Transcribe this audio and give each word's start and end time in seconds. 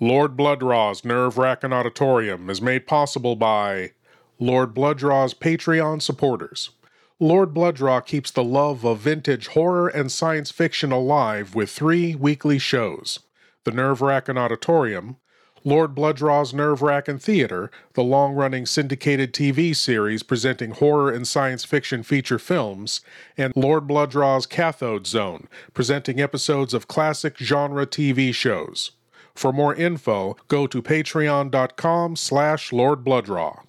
Lord 0.00 0.36
Blood-Rah's 0.36 1.04
Nerve 1.04 1.38
Racking 1.38 1.72
Auditorium 1.72 2.48
is 2.48 2.62
made 2.62 2.86
possible 2.86 3.34
by 3.34 3.94
Lord 4.38 4.72
Blood-Rah's 4.72 5.34
Patreon 5.34 6.00
supporters. 6.02 6.70
Lord 7.18 7.52
Blood-Rah 7.52 8.02
keeps 8.02 8.30
the 8.30 8.44
love 8.44 8.84
of 8.84 9.00
vintage 9.00 9.48
horror 9.48 9.88
and 9.88 10.12
science 10.12 10.52
fiction 10.52 10.92
alive 10.92 11.56
with 11.56 11.70
three 11.70 12.14
weekly 12.14 12.60
shows 12.60 13.18
The 13.64 13.72
Nerve 13.72 14.00
Racking 14.00 14.38
Auditorium, 14.38 15.16
Lord 15.64 15.96
Blood-Rah's 15.96 16.54
Nerve 16.54 16.80
Racking 16.80 17.18
Theater, 17.18 17.68
the 17.94 18.04
long 18.04 18.34
running 18.34 18.66
syndicated 18.66 19.34
TV 19.34 19.74
series 19.74 20.22
presenting 20.22 20.70
horror 20.70 21.10
and 21.10 21.26
science 21.26 21.64
fiction 21.64 22.04
feature 22.04 22.38
films, 22.38 23.00
and 23.36 23.52
Lord 23.56 23.88
Blood-Rah's 23.88 24.46
Cathode 24.46 25.08
Zone, 25.08 25.48
presenting 25.74 26.20
episodes 26.20 26.72
of 26.72 26.86
classic 26.86 27.36
genre 27.38 27.84
TV 27.84 28.32
shows. 28.32 28.92
For 29.38 29.52
more 29.52 29.72
info, 29.72 30.36
go 30.48 30.66
to 30.66 30.82
patreon.com 30.82 32.16
slash 32.16 32.72
lordbloodrah. 32.72 33.60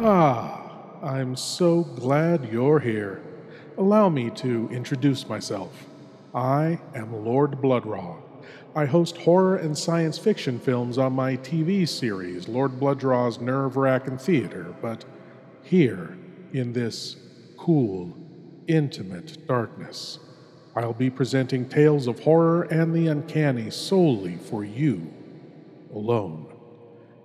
Ah, 0.00 0.98
I'm 1.00 1.36
so 1.36 1.84
glad 1.84 2.50
you're 2.50 2.80
here. 2.80 3.22
Allow 3.76 4.08
me 4.08 4.30
to 4.30 4.68
introduce 4.72 5.28
myself. 5.28 5.86
I 6.34 6.80
am 6.96 7.24
Lord 7.24 7.60
Blood-Rah. 7.60 8.16
I 8.74 8.84
host 8.84 9.16
horror 9.18 9.58
and 9.58 9.78
science 9.78 10.18
fiction 10.18 10.58
films 10.58 10.98
on 10.98 11.12
my 11.12 11.36
TV 11.36 11.88
series, 11.88 12.48
Lord 12.48 12.80
Blood-Rah's 12.80 13.40
Nerve 13.40 13.76
Racking 13.76 14.18
Theater, 14.18 14.74
but 14.82 15.04
here, 15.62 16.18
in 16.52 16.72
this 16.72 17.14
cool, 17.56 18.12
intimate 18.66 19.46
darkness, 19.46 20.18
I'll 20.78 20.92
be 20.92 21.10
presenting 21.10 21.68
tales 21.68 22.06
of 22.06 22.20
horror 22.20 22.62
and 22.62 22.94
the 22.94 23.08
uncanny 23.08 23.68
solely 23.70 24.36
for 24.36 24.64
you 24.64 25.12
alone. 25.92 26.46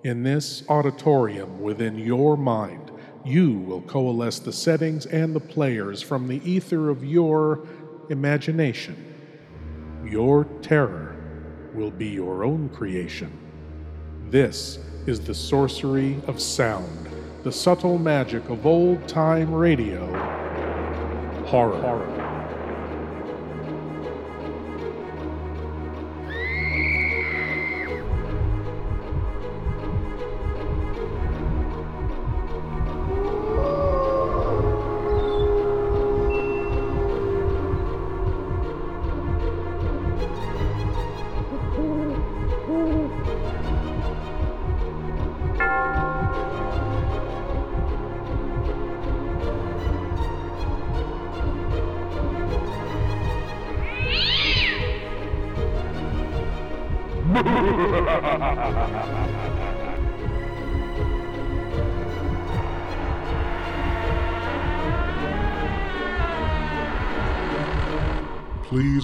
In 0.03 0.23
this 0.23 0.63
auditorium 0.69 1.61
within 1.61 1.99
your 1.99 2.35
mind, 2.35 2.91
you 3.23 3.51
will 3.59 3.81
coalesce 3.81 4.39
the 4.39 4.51
settings 4.51 5.05
and 5.05 5.35
the 5.35 5.39
players 5.39 6.01
from 6.01 6.27
the 6.27 6.41
ether 6.49 6.89
of 6.89 7.05
your 7.05 7.67
imagination. 8.09 9.13
Your 10.03 10.45
terror 10.61 11.15
will 11.75 11.91
be 11.91 12.07
your 12.07 12.43
own 12.43 12.69
creation. 12.69 13.31
This 14.29 14.79
is 15.05 15.19
the 15.19 15.35
sorcery 15.35 16.19
of 16.25 16.41
sound, 16.41 17.07
the 17.43 17.51
subtle 17.51 17.99
magic 17.99 18.49
of 18.49 18.65
old 18.65 19.07
time 19.07 19.53
radio 19.53 20.07
horror. 21.45 21.79
horror. 21.79 22.22
Please 57.33 57.49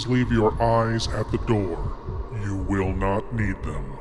leave 0.06 0.32
your 0.32 0.62
eyes 0.62 1.08
at 1.08 1.32
the 1.32 1.40
door. 1.48 1.98
You 2.44 2.58
will 2.70 2.94
not 2.94 3.34
need 3.34 3.56
them. 3.64 3.98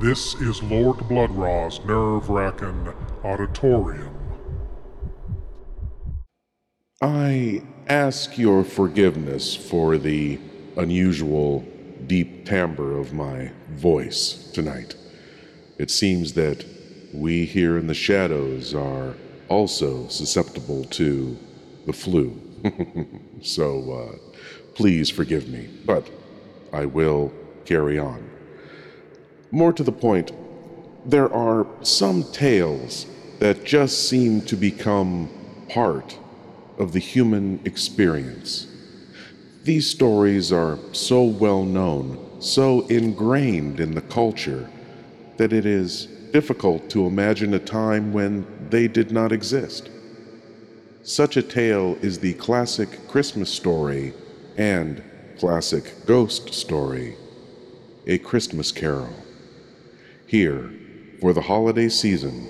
This 0.00 0.34
is 0.36 0.62
Lord 0.62 1.06
Blood-Rah's 1.06 1.84
nerve 1.84 2.30
wracking 2.30 2.94
auditorium. 3.24 4.16
I 7.02 7.62
ask 7.88 8.38
your 8.38 8.64
forgiveness 8.64 9.54
for 9.54 9.98
the 9.98 10.40
unusual 10.78 11.66
deep 12.06 12.46
timbre 12.46 12.98
of 12.98 13.12
my 13.12 13.50
voice 13.70 14.50
tonight. 14.52 14.94
It 15.78 15.90
seems 15.90 16.32
that 16.34 16.64
we 17.12 17.44
here 17.44 17.78
in 17.78 17.86
the 17.86 17.94
shadows 17.94 18.74
are 18.74 19.14
also 19.48 20.08
susceptible 20.08 20.84
to 20.84 21.36
the 21.86 21.92
flu. 21.92 22.40
so 23.42 23.92
uh, 23.92 24.16
please 24.74 25.10
forgive 25.10 25.48
me, 25.48 25.68
but 25.84 26.08
I 26.72 26.86
will 26.86 27.32
carry 27.64 27.98
on. 27.98 28.28
More 29.50 29.72
to 29.72 29.82
the 29.82 29.92
point, 29.92 30.32
there 31.04 31.32
are 31.32 31.66
some 31.82 32.24
tales 32.32 33.06
that 33.38 33.64
just 33.64 34.08
seem 34.08 34.40
to 34.42 34.56
become 34.56 35.28
part 35.68 36.18
of 36.78 36.92
the 36.92 36.98
human 36.98 37.60
experience. 37.64 38.66
These 39.66 39.90
stories 39.90 40.52
are 40.52 40.78
so 40.92 41.24
well 41.24 41.64
known, 41.64 42.24
so 42.38 42.86
ingrained 42.86 43.80
in 43.80 43.96
the 43.96 44.00
culture, 44.00 44.70
that 45.38 45.52
it 45.52 45.66
is 45.66 46.06
difficult 46.32 46.88
to 46.90 47.04
imagine 47.04 47.52
a 47.52 47.58
time 47.58 48.12
when 48.12 48.46
they 48.70 48.86
did 48.86 49.10
not 49.10 49.32
exist. 49.32 49.90
Such 51.02 51.36
a 51.36 51.42
tale 51.42 51.98
is 52.00 52.20
the 52.20 52.34
classic 52.34 53.08
Christmas 53.08 53.50
story 53.50 54.12
and 54.56 55.02
classic 55.36 55.94
ghost 56.06 56.54
story, 56.54 57.16
A 58.06 58.18
Christmas 58.18 58.70
Carol. 58.70 59.16
Here, 60.28 60.70
for 61.20 61.32
the 61.32 61.42
holiday 61.42 61.88
season, 61.88 62.46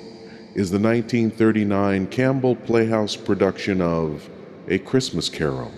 is 0.54 0.70
the 0.70 0.78
1939 0.78 2.08
Campbell 2.08 2.56
Playhouse 2.56 3.16
production 3.16 3.80
of 3.80 4.28
A 4.68 4.78
Christmas 4.80 5.30
Carol 5.30 5.72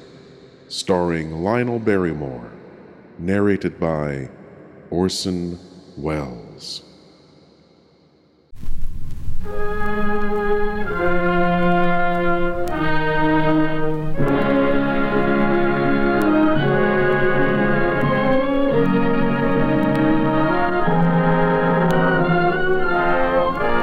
starring 0.68 1.42
Lionel 1.42 1.78
Barrymore, 1.78 2.50
narrated 3.18 3.80
by 3.80 4.28
Orson 4.90 5.58
Welles. 5.96 6.82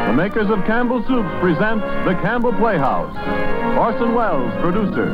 The 0.06 0.14
makers 0.14 0.50
of 0.50 0.64
Campbell 0.66 1.04
Soups 1.08 1.30
present 1.40 1.82
The 2.06 2.14
Campbell 2.22 2.54
Playhouse. 2.54 3.16
Orson 3.78 4.14
Welles, 4.14 4.54
producer. 4.62 5.10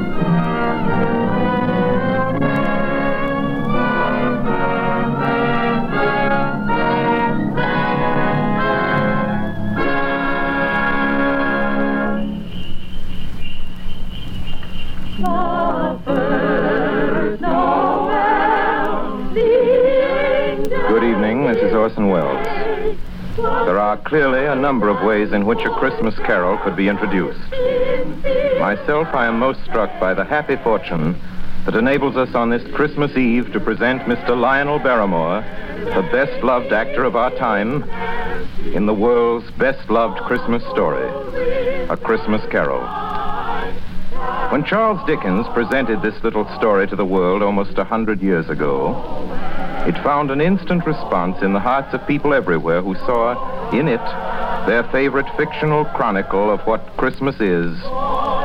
Clearly 24.11 24.45
a 24.45 24.55
number 24.55 24.89
of 24.89 25.01
ways 25.05 25.31
in 25.31 25.45
which 25.45 25.63
a 25.63 25.69
Christmas 25.75 26.13
carol 26.25 26.57
could 26.65 26.75
be 26.75 26.89
introduced. 26.89 27.39
Myself, 28.59 29.07
I 29.13 29.25
am 29.25 29.39
most 29.39 29.63
struck 29.63 29.89
by 30.01 30.13
the 30.13 30.25
happy 30.25 30.57
fortune 30.57 31.17
that 31.65 31.75
enables 31.75 32.17
us 32.17 32.35
on 32.35 32.49
this 32.49 32.61
Christmas 32.75 33.15
Eve 33.15 33.53
to 33.53 33.59
present 33.61 34.01
Mr. 34.01 34.37
Lionel 34.37 34.79
Barrymore, 34.79 35.39
the 35.95 36.05
best 36.11 36.43
loved 36.43 36.73
actor 36.73 37.05
of 37.05 37.15
our 37.15 37.31
time, 37.37 37.89
in 38.75 38.85
the 38.85 38.93
world's 38.93 39.49
best 39.51 39.89
loved 39.89 40.19
Christmas 40.23 40.61
story, 40.71 41.07
A 41.87 41.95
Christmas 41.95 42.45
Carol. 42.51 42.81
When 44.51 44.65
Charles 44.65 44.99
Dickens 45.07 45.47
presented 45.53 46.01
this 46.01 46.21
little 46.21 46.43
story 46.57 46.85
to 46.87 46.97
the 46.97 47.05
world 47.05 47.41
almost 47.41 47.77
a 47.77 47.85
hundred 47.85 48.21
years 48.21 48.49
ago, 48.49 48.91
it 49.87 49.95
found 50.03 50.31
an 50.31 50.41
instant 50.41 50.85
response 50.85 51.41
in 51.41 51.53
the 51.53 51.61
hearts 51.61 51.93
of 51.93 52.05
people 52.05 52.33
everywhere 52.33 52.81
who 52.81 52.95
saw 52.95 53.60
in 53.73 53.87
it 53.87 54.01
their 54.67 54.83
favorite 54.91 55.25
fictional 55.37 55.85
chronicle 55.85 56.51
of 56.51 56.59
what 56.67 56.85
Christmas 56.97 57.35
is 57.39 57.75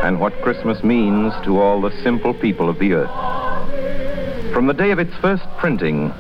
and 0.02 0.18
what 0.18 0.32
Christmas 0.40 0.82
means 0.82 1.34
to 1.44 1.58
all 1.58 1.80
the 1.80 1.90
simple 2.02 2.32
people 2.32 2.70
of 2.70 2.78
the 2.78 2.94
earth. 2.94 4.52
From 4.54 4.66
the 4.66 4.72
day 4.72 4.90
of 4.92 4.98
its 4.98 5.14
first 5.16 5.44
printing, 5.58 6.10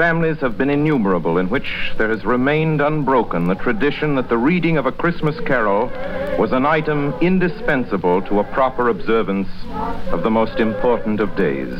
families 0.00 0.38
have 0.38 0.56
been 0.56 0.70
innumerable 0.70 1.36
in 1.36 1.50
which 1.50 1.92
there 1.98 2.08
has 2.08 2.24
remained 2.24 2.80
unbroken 2.80 3.48
the 3.48 3.54
tradition 3.54 4.14
that 4.14 4.30
the 4.30 4.38
reading 4.38 4.78
of 4.78 4.86
a 4.86 4.92
Christmas 4.92 5.38
carol 5.40 5.88
was 6.38 6.52
an 6.52 6.64
item 6.64 7.12
indispensable 7.20 8.22
to 8.22 8.40
a 8.40 8.44
proper 8.44 8.88
observance 8.88 9.50
of 10.10 10.22
the 10.22 10.30
most 10.30 10.58
important 10.58 11.20
of 11.20 11.36
days. 11.36 11.78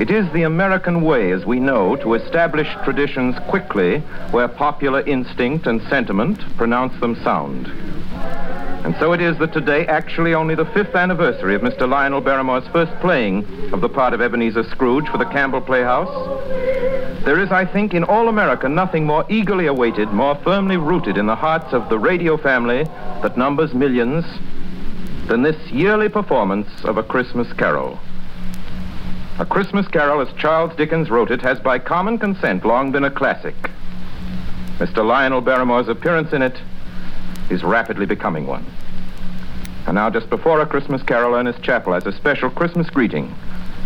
It 0.00 0.10
is 0.10 0.26
the 0.32 0.44
American 0.44 1.02
way, 1.02 1.32
as 1.32 1.44
we 1.44 1.60
know, 1.60 1.96
to 1.96 2.14
establish 2.14 2.68
traditions 2.82 3.36
quickly 3.50 3.98
where 4.30 4.48
popular 4.48 5.02
instinct 5.02 5.66
and 5.66 5.82
sentiment 5.82 6.40
pronounce 6.56 6.98
them 6.98 7.14
sound. 7.22 7.93
And 8.84 8.94
so 9.00 9.14
it 9.14 9.22
is 9.22 9.38
that 9.38 9.54
today, 9.54 9.86
actually 9.86 10.34
only 10.34 10.54
the 10.54 10.66
fifth 10.66 10.94
anniversary 10.94 11.54
of 11.54 11.62
Mr. 11.62 11.88
Lionel 11.88 12.20
Barrymore's 12.20 12.68
first 12.68 12.92
playing 13.00 13.42
of 13.72 13.80
the 13.80 13.88
part 13.88 14.12
of 14.12 14.20
Ebenezer 14.20 14.62
Scrooge 14.64 15.08
for 15.08 15.16
the 15.16 15.24
Campbell 15.24 15.62
Playhouse, 15.62 16.12
there 17.24 17.40
is, 17.40 17.50
I 17.50 17.64
think, 17.64 17.94
in 17.94 18.04
all 18.04 18.28
America 18.28 18.68
nothing 18.68 19.06
more 19.06 19.24
eagerly 19.30 19.66
awaited, 19.68 20.10
more 20.10 20.34
firmly 20.44 20.76
rooted 20.76 21.16
in 21.16 21.24
the 21.24 21.34
hearts 21.34 21.72
of 21.72 21.88
the 21.88 21.98
radio 21.98 22.36
family 22.36 22.84
that 23.22 23.38
numbers 23.38 23.72
millions 23.72 24.26
than 25.28 25.42
this 25.42 25.56
yearly 25.70 26.10
performance 26.10 26.68
of 26.84 26.98
A 26.98 27.02
Christmas 27.02 27.50
Carol. 27.54 27.98
A 29.38 29.46
Christmas 29.46 29.88
Carol, 29.88 30.20
as 30.20 30.28
Charles 30.36 30.76
Dickens 30.76 31.08
wrote 31.08 31.30
it, 31.30 31.40
has 31.40 31.58
by 31.58 31.78
common 31.78 32.18
consent 32.18 32.66
long 32.66 32.92
been 32.92 33.04
a 33.04 33.10
classic. 33.10 33.56
Mr. 34.76 35.02
Lionel 35.02 35.40
Barrymore's 35.40 35.88
appearance 35.88 36.34
in 36.34 36.42
it 36.42 36.60
is 37.54 37.62
rapidly 37.62 38.04
becoming 38.04 38.46
one. 38.46 38.66
And 39.86 39.94
now, 39.94 40.10
just 40.10 40.28
before 40.28 40.60
A 40.60 40.66
Christmas 40.66 41.02
Carol, 41.02 41.34
Ernest 41.34 41.62
Chappell 41.62 41.94
has 41.94 42.04
a 42.06 42.12
special 42.12 42.50
Christmas 42.50 42.90
greeting 42.90 43.34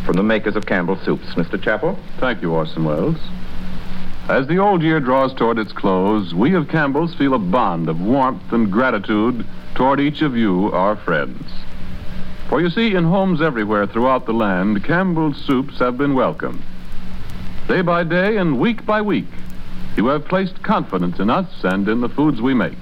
from 0.04 0.16
the 0.16 0.22
makers 0.22 0.56
of 0.56 0.66
Campbell 0.66 0.98
Soups. 1.04 1.26
Mr. 1.34 1.60
Chappell? 1.60 1.98
Thank 2.18 2.40
you, 2.40 2.52
Orson 2.52 2.84
Welles. 2.84 3.18
As 4.28 4.46
the 4.46 4.58
old 4.58 4.82
year 4.82 5.00
draws 5.00 5.34
toward 5.34 5.58
its 5.58 5.72
close, 5.72 6.34
we 6.34 6.54
of 6.54 6.68
Campbell's 6.68 7.14
feel 7.14 7.34
a 7.34 7.38
bond 7.38 7.88
of 7.88 8.00
warmth 8.00 8.52
and 8.52 8.70
gratitude 8.70 9.46
toward 9.74 10.00
each 10.00 10.22
of 10.22 10.36
you, 10.36 10.72
our 10.72 10.96
friends. 10.96 11.42
For 12.48 12.60
you 12.60 12.70
see, 12.70 12.94
in 12.94 13.04
homes 13.04 13.42
everywhere 13.42 13.86
throughout 13.86 14.24
the 14.24 14.32
land, 14.32 14.82
Campbell's 14.84 15.36
soups 15.36 15.78
have 15.78 15.98
been 15.98 16.14
welcome. 16.14 16.62
Day 17.66 17.82
by 17.82 18.04
day 18.04 18.38
and 18.38 18.58
week 18.58 18.86
by 18.86 19.02
week, 19.02 19.28
you 19.96 20.06
have 20.06 20.28
placed 20.28 20.62
confidence 20.62 21.18
in 21.18 21.28
us 21.28 21.48
and 21.64 21.88
in 21.88 22.00
the 22.00 22.08
foods 22.08 22.40
we 22.40 22.54
make. 22.54 22.78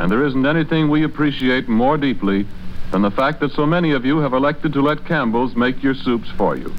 And 0.00 0.10
there 0.10 0.24
isn't 0.24 0.46
anything 0.46 0.88
we 0.88 1.04
appreciate 1.04 1.68
more 1.68 1.98
deeply 1.98 2.46
than 2.90 3.02
the 3.02 3.10
fact 3.10 3.38
that 3.40 3.52
so 3.52 3.66
many 3.66 3.92
of 3.92 4.06
you 4.06 4.20
have 4.20 4.32
elected 4.32 4.72
to 4.72 4.80
let 4.80 5.04
Campbell's 5.04 5.54
make 5.54 5.82
your 5.82 5.92
soups 5.92 6.30
for 6.38 6.56
you. 6.56 6.72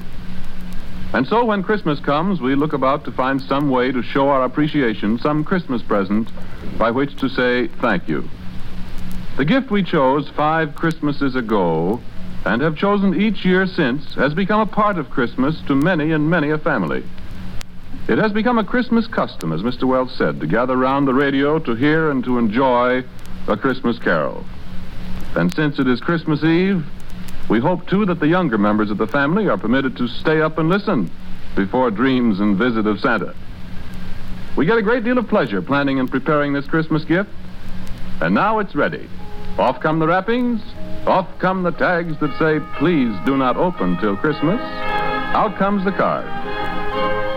And 1.14 1.24
so 1.28 1.44
when 1.44 1.62
Christmas 1.62 2.00
comes, 2.00 2.40
we 2.40 2.56
look 2.56 2.72
about 2.72 3.04
to 3.04 3.12
find 3.12 3.40
some 3.40 3.70
way 3.70 3.92
to 3.92 4.02
show 4.02 4.28
our 4.28 4.42
appreciation, 4.42 5.20
some 5.20 5.44
Christmas 5.44 5.82
present 5.82 6.30
by 6.76 6.90
which 6.90 7.14
to 7.20 7.28
say 7.28 7.68
thank 7.80 8.08
you. 8.08 8.28
The 9.36 9.44
gift 9.44 9.70
we 9.70 9.84
chose 9.84 10.28
five 10.30 10.74
Christmases 10.74 11.36
ago 11.36 12.00
and 12.44 12.60
have 12.60 12.76
chosen 12.76 13.20
each 13.22 13.44
year 13.44 13.68
since 13.68 14.14
has 14.14 14.34
become 14.34 14.62
a 14.62 14.66
part 14.66 14.98
of 14.98 15.10
Christmas 15.10 15.60
to 15.68 15.76
many 15.76 16.10
and 16.10 16.28
many 16.28 16.50
a 16.50 16.58
family. 16.58 17.04
It 18.08 18.18
has 18.18 18.32
become 18.32 18.58
a 18.58 18.64
Christmas 18.64 19.06
custom, 19.06 19.52
as 19.52 19.62
Mr. 19.62 19.84
Welles 19.84 20.14
said, 20.16 20.40
to 20.40 20.46
gather 20.46 20.76
round 20.76 21.06
the 21.06 21.14
radio 21.14 21.58
to 21.60 21.74
hear 21.74 22.10
and 22.10 22.24
to 22.24 22.36
enjoy 22.36 23.04
a 23.46 23.56
Christmas 23.56 23.98
carol. 23.98 24.44
And 25.36 25.54
since 25.54 25.78
it 25.78 25.86
is 25.86 26.00
Christmas 26.00 26.42
Eve, 26.42 26.84
we 27.48 27.60
hope 27.60 27.86
too 27.86 28.04
that 28.06 28.18
the 28.18 28.26
younger 28.26 28.58
members 28.58 28.90
of 28.90 28.98
the 28.98 29.06
family 29.06 29.48
are 29.48 29.56
permitted 29.56 29.96
to 29.96 30.08
stay 30.08 30.40
up 30.40 30.58
and 30.58 30.68
listen 30.68 31.10
before 31.54 31.90
dreams 31.90 32.40
and 32.40 32.56
visit 32.56 32.86
of 32.86 32.98
Santa. 33.00 33.34
We 34.56 34.66
get 34.66 34.78
a 34.78 34.82
great 34.82 35.04
deal 35.04 35.18
of 35.18 35.28
pleasure 35.28 35.62
planning 35.62 36.00
and 36.00 36.10
preparing 36.10 36.52
this 36.52 36.66
Christmas 36.66 37.04
gift, 37.04 37.30
and 38.20 38.34
now 38.34 38.58
it's 38.58 38.74
ready. 38.74 39.08
Off 39.58 39.80
come 39.80 40.00
the 40.00 40.08
wrappings, 40.08 40.60
off 41.06 41.28
come 41.38 41.62
the 41.62 41.72
tags 41.72 42.18
that 42.20 42.36
say, 42.38 42.58
please 42.78 43.14
do 43.24 43.36
not 43.36 43.56
open 43.56 43.96
till 43.98 44.16
Christmas. 44.16 44.60
Out 44.60 45.56
comes 45.56 45.84
the 45.84 45.92
card. 45.92 46.51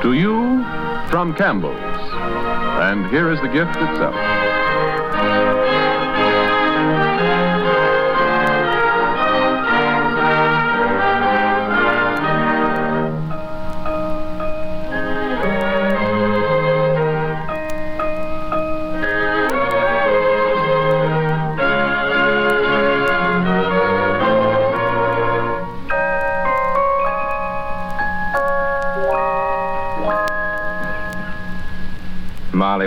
To 0.06 0.14
you 0.14 0.64
from 1.10 1.34
Campbell's. 1.34 1.74
And 1.74 3.08
here 3.08 3.32
is 3.32 3.42
the 3.42 3.48
gift 3.48 3.76
itself. 3.76 4.35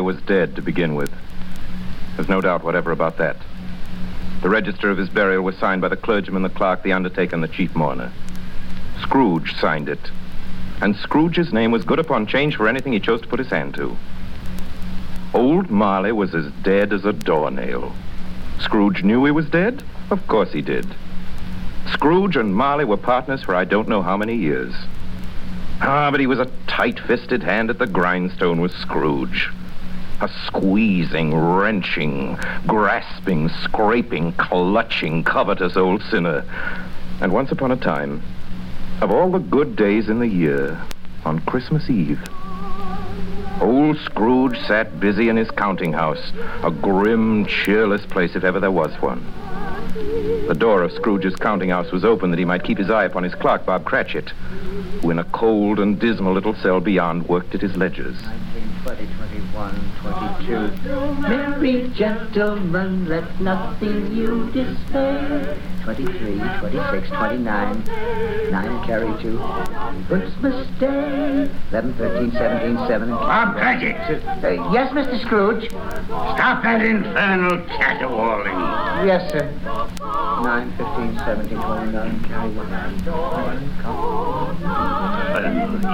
Was 0.09 0.23
dead 0.23 0.57
to 0.57 0.63
begin 0.63 0.95
with. 0.95 1.13
There's 2.17 2.31
no 2.31 2.41
doubt 2.41 2.65
whatever 2.65 2.93
about 2.93 3.19
that. 3.19 3.37
The 4.41 4.49
register 4.49 4.89
of 4.89 4.97
his 4.97 5.11
burial 5.11 5.43
was 5.43 5.59
signed 5.59 5.83
by 5.83 5.89
the 5.89 5.99
clergyman, 5.99 6.43
the 6.43 6.49
clerk, 6.49 6.83
the 6.83 6.95
undertaker, 6.95 7.35
and 7.35 7.45
the 7.45 7.49
chief 7.49 7.77
mourner. 7.77 8.11
Scrooge 9.03 9.55
signed 9.61 9.87
it. 9.87 10.11
And 10.81 10.97
Scrooge's 10.97 11.53
name 11.53 11.73
was 11.73 11.85
good 11.85 11.99
upon 11.99 12.27
change 12.27 12.57
for 12.57 12.67
anything 12.67 12.95
he 12.95 13.01
chose 13.01 13.21
to 13.21 13.29
put 13.29 13.39
his 13.39 13.51
hand 13.51 13.75
to. 13.75 13.99
Old 15.35 15.69
Marley 15.69 16.13
was 16.13 16.35
as 16.35 16.51
dead 16.63 16.95
as 16.95 17.05
a 17.05 17.13
doornail. 17.13 17.95
Scrooge 18.61 19.05
knew 19.05 19.27
he 19.27 19.31
was 19.31 19.51
dead? 19.51 19.83
Of 20.11 20.27
course 20.27 20.55
he 20.55 20.63
did. 20.63 20.87
Scrooge 21.93 22.37
and 22.37 22.57
Marley 22.57 22.87
were 22.87 22.97
partners 22.97 23.43
for 23.43 23.55
I 23.55 23.67
don't 23.67 23.89
know 23.89 24.01
how 24.01 24.17
many 24.17 24.37
years. 24.37 24.73
Ah, 25.83 26.11
but 26.11 26.19
he 26.19 26.27
was 26.27 26.39
a 26.39 26.51
tight-fisted 26.67 27.43
hand 27.43 27.69
at 27.69 27.79
the 27.79 27.87
grindstone 27.87 28.63
was 28.63 28.73
Scrooge. 28.73 29.51
A 30.21 30.29
squeezing, 30.47 31.33
wrenching, 31.33 32.37
grasping, 32.67 33.49
scraping, 33.49 34.33
clutching, 34.33 35.23
covetous 35.23 35.77
old 35.77 36.03
sinner. 36.03 36.45
And 37.21 37.33
once 37.33 37.53
upon 37.53 37.71
a 37.71 37.77
time, 37.77 38.23
of 39.01 39.13
all 39.13 39.31
the 39.31 39.39
good 39.39 39.77
days 39.77 40.09
in 40.09 40.19
the 40.19 40.27
year, 40.27 40.81
on 41.25 41.39
Christmas 41.41 41.89
Eve, 41.89 42.21
old 43.61 43.97
Scrooge 43.99 44.59
sat 44.67 44.99
busy 44.99 45.29
in 45.29 45.37
his 45.37 45.51
counting 45.53 45.93
house, 45.93 46.33
a 46.65 46.71
grim, 46.71 47.47
cheerless 47.47 48.05
place 48.07 48.35
if 48.35 48.43
ever 48.43 48.59
there 48.59 48.73
was 48.73 48.93
one. 49.01 49.25
The 50.49 50.57
door 50.59 50.83
of 50.83 50.93
Scrooge's 50.93 51.37
counting 51.37 51.71
house 51.71 51.93
was 51.93 52.05
open 52.05 52.31
that 52.31 52.39
he 52.39 52.45
might 52.45 52.65
keep 52.65 52.79
his 52.79 52.91
eye 52.91 53.05
upon 53.05 53.23
his 53.23 53.35
clerk, 53.35 53.67
Bob 53.67 53.85
Cratchit, 53.85 54.31
who 55.01 55.11
in 55.11 55.19
a 55.19 55.25
cold 55.25 55.79
and 55.79 55.99
dismal 55.99 56.33
little 56.33 56.55
cell 56.55 56.81
beyond 56.81 57.29
worked 57.29 57.55
at 57.55 57.61
his 57.61 57.77
ledgers. 57.77 58.17
19, 59.59 59.93
20, 60.03 60.47
21, 60.47 60.71
22. 61.19 61.29
Merry 61.29 61.89
gentlemen, 61.91 63.09
let 63.09 63.41
nothing 63.41 64.15
you 64.15 64.49
despair. 64.53 65.59
23, 65.83 66.39
26, 66.61 67.09
29, 67.09 67.85
9 68.53 68.87
carry 68.87 69.23
2. 69.23 69.41
Christmas 70.07 70.67
Day. 70.79 71.51
11, 71.73 71.95
13, 71.95 72.31
17, 72.33 72.87
7. 72.87 73.11
Bob 73.11 73.57
Cratchit, 73.57 73.97
Uh, 74.45 74.71
yes, 74.71 74.93
Mr. 74.93 75.19
Scrooge? 75.25 75.69
stop 75.71 76.63
that 76.63 76.81
infernal 76.81 77.59
caterwauling. 77.67 78.55
Yes, 79.09 79.29
sir. 79.33 79.51
9, 79.99 80.71
15, 80.77 81.19
17, 81.19 81.59
29, 81.59 82.25
carry 82.25 82.51
1. 82.55 82.69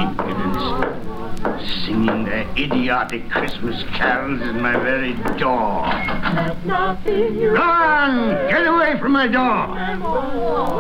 Impudence. 0.02 1.13
Singing 1.84 2.24
their 2.24 2.48
idiotic 2.56 3.28
Christmas 3.30 3.82
carols 3.94 4.40
in 4.40 4.60
my 4.62 4.76
very 4.78 5.12
door. 5.38 5.84
Go 6.64 7.60
on! 7.60 8.48
Get 8.48 8.66
away 8.66 8.98
from 8.98 9.12
my 9.12 9.28
door! 9.28 9.66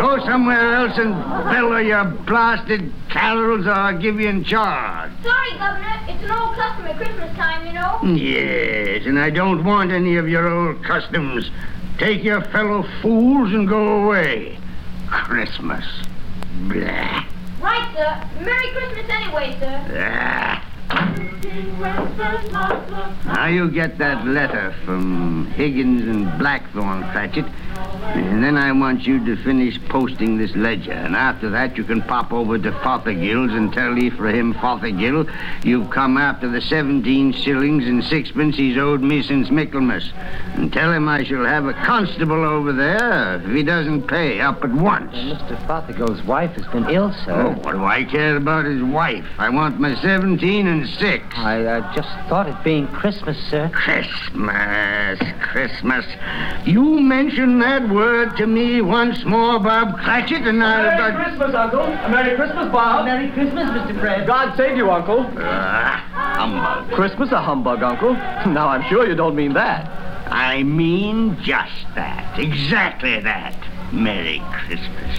Go 0.00 0.24
somewhere 0.24 0.74
else 0.74 0.96
and 0.96 1.14
bellow 1.52 1.76
your 1.76 2.04
blasted 2.04 2.92
carols 3.10 3.66
or 3.66 3.72
I'll 3.72 3.98
give 3.98 4.18
you 4.18 4.28
in 4.28 4.44
charge. 4.44 5.12
Sorry, 5.22 5.52
Governor. 5.58 6.00
It's 6.08 6.22
an 6.22 6.30
old 6.30 6.56
custom 6.56 6.86
at 6.86 6.96
Christmas 6.96 7.36
time, 7.36 7.66
you 7.66 7.72
know. 7.72 8.00
Yes, 8.14 9.06
and 9.06 9.18
I 9.18 9.30
don't 9.30 9.64
want 9.64 9.90
any 9.92 10.16
of 10.16 10.28
your 10.28 10.48
old 10.48 10.82
customs. 10.84 11.50
Take 11.98 12.24
your 12.24 12.42
fellow 12.42 12.84
fools 13.02 13.52
and 13.52 13.68
go 13.68 14.04
away. 14.04 14.58
Christmas. 15.08 15.84
Blah. 16.68 17.26
Right, 17.64 17.88
sir. 17.96 18.44
Merry 18.44 18.68
Christmas 18.72 19.08
anyway, 19.08 19.56
sir. 19.58 19.86
Ah. 19.96 20.73
Now 23.26 23.46
you 23.46 23.70
get 23.70 23.98
that 23.98 24.26
letter 24.26 24.74
from 24.84 25.46
Higgins 25.46 26.02
and 26.02 26.38
Blackthorn, 26.38 27.02
Cratchit. 27.10 27.44
And 28.04 28.42
then 28.44 28.56
I 28.56 28.70
want 28.72 29.06
you 29.06 29.24
to 29.24 29.36
finish 29.42 29.80
posting 29.88 30.36
this 30.36 30.54
ledger. 30.54 30.92
And 30.92 31.16
after 31.16 31.50
that, 31.50 31.76
you 31.76 31.84
can 31.84 32.02
pop 32.02 32.32
over 32.32 32.58
to 32.58 32.70
Fothergill's 32.70 33.52
and 33.52 33.72
tell 33.72 33.98
Ephraim 33.98 34.54
Fothergill 34.54 35.26
you've 35.64 35.90
come 35.90 36.16
after 36.16 36.48
the 36.48 36.60
17 36.60 37.32
shillings 37.32 37.86
and 37.86 38.04
sixpence 38.04 38.56
he's 38.56 38.76
owed 38.76 39.00
me 39.00 39.22
since 39.22 39.50
Michaelmas. 39.50 40.12
And 40.54 40.72
tell 40.72 40.92
him 40.92 41.08
I 41.08 41.24
shall 41.24 41.44
have 41.44 41.66
a 41.66 41.72
constable 41.72 42.44
over 42.44 42.72
there 42.72 43.36
if 43.36 43.50
he 43.50 43.62
doesn't 43.62 44.06
pay 44.06 44.40
up 44.40 44.62
at 44.62 44.72
once. 44.72 45.12
Mr. 45.14 45.56
Fothergill's 45.66 46.22
wife 46.24 46.52
has 46.52 46.66
been 46.68 46.88
ill, 46.90 47.12
sir. 47.24 47.32
Oh, 47.32 47.60
what 47.62 47.72
do 47.72 47.84
I 47.84 48.04
care 48.04 48.36
about 48.36 48.64
his 48.64 48.82
wife? 48.82 49.26
I 49.38 49.48
want 49.48 49.80
my 49.80 49.94
17 50.00 50.66
and 50.66 50.88
six. 51.04 51.24
I 51.36 51.62
uh, 51.62 51.94
just 51.94 52.08
thought 52.30 52.48
it 52.48 52.64
being 52.64 52.86
Christmas, 52.88 53.36
sir. 53.50 53.68
Christmas, 53.74 55.20
Christmas. 55.42 56.06
You 56.64 56.98
mention 57.00 57.58
that 57.58 57.90
word 57.90 58.34
to 58.38 58.46
me 58.46 58.80
once 58.80 59.22
more, 59.26 59.60
Bob 59.60 59.98
Cratchit, 59.98 60.46
and 60.46 60.64
I'll... 60.64 60.96
Merry 60.96 61.24
Christmas, 61.24 61.54
Uncle. 61.54 61.80
A 61.80 62.08
Merry 62.08 62.34
Christmas, 62.36 62.72
Bob. 62.72 63.04
Merry 63.04 63.30
Christmas, 63.32 63.68
Mr. 63.68 64.00
Fred. 64.00 64.26
God 64.26 64.56
save 64.56 64.78
you, 64.78 64.90
Uncle. 64.90 65.26
Ah, 65.36 66.36
humbug. 66.38 66.94
Christmas 66.94 67.30
a 67.32 67.40
humbug, 67.40 67.82
Uncle. 67.82 68.14
Now, 68.54 68.68
I'm 68.68 68.88
sure 68.88 69.06
you 69.06 69.14
don't 69.14 69.34
mean 69.36 69.52
that. 69.54 69.86
I 70.30 70.62
mean 70.62 71.36
just 71.42 71.86
that. 71.96 72.38
Exactly 72.38 73.20
that. 73.20 73.56
Merry 73.92 74.40
Christmas. 74.52 75.18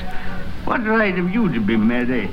What 0.66 0.84
right 0.86 1.16
have 1.16 1.30
you 1.30 1.54
to 1.54 1.60
be 1.60 1.78
merry? 1.78 2.32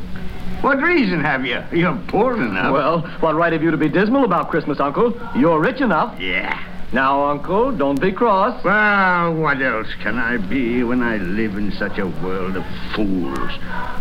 What 0.63 0.81
reason 0.81 1.21
have 1.21 1.45
you? 1.45 1.61
You're 1.73 2.01
poor 2.07 2.37
enough. 2.37 2.73
Well, 2.73 3.01
what 3.19 3.35
right 3.35 3.53
have 3.53 3.65
you 3.65 3.73
to 3.73 3.77
be 3.77 3.89
dismal 3.89 4.25
about 4.25 4.49
Christmas, 4.49 4.79
Uncle? 4.79 5.21
You're 5.35 5.61
rich 5.61 5.81
enough. 5.81 6.21
Yeah. 6.21 6.57
Now, 6.93 7.25
Uncle, 7.31 7.73
don't 7.73 8.01
be 8.01 8.13
cross. 8.13 8.63
Well, 8.63 9.35
what 9.35 9.61
else 9.61 9.89
can 10.03 10.19
I 10.19 10.37
be 10.37 10.85
when 10.85 11.03
I 11.03 11.17
live 11.17 11.57
in 11.57 11.73
such 11.73 11.99
a 11.99 12.07
world 12.07 12.57
of 12.57 12.65
fools? 12.95 13.51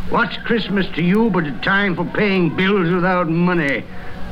What's 0.09 0.37
Christmas 0.37 0.85
to 0.95 1.01
you 1.01 1.31
but 1.31 1.47
a 1.47 1.51
time 1.61 1.95
for 1.95 2.05
paying 2.05 2.55
bills 2.55 2.93
without 2.93 3.27
money? 3.27 3.83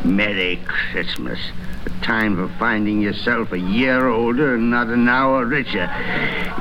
Merry 0.03 0.61
Christmas. 0.67 1.39
A 1.87 2.05
time 2.05 2.35
for 2.35 2.53
finding 2.59 3.01
yourself 3.01 3.53
a 3.53 3.59
year 3.59 4.07
older 4.07 4.53
and 4.53 4.69
not 4.69 4.87
an 4.87 5.09
hour 5.09 5.45
richer. 5.45 5.89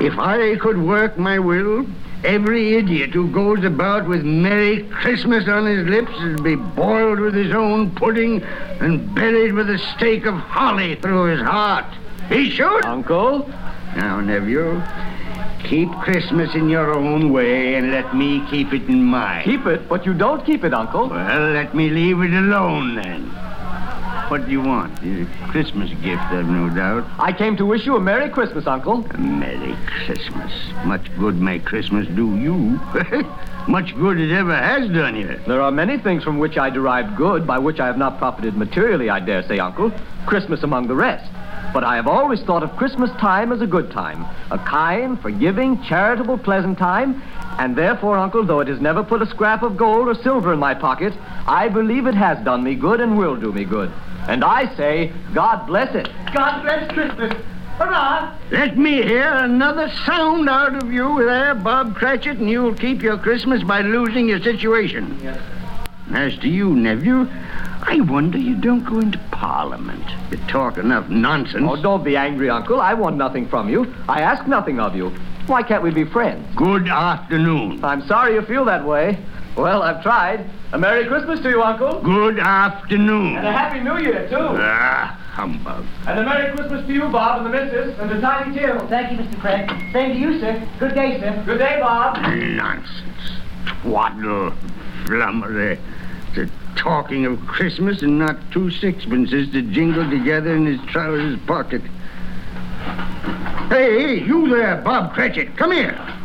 If 0.01 0.19
I 0.19 0.57
could 0.57 0.79
work 0.79 1.19
my 1.19 1.39
will, 1.39 1.85
every 2.25 2.75
idiot 2.75 3.11
who 3.11 3.31
goes 3.31 3.65
about 3.65 4.09
with 4.09 4.25
Merry 4.25 4.83
Christmas 4.85 5.49
on 5.49 5.67
his 5.67 5.87
lips 5.87 6.13
would 6.21 6.43
be 6.43 6.57
boiled 6.57 7.21
with 7.21 7.35
his 7.35 7.53
own 7.53 7.91
pudding 7.95 8.43
and 8.43 9.15
buried 9.15 9.53
with 9.53 9.71
a 9.71 9.79
stake 9.79 10.27
of 10.27 10.35
holly 10.35 10.97
through 10.97 11.25
his 11.25 11.41
heart. 11.41 11.87
He 12.29 12.51
should. 12.51 12.85
Uncle? 12.85 13.49
Now, 13.97 14.21
nephew, 14.21 14.83
keep 15.65 15.91
Christmas 16.01 16.55
in 16.55 16.69
your 16.69 16.95
own 16.95 17.33
way 17.33 17.75
and 17.75 17.91
let 17.91 18.15
me 18.15 18.45
keep 18.51 18.73
it 18.73 18.83
in 18.89 19.05
mine. 19.05 19.45
Keep 19.45 19.67
it, 19.67 19.89
but 19.89 20.05
you 20.05 20.15
don't 20.15 20.45
keep 20.45 20.65
it, 20.65 20.75
Uncle. 20.75 21.09
Well, 21.09 21.53
let 21.53 21.75
me 21.75 21.91
leave 21.91 22.21
it 22.21 22.33
alone 22.33 22.97
then. 22.97 23.48
What 24.29 24.45
do 24.45 24.53
you 24.53 24.61
want? 24.61 24.93
A 25.03 25.27
Christmas 25.49 25.89
gift, 26.03 26.21
I've 26.21 26.47
no 26.47 26.69
doubt. 26.69 27.07
I 27.19 27.33
came 27.33 27.57
to 27.57 27.65
wish 27.65 27.87
you 27.87 27.97
a 27.97 28.01
Merry 28.01 28.29
Christmas, 28.29 28.67
Uncle. 28.67 29.03
A 29.11 29.17
Merry 29.17 29.75
Christmas. 29.87 30.53
Much 30.85 31.09
good 31.19 31.37
may 31.41 31.59
Christmas 31.59 32.07
do 32.09 32.37
you. 32.37 32.55
Much 33.69 33.97
good 33.97 34.21
it 34.21 34.31
ever 34.31 34.55
has 34.55 34.91
done 34.91 35.17
you. 35.17 35.41
There 35.47 35.63
are 35.63 35.71
many 35.71 35.97
things 35.97 36.25
from 36.25 36.39
which 36.39 36.59
I 36.59 36.69
derived 36.69 37.17
good, 37.17 37.47
by 37.47 37.59
which 37.59 37.81
I 37.81 37.87
have 37.87 37.97
not 37.97 38.19
profited 38.19 38.55
materially, 38.55 39.09
I 39.09 39.19
dare 39.21 39.49
say, 39.49 39.59
Uncle. 39.61 39.91
Christmas 40.27 40.63
among 40.63 40.89
the 40.89 40.95
rest. 40.95 41.33
But 41.73 41.85
I 41.85 41.97
have 41.97 42.07
always 42.07 42.43
thought 42.43 42.63
of 42.63 42.77
Christmas 42.77 43.11
time 43.13 43.51
as 43.51 43.63
a 43.63 43.67
good 43.67 43.91
time. 43.91 44.27
A 44.51 44.59
kind, 44.59 45.19
forgiving, 45.23 45.83
charitable, 45.85 46.37
pleasant 46.37 46.77
time. 46.77 47.23
And 47.59 47.75
therefore, 47.75 48.19
Uncle, 48.19 48.45
though 48.45 48.61
it 48.61 48.69
has 48.69 48.81
never 48.81 49.03
put 49.03 49.23
a 49.23 49.27
scrap 49.27 49.63
of 49.63 49.79
gold 49.79 50.09
or 50.09 50.15
silver 50.23 50.53
in 50.53 50.59
my 50.59 50.75
pocket, 50.75 51.15
I 51.47 51.69
believe 51.69 52.07
it 52.07 52.15
has 52.15 52.43
done 52.45 52.63
me 52.63 52.75
good 52.75 53.01
and 53.01 53.17
will 53.17 53.35
do 53.35 53.53
me 53.53 53.65
good. 53.65 53.91
And 54.29 54.45
I 54.45 54.75
say, 54.77 55.11
God 55.33 55.67
bless 55.67 55.95
it. 55.95 56.07
God 56.35 56.63
bless 56.63 56.93
Christmas. 56.93 57.33
Hurrah! 57.79 58.37
Let 58.51 58.77
me 58.77 59.03
hear 59.03 59.33
another 59.33 59.91
sound 60.05 60.51
out 60.51 60.83
of 60.83 60.93
you 60.93 61.25
there, 61.25 61.55
Bob 61.55 61.95
Cratchit, 61.95 62.37
and 62.37 62.51
you'll 62.51 62.75
keep 62.75 63.03
your 63.03 63.17
Christmas 63.17 63.63
by 63.63 63.81
losing 63.81 64.29
your 64.29 64.43
situation. 64.43 65.19
As 66.13 66.37
to 66.39 66.49
you, 66.49 66.75
nephew, 66.75 67.27
I 67.83 68.01
wonder 68.01 68.37
you 68.37 68.57
don't 68.57 68.85
go 68.85 68.99
into 68.99 69.19
Parliament. 69.31 70.05
You 70.31 70.37
talk 70.49 70.77
enough 70.77 71.09
nonsense. 71.09 71.65
Oh, 71.67 71.81
don't 71.81 72.05
be 72.05 72.17
angry, 72.17 72.51
Uncle. 72.51 72.83
I 72.83 72.93
want 72.93 73.17
nothing 73.17 73.49
from 73.49 73.71
you. 73.71 73.95
I 74.09 74.21
ask 74.21 74.47
nothing 74.47 74.79
of 74.79 74.95
you. 74.95 75.09
Why 75.47 75.63
can't 75.63 75.83
we 75.83 75.91
be 75.91 76.05
friends? 76.05 76.47
Good 76.55 76.89
afternoon. 76.89 77.83
I'm 77.83 78.07
sorry 78.07 78.35
you 78.35 78.43
feel 78.43 78.67
that 78.67 78.85
way. 78.85 79.19
Well, 79.59 79.83
I've 79.83 80.05
tried. 80.05 80.49
A 80.73 80.79
Merry 80.79 81.05
Christmas 81.07 81.41
to 81.41 81.51
you, 81.51 81.61
Uncle. 81.61 82.01
Good 82.01 82.39
afternoon. 82.39 83.39
And 83.39 83.47
a 83.47 83.51
Happy 83.53 83.81
New 83.81 83.99
Year, 83.99 84.29
too. 84.29 84.37
Ah, 84.39 85.19
humbug. 85.33 85.85
And 86.07 86.21
a 86.21 86.25
Merry 86.25 86.57
Christmas 86.57 86.87
to 86.87 86.93
you, 86.93 87.09
Bob, 87.09 87.45
and 87.45 87.47
the 87.47 87.59
missus, 87.59 87.99
and 87.99 88.09
to 88.09 88.21
Tiny 88.21 88.57
Tim. 88.57 88.87
Thank 88.87 89.11
you, 89.11 89.19
Mr. 89.19 89.41
Fred. 89.41 89.69
Same 89.93 90.13
to 90.13 90.19
you, 90.19 90.39
sir. 90.39 90.69
Good 90.79 90.95
day, 90.95 91.19
sir. 91.19 91.43
Good 91.45 91.59
day, 91.59 91.79
Bob. 91.81 92.23
Nonsense. 92.23 93.33
Twaddle. 93.83 94.53
Flummery. 95.07 95.77
The 96.37 96.49
talking 96.77 97.27
of 97.27 97.45
Christmas 97.49 98.01
and 98.03 98.17
not 98.17 98.37
two 98.53 98.71
sixpences 98.71 99.51
to 99.51 99.63
jingle 99.63 100.09
together 100.09 100.55
in 100.55 100.67
his 100.67 100.81
trousers 100.83 101.37
pocket. 101.49 101.83
Hey, 103.71 104.19
hey, 104.19 104.25
you 104.25 104.49
there, 104.51 104.77
Bob 104.83 105.15
Cratchit. 105.15 105.57
Come 105.57 105.73
here. 105.73 106.18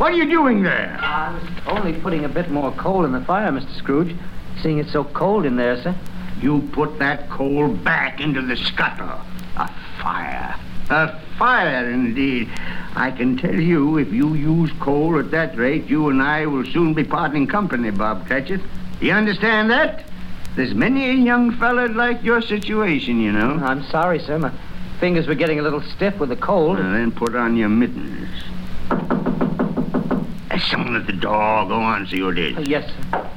What 0.00 0.14
are 0.14 0.16
you 0.16 0.30
doing 0.30 0.62
there? 0.62 0.96
I 0.98 1.30
was 1.34 1.42
only 1.66 1.92
putting 2.00 2.24
a 2.24 2.28
bit 2.30 2.50
more 2.50 2.72
coal 2.72 3.04
in 3.04 3.12
the 3.12 3.20
fire, 3.20 3.52
Mr. 3.52 3.76
Scrooge. 3.76 4.16
Seeing 4.62 4.78
it's 4.78 4.90
so 4.94 5.04
cold 5.04 5.44
in 5.44 5.56
there, 5.56 5.76
sir. 5.82 5.94
You 6.40 6.66
put 6.72 6.98
that 7.00 7.28
coal 7.28 7.68
back 7.68 8.18
into 8.18 8.40
the 8.40 8.56
scuttle. 8.56 9.20
A 9.58 9.70
fire. 10.00 10.58
A 10.88 11.20
fire, 11.38 11.90
indeed. 11.90 12.48
I 12.96 13.10
can 13.14 13.36
tell 13.36 13.54
you, 13.54 13.98
if 13.98 14.10
you 14.10 14.32
use 14.32 14.70
coal 14.80 15.18
at 15.18 15.30
that 15.32 15.58
rate, 15.58 15.84
you 15.84 16.08
and 16.08 16.22
I 16.22 16.46
will 16.46 16.64
soon 16.64 16.94
be 16.94 17.04
parting 17.04 17.46
company, 17.46 17.90
Bob 17.90 18.26
Cratchit. 18.26 18.62
Do 19.00 19.06
you 19.06 19.12
understand 19.12 19.70
that? 19.70 20.06
There's 20.56 20.72
many 20.72 21.10
a 21.10 21.12
young 21.12 21.54
fella 21.58 21.88
like 21.88 22.24
your 22.24 22.40
situation, 22.40 23.20
you 23.20 23.32
know. 23.32 23.50
I'm 23.62 23.82
sorry, 23.90 24.20
sir. 24.20 24.38
My 24.38 24.52
fingers 24.98 25.26
were 25.26 25.34
getting 25.34 25.58
a 25.58 25.62
little 25.62 25.82
stiff 25.82 26.18
with 26.18 26.30
the 26.30 26.36
cold. 26.36 26.78
Well, 26.78 26.90
then 26.90 27.12
put 27.12 27.36
on 27.36 27.54
your 27.54 27.68
mittens. 27.68 28.30
There's 30.60 30.72
someone 30.72 30.94
at 30.94 31.06
the 31.06 31.14
door. 31.14 31.66
Go 31.66 31.76
on, 31.76 32.06
see 32.06 32.18
who 32.18 32.28
it 32.28 32.38
is. 32.38 32.54
Uh, 32.54 32.60
yes, 32.60 32.86
sir. 32.86 33.30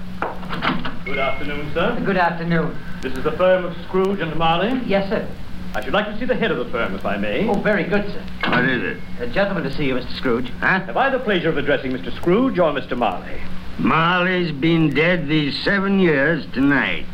Good 1.06 1.18
afternoon, 1.18 1.72
sir. 1.74 1.98
Good 2.03 2.18
afternoon. 2.18 2.77
This 3.01 3.13
is 3.13 3.24
the 3.24 3.32
firm 3.32 3.63
of 3.63 3.77
Scrooge 3.88 4.20
and 4.20 4.36
Marley. 4.36 4.82
Yes, 4.86 5.08
sir. 5.08 5.25
I 5.74 5.82
should 5.82 5.94
like 5.94 6.08
to 6.08 6.20
see 6.20 6.25
the 6.25 6.36
head 6.36 6.51
of 6.51 6.58
the 6.58 6.65
firm, 6.65 6.96
if 6.96 7.06
I 7.06 7.15
may. 7.15 7.48
Oh, 7.48 7.53
very 7.53 7.86
good, 7.86 8.12
sir. 8.12 8.22
What 8.50 8.65
is 8.65 8.84
it? 8.84 8.98
A 9.22 9.27
gentleman 9.27 9.63
to 9.63 9.72
see 9.72 9.86
you, 9.86 9.96
Mr. 9.96 10.13
Scrooge. 10.18 10.50
Huh? 10.60 10.82
Have 10.82 10.98
I 10.98 11.10
the 11.12 11.20
pleasure 11.20 11.48
of 11.48 11.58
addressing 11.58 11.94
Mr. 11.94 12.13
Scrooge 12.13 12.60
or 12.60 12.74
Mr. 12.74 12.98
Marley? 12.98 13.42
Marley's 13.80 14.51
been 14.51 14.94
dead 14.94 15.30
these 15.30 15.58
seven 15.63 16.01
years 16.01 16.46
tonight. 16.51 17.06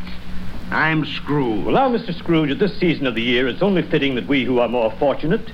I'm 0.71 1.05
Scrooge. 1.05 1.65
Well, 1.65 1.75
now, 1.75 1.95
Mr. 1.95 2.17
Scrooge, 2.17 2.49
at 2.49 2.57
this 2.57 2.75
season 2.79 3.05
of 3.05 3.13
the 3.13 3.21
year, 3.21 3.47
it's 3.47 3.61
only 3.61 3.83
fitting 3.83 4.15
that 4.15 4.25
we 4.25 4.43
who 4.43 4.57
are 4.57 4.69
more 4.69 4.91
fortunate 4.97 5.51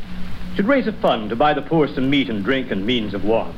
should 0.55 0.65
raise 0.65 0.87
a 0.87 0.93
fund 0.93 1.29
to 1.31 1.35
buy 1.35 1.53
the 1.53 1.61
poor 1.61 1.89
some 1.89 2.09
meat 2.09 2.29
and 2.29 2.41
drink 2.45 2.71
and 2.71 2.85
means 2.85 3.13
of 3.13 3.25
warmth. 3.25 3.57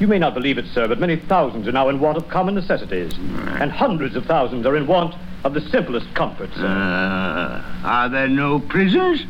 You 0.00 0.08
may 0.08 0.18
not 0.18 0.32
believe 0.32 0.56
it, 0.56 0.64
sir, 0.72 0.88
but 0.88 0.98
many 0.98 1.16
thousands 1.16 1.68
are 1.68 1.72
now 1.72 1.90
in 1.90 2.00
want 2.00 2.16
of 2.16 2.26
common 2.28 2.54
necessities, 2.54 3.12
and 3.60 3.70
hundreds 3.70 4.16
of 4.16 4.24
thousands 4.24 4.64
are 4.64 4.74
in 4.74 4.86
want 4.86 5.14
of 5.44 5.52
the 5.52 5.60
simplest 5.60 6.12
comforts. 6.14 6.56
sir. 6.56 6.66
Uh, 6.66 7.62
are 7.86 8.08
there 8.08 8.26
no 8.26 8.60
prisons? 8.60 9.26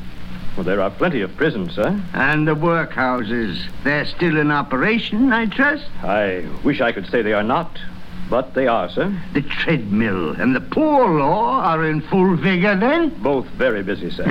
Well, 0.57 0.65
there 0.65 0.81
are 0.81 0.91
plenty 0.91 1.23
of 1.23 1.37
prisons, 1.37 1.75
sir. 1.75 2.00
And 2.12 2.47
the 2.47 2.55
workhouses. 2.55 3.61
They're 3.83 4.05
still 4.07 4.37
in 4.37 4.53
operation, 4.53 5.33
I 5.33 5.47
trust? 5.47 5.87
I 6.03 6.49
wish 6.65 6.81
I 6.81 6.93
could 6.93 7.09
say 7.11 7.23
they 7.23 7.33
are 7.33 7.43
not, 7.43 7.77
but 8.31 8.55
they 8.55 8.67
are, 8.69 8.89
sir. 8.89 9.13
The 9.35 9.43
treadmill 9.43 10.31
and 10.41 10.55
the 10.55 10.61
poor 10.61 11.09
law 11.19 11.61
are 11.61 11.85
in 11.85 12.01
full 12.01 12.37
vigor 12.37 12.77
then? 12.77 13.09
Both 13.23 13.47
very 13.49 13.83
busy, 13.83 14.11
sir. 14.11 14.25
Ah, 14.27 14.31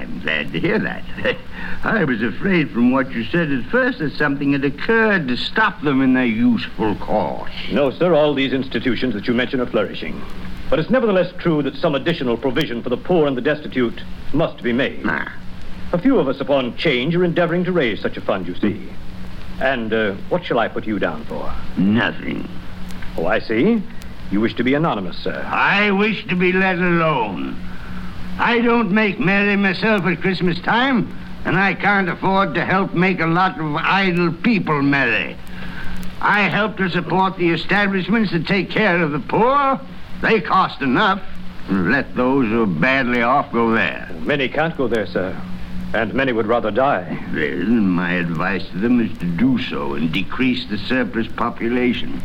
I'm 0.00 0.20
glad 0.20 0.52
to 0.52 0.60
hear 0.60 0.78
that. 0.80 1.04
I 1.84 2.02
was 2.04 2.20
afraid 2.22 2.70
from 2.70 2.90
what 2.90 3.12
you 3.12 3.24
said 3.24 3.52
at 3.52 3.64
first 3.66 4.00
that 4.00 4.12
something 4.14 4.52
had 4.52 4.64
occurred 4.64 5.28
to 5.28 5.36
stop 5.36 5.80
them 5.82 6.02
in 6.02 6.14
their 6.14 6.24
useful 6.26 6.96
course. 6.96 7.52
No, 7.70 7.90
sir, 7.92 8.12
all 8.12 8.34
these 8.34 8.52
institutions 8.52 9.14
that 9.14 9.28
you 9.28 9.34
mention 9.34 9.60
are 9.60 9.66
flourishing. 9.66 10.20
But 10.68 10.80
it's 10.80 10.90
nevertheless 10.90 11.32
true 11.38 11.62
that 11.62 11.76
some 11.76 11.94
additional 11.94 12.36
provision 12.36 12.82
for 12.82 12.90
the 12.90 12.96
poor 12.96 13.26
and 13.28 13.36
the 13.36 13.40
destitute 13.40 14.02
must 14.32 14.62
be 14.62 14.72
made. 14.72 15.02
Ah, 15.06 15.32
A 15.92 15.98
few 15.98 16.18
of 16.18 16.28
us 16.28 16.40
upon 16.40 16.76
change 16.76 17.14
are 17.14 17.24
endeavoring 17.24 17.64
to 17.64 17.72
raise 17.72 18.00
such 18.02 18.16
a 18.16 18.20
fund, 18.20 18.46
you 18.48 18.54
see. 18.56 18.88
And 19.60 19.92
uh, 19.92 20.14
what 20.28 20.44
shall 20.44 20.58
I 20.58 20.68
put 20.68 20.86
you 20.86 20.98
down 20.98 21.24
for? 21.24 21.54
nothing. 21.78 22.48
Oh, 23.18 23.26
I 23.26 23.40
see. 23.40 23.82
You 24.30 24.40
wish 24.40 24.54
to 24.54 24.62
be 24.62 24.74
anonymous, 24.74 25.18
sir. 25.18 25.44
I 25.44 25.90
wish 25.90 26.24
to 26.28 26.36
be 26.36 26.52
let 26.52 26.78
alone. 26.78 27.56
I 28.38 28.60
don't 28.60 28.92
make 28.92 29.18
merry 29.18 29.56
myself 29.56 30.04
at 30.04 30.20
Christmas 30.20 30.60
time, 30.60 31.12
and 31.44 31.58
I 31.58 31.74
can't 31.74 32.08
afford 32.08 32.54
to 32.54 32.64
help 32.64 32.94
make 32.94 33.18
a 33.18 33.26
lot 33.26 33.58
of 33.58 33.74
idle 33.74 34.32
people 34.32 34.82
merry. 34.82 35.36
I 36.20 36.42
help 36.42 36.76
to 36.76 36.88
support 36.90 37.36
the 37.36 37.50
establishments 37.50 38.30
that 38.30 38.46
take 38.46 38.70
care 38.70 39.02
of 39.02 39.10
the 39.10 39.18
poor. 39.18 39.80
They 40.22 40.40
cost 40.40 40.80
enough. 40.80 41.20
Let 41.68 42.14
those 42.14 42.46
who 42.46 42.62
are 42.62 42.66
badly 42.66 43.22
off 43.22 43.50
go 43.50 43.72
there. 43.72 44.08
Many 44.20 44.48
can't 44.48 44.76
go 44.76 44.86
there, 44.86 45.06
sir. 45.06 45.36
And 45.92 46.14
many 46.14 46.30
would 46.32 46.46
rather 46.46 46.70
die. 46.70 47.18
Then 47.32 47.88
my 47.88 48.12
advice 48.12 48.68
to 48.68 48.78
them 48.78 49.00
is 49.00 49.18
to 49.18 49.24
do 49.24 49.60
so 49.60 49.94
and 49.94 50.12
decrease 50.12 50.66
the 50.66 50.78
surplus 50.78 51.26
population. 51.26 52.22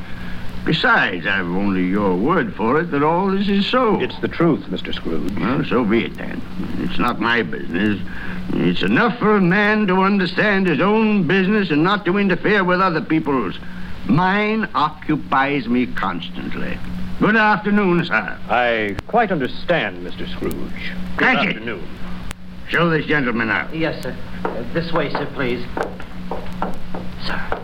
Besides, 0.66 1.28
I've 1.28 1.46
only 1.48 1.84
your 1.84 2.16
word 2.16 2.56
for 2.56 2.80
it 2.80 2.92
that 2.92 3.04
all 3.04 3.32
this 3.32 3.50
is 3.50 3.66
so. 3.66 4.00
It's 4.00 4.18
the 4.22 4.30
truth, 4.30 4.62
Mr. 4.68 4.94
Scrooge. 4.94 5.38
Well, 5.38 5.64
so 5.66 5.84
be 5.84 6.06
it 6.06 6.16
then. 6.16 6.42
It's 6.80 6.98
not 6.98 7.20
my 7.20 7.42
business. 7.44 8.00
It's 8.54 8.82
enough 8.82 9.20
for 9.20 9.36
a 9.36 9.42
man 9.42 9.88
to 9.88 10.02
understand 10.02 10.68
his 10.68 10.80
own 10.80 11.28
business 11.28 11.70
and 11.70 11.84
not 11.84 12.06
to 12.06 12.18
interfere 12.18 12.64
with 12.64 12.80
other 12.80 13.02
people's. 13.02 13.58
Mine 14.06 14.70
occupies 14.74 15.68
me 15.68 15.86
constantly. 15.86 16.78
Good 17.20 17.36
afternoon, 17.36 18.06
sir. 18.06 18.38
I 18.50 18.96
quite 19.08 19.32
understand, 19.32 20.06
Mr. 20.06 20.30
Scrooge. 20.32 20.54
Good 20.54 21.18
Cratchit. 21.18 21.58
afternoon. 21.58 21.88
Show 22.70 22.90
this 22.90 23.06
gentleman 23.06 23.50
out. 23.50 23.76
Yes, 23.76 24.02
sir. 24.02 24.16
Uh, 24.46 24.64
this 24.74 24.92
way, 24.94 25.12
sir, 25.12 25.26
please. 25.34 25.66
Sir, 27.26 27.60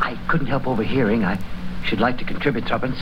I 0.00 0.18
couldn't 0.28 0.46
help 0.46 0.66
overhearing. 0.66 1.24
I 1.24 1.38
should 1.84 2.00
like 2.00 2.18
to 2.18 2.24
contribute 2.24 2.66
tuppence. 2.66 2.98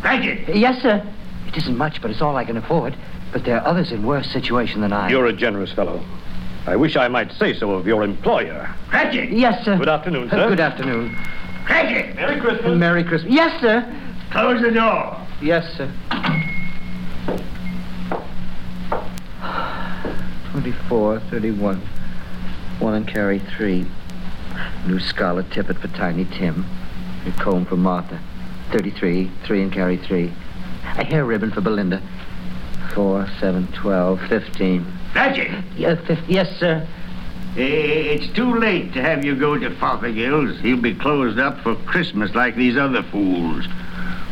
Cratchit! 0.00 0.56
Yes, 0.56 0.82
sir. 0.82 1.06
It 1.46 1.56
isn't 1.56 1.76
much, 1.76 2.00
but 2.02 2.10
it's 2.10 2.20
all 2.22 2.36
I 2.36 2.44
can 2.44 2.56
afford. 2.56 2.96
But 3.32 3.44
there 3.44 3.60
are 3.60 3.66
others 3.66 3.92
in 3.92 4.04
worse 4.06 4.30
situation 4.30 4.80
than 4.80 4.92
I. 4.92 5.08
You're 5.10 5.26
a 5.26 5.32
generous 5.32 5.72
fellow. 5.72 6.04
I 6.66 6.76
wish 6.76 6.96
I 6.96 7.08
might 7.08 7.32
say 7.32 7.54
so 7.54 7.72
of 7.72 7.86
your 7.86 8.02
employer. 8.04 8.72
Cratchit! 8.88 9.30
Yes, 9.32 9.64
sir. 9.64 9.76
Good 9.76 9.88
afternoon, 9.88 10.28
Uh, 10.30 10.36
sir. 10.36 10.48
good 10.48 10.60
afternoon. 10.60 11.14
Cratchit! 11.64 12.14
Merry 12.16 12.40
Christmas. 12.40 12.78
Merry 12.78 13.04
Christmas. 13.04 13.32
Yes, 13.32 13.60
sir. 13.60 13.84
Close 14.30 14.62
the 14.62 14.70
door. 14.70 15.16
Yes, 15.40 15.64
sir. 15.76 15.90
24, 20.52 21.20
31. 21.30 21.80
One 22.78 22.94
and 22.94 23.06
carry 23.08 23.38
three. 23.56 23.86
New 24.86 25.00
scarlet 25.00 25.50
tippet 25.50 25.78
for 25.78 25.88
Tiny 25.88 26.24
Tim. 26.26 26.64
A 27.26 27.30
comb 27.42 27.64
for 27.66 27.76
Martha. 27.76 28.20
33, 28.72 29.30
three 29.46 29.62
and 29.62 29.72
carry 29.72 29.96
three. 29.98 30.32
A 30.84 31.04
hair 31.04 31.24
ribbon 31.24 31.50
for 31.50 31.60
Belinda. 31.60 32.02
Four, 32.94 33.28
seven, 33.40 33.68
twelve, 33.72 34.20
fifteen. 34.28 34.84
Cratchit! 35.12 35.50
Yeah, 35.76 35.96
yes, 36.28 36.58
sir. 36.58 36.86
It's 37.54 38.28
too 38.34 38.54
late 38.58 38.92
to 38.94 39.02
have 39.02 39.24
you 39.24 39.34
go 39.34 39.58
to 39.58 39.70
Fothergill's. 39.70 40.58
He'll 40.60 40.80
be 40.80 40.94
closed 40.94 41.38
up 41.38 41.60
for 41.60 41.74
Christmas 41.84 42.34
like 42.34 42.56
these 42.56 42.76
other 42.78 43.02
fools. 43.02 43.66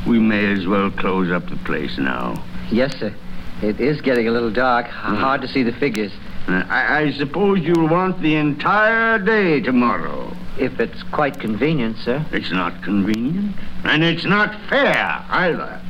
We 0.06 0.18
may 0.18 0.52
as 0.52 0.66
well 0.66 0.90
close 0.90 1.30
up 1.30 1.48
the 1.48 1.56
place 1.56 1.98
now. 1.98 2.42
Yes, 2.70 2.96
sir. 2.98 3.14
It 3.62 3.78
is 3.78 4.00
getting 4.00 4.26
a 4.26 4.30
little 4.30 4.50
dark. 4.50 4.86
H- 4.86 4.92
Hard 4.92 5.42
to 5.42 5.48
see 5.48 5.62
the 5.62 5.72
figures. 5.72 6.12
Uh, 6.48 6.64
I, 6.68 7.00
I 7.02 7.12
suppose 7.12 7.60
you'll 7.60 7.88
want 7.88 8.22
the 8.22 8.36
entire 8.36 9.18
day 9.18 9.60
tomorrow. 9.60 10.34
If 10.58 10.78
it's 10.80 11.02
quite 11.04 11.38
convenient, 11.40 11.98
sir. 11.98 12.24
It's 12.32 12.50
not 12.50 12.82
convenient, 12.82 13.56
and 13.84 14.04
it's 14.04 14.24
not 14.24 14.54
fair 14.68 15.24
either. 15.30 15.80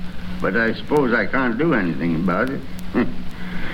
But 0.40 0.56
I 0.56 0.74
suppose 0.74 1.12
I 1.12 1.26
can't 1.26 1.58
do 1.58 1.74
anything 1.74 2.16
about 2.16 2.50
it. 2.50 2.60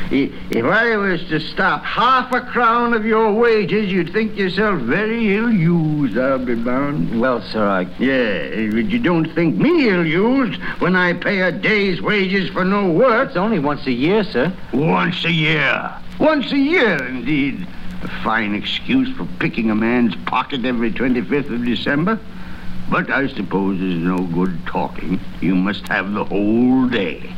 If 0.09 0.65
I 0.65 0.97
was 0.97 1.21
to 1.31 1.41
stop 1.41 1.83
half 1.83 2.33
a 2.33 2.41
crown 2.41 2.95
of 2.95 3.05
your 3.05 3.33
wages, 3.33 3.91
you'd 3.91 4.13
think 4.13 4.37
yourself 4.37 4.81
very 4.83 5.37
ill-used, 5.37 6.17
I'll 6.17 6.39
be 6.39 6.55
bound. 6.55 7.21
Well, 7.21 7.43
sir, 7.43 7.67
I. 7.67 7.83
Yeah, 7.99 8.71
but 8.71 8.89
you 8.91 9.01
don't 9.01 9.33
think 9.35 9.57
me 9.57 9.89
ill-used 9.89 10.61
when 10.79 10.95
I 10.95 11.13
pay 11.13 11.41
a 11.41 11.51
day's 11.51 12.01
wages 12.01 12.49
for 12.51 12.65
no 12.65 12.89
work. 12.89 13.31
It's 13.31 13.37
only 13.37 13.59
once 13.59 13.85
a 13.87 13.93
year, 13.93 14.23
sir. 14.23 14.53
Once 14.73 15.25
a 15.25 15.33
year. 15.33 15.93
Once 16.21 16.53
a 16.53 16.59
year, 16.59 17.05
indeed. 17.05 17.67
A 18.07 18.09
fine 18.23 18.55
excuse 18.55 19.09
for 19.17 19.27
picking 19.41 19.69
a 19.69 19.75
man's 19.75 20.15
pocket 20.27 20.65
every 20.65 20.93
25th 20.93 21.53
of 21.53 21.65
December. 21.65 22.21
But 22.89 23.11
I 23.11 23.27
suppose 23.27 23.81
there's 23.81 23.97
no 23.97 24.19
good 24.19 24.65
talking. 24.65 25.19
You 25.41 25.57
must 25.57 25.89
have 25.89 26.13
the 26.13 26.23
whole 26.25 26.87
day. 26.87 27.35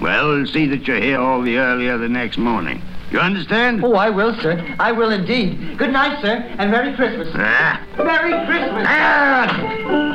Well, 0.00 0.46
see 0.46 0.66
that 0.66 0.86
you're 0.86 1.00
here 1.00 1.18
all 1.18 1.42
the 1.42 1.58
earlier 1.58 1.98
the 1.98 2.08
next 2.08 2.38
morning. 2.38 2.80
You 3.10 3.18
understand? 3.18 3.84
Oh, 3.84 3.94
I 3.94 4.10
will, 4.10 4.38
sir. 4.38 4.76
I 4.78 4.92
will 4.92 5.10
indeed. 5.10 5.76
Good 5.76 5.90
night, 5.92 6.20
sir, 6.22 6.36
and 6.56 6.70
Merry 6.70 6.94
Christmas. 6.94 7.26
Ah. 7.34 7.84
Merry 7.98 8.46
Christmas. 8.46 8.86
Ah! 8.88 10.06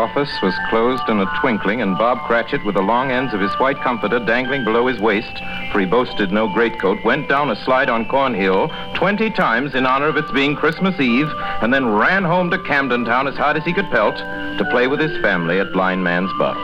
Office 0.00 0.32
was 0.42 0.54
closed 0.70 1.06
in 1.10 1.20
a 1.20 1.38
twinkling, 1.40 1.82
and 1.82 1.98
Bob 1.98 2.26
Cratchit, 2.26 2.64
with 2.64 2.74
the 2.74 2.80
long 2.80 3.10
ends 3.10 3.34
of 3.34 3.40
his 3.40 3.52
white 3.60 3.78
comforter 3.82 4.18
dangling 4.18 4.64
below 4.64 4.86
his 4.86 4.98
waist, 4.98 5.42
for 5.70 5.78
he 5.78 5.84
boasted 5.84 6.32
no 6.32 6.48
greatcoat, 6.48 7.04
went 7.04 7.28
down 7.28 7.50
a 7.50 7.64
slide 7.64 7.90
on 7.90 8.06
Cornhill 8.06 8.68
20 8.94 9.30
times 9.32 9.74
in 9.74 9.84
honor 9.84 10.06
of 10.06 10.16
its 10.16 10.30
being 10.32 10.56
Christmas 10.56 10.98
Eve, 10.98 11.28
and 11.60 11.72
then 11.72 11.86
ran 11.86 12.24
home 12.24 12.50
to 12.50 12.58
Camden 12.62 13.04
Town 13.04 13.28
as 13.28 13.36
hard 13.36 13.58
as 13.58 13.64
he 13.64 13.74
could 13.74 13.90
pelt 13.90 14.16
to 14.16 14.66
play 14.70 14.86
with 14.86 15.00
his 15.00 15.20
family 15.20 15.60
at 15.60 15.70
Blind 15.70 16.02
Man's 16.02 16.32
Buff. 16.38 16.56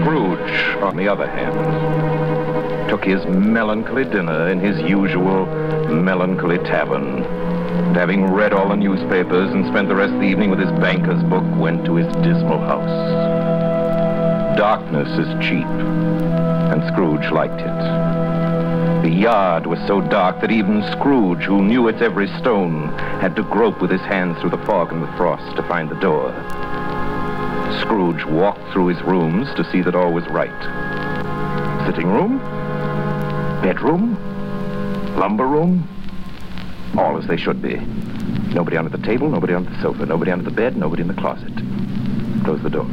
Scrooge, 0.00 0.76
on 0.80 0.96
the 0.96 1.08
other 1.08 1.26
hand, 1.26 2.88
took 2.88 3.04
his 3.04 3.26
melancholy 3.26 4.04
dinner 4.04 4.48
in 4.48 4.60
his 4.60 4.78
usual 4.88 5.46
melancholy 5.88 6.58
tavern. 6.58 7.61
And 7.72 7.96
having 7.96 8.32
read 8.32 8.52
all 8.52 8.68
the 8.68 8.76
newspapers 8.76 9.52
and 9.52 9.66
spent 9.66 9.88
the 9.88 9.94
rest 9.94 10.12
of 10.12 10.20
the 10.20 10.26
evening 10.26 10.50
with 10.50 10.58
his 10.58 10.72
banker's 10.72 11.22
book, 11.24 11.44
went 11.56 11.84
to 11.86 11.96
his 11.96 12.06
dismal 12.16 12.60
house. 12.60 14.56
Darkness 14.56 15.08
is 15.18 15.28
cheap, 15.42 15.66
and 15.66 16.82
Scrooge 16.92 17.30
liked 17.30 17.60
it. 17.60 18.22
The 19.02 19.10
yard 19.10 19.66
was 19.66 19.80
so 19.86 20.00
dark 20.00 20.40
that 20.40 20.52
even 20.52 20.82
Scrooge, 20.92 21.42
who 21.42 21.64
knew 21.64 21.88
its 21.88 22.00
every 22.00 22.28
stone, 22.38 22.88
had 23.20 23.34
to 23.36 23.42
grope 23.42 23.80
with 23.80 23.90
his 23.90 24.00
hands 24.02 24.38
through 24.40 24.50
the 24.50 24.64
fog 24.64 24.92
and 24.92 25.02
the 25.02 25.12
frost 25.16 25.56
to 25.56 25.62
find 25.64 25.88
the 25.88 25.98
door. 26.00 26.30
Scrooge 27.80 28.24
walked 28.26 28.72
through 28.72 28.86
his 28.86 29.02
rooms 29.02 29.48
to 29.56 29.64
see 29.72 29.80
that 29.82 29.96
all 29.96 30.12
was 30.12 30.26
right. 30.28 30.50
Sitting 31.86 32.12
room, 32.12 32.38
bedroom, 33.60 34.16
lumber 35.16 35.46
room, 35.46 35.88
all 36.96 37.18
as 37.18 37.26
they 37.26 37.36
should 37.36 37.62
be. 37.62 37.76
Nobody 38.54 38.76
under 38.76 38.94
the 38.94 39.04
table, 39.04 39.28
nobody 39.30 39.54
under 39.54 39.70
the 39.70 39.80
sofa, 39.80 40.04
nobody 40.06 40.30
under 40.30 40.44
the 40.44 40.50
bed, 40.50 40.76
nobody 40.76 41.02
in 41.02 41.08
the 41.08 41.14
closet. 41.14 41.52
Close 42.44 42.62
the 42.62 42.70
door. 42.70 42.86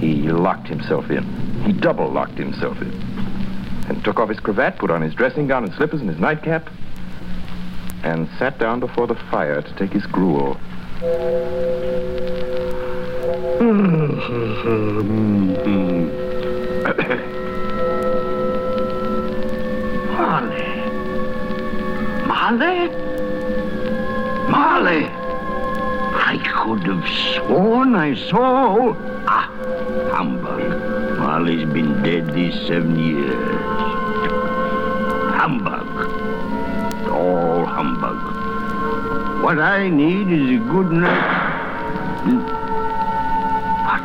He 0.00 0.30
locked 0.30 0.68
himself 0.68 1.10
in. 1.10 1.24
He 1.64 1.72
double 1.72 2.10
locked 2.10 2.38
himself 2.38 2.80
in. 2.80 2.92
And 3.88 4.02
took 4.04 4.18
off 4.18 4.28
his 4.28 4.40
cravat, 4.40 4.78
put 4.78 4.90
on 4.90 5.02
his 5.02 5.14
dressing 5.14 5.48
gown 5.48 5.64
and 5.64 5.74
slippers 5.74 6.00
and 6.00 6.08
his 6.08 6.18
nightcap, 6.18 6.68
and 8.02 8.28
sat 8.38 8.58
down 8.58 8.80
before 8.80 9.06
the 9.06 9.16
fire 9.30 9.60
to 9.60 9.74
take 9.76 9.92
his 9.92 10.06
gruel. 10.06 10.56
Marley? 22.48 22.88
Marley! 24.48 25.04
I 26.16 26.40
could 26.50 26.82
have 26.84 27.06
sworn 27.34 27.94
I 27.94 28.14
saw. 28.14 28.96
Ah, 29.26 29.52
humbug. 30.14 31.18
Marley's 31.18 31.66
been 31.66 32.02
dead 32.02 32.32
these 32.32 32.54
seven 32.66 32.98
years. 32.98 33.34
Humbug. 35.36 35.88
All 37.10 37.66
humbug. 37.66 38.16
What 39.44 39.58
I 39.58 39.90
need 39.90 40.32
is 40.32 40.58
a 40.58 40.64
good 40.72 40.90
night. 40.90 42.24
What? 43.84 44.02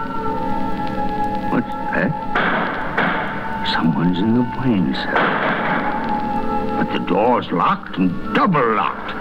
What's 1.54 1.74
that? 1.96 2.12
Someone's 3.74 4.20
in 4.20 4.34
the 4.34 4.42
wine 4.42 4.94
cellar. 4.96 5.33
The 6.94 7.00
door's 7.00 7.52
locked 7.52 7.98
and 7.98 8.12
double 8.36 8.76
locked. 8.76 9.12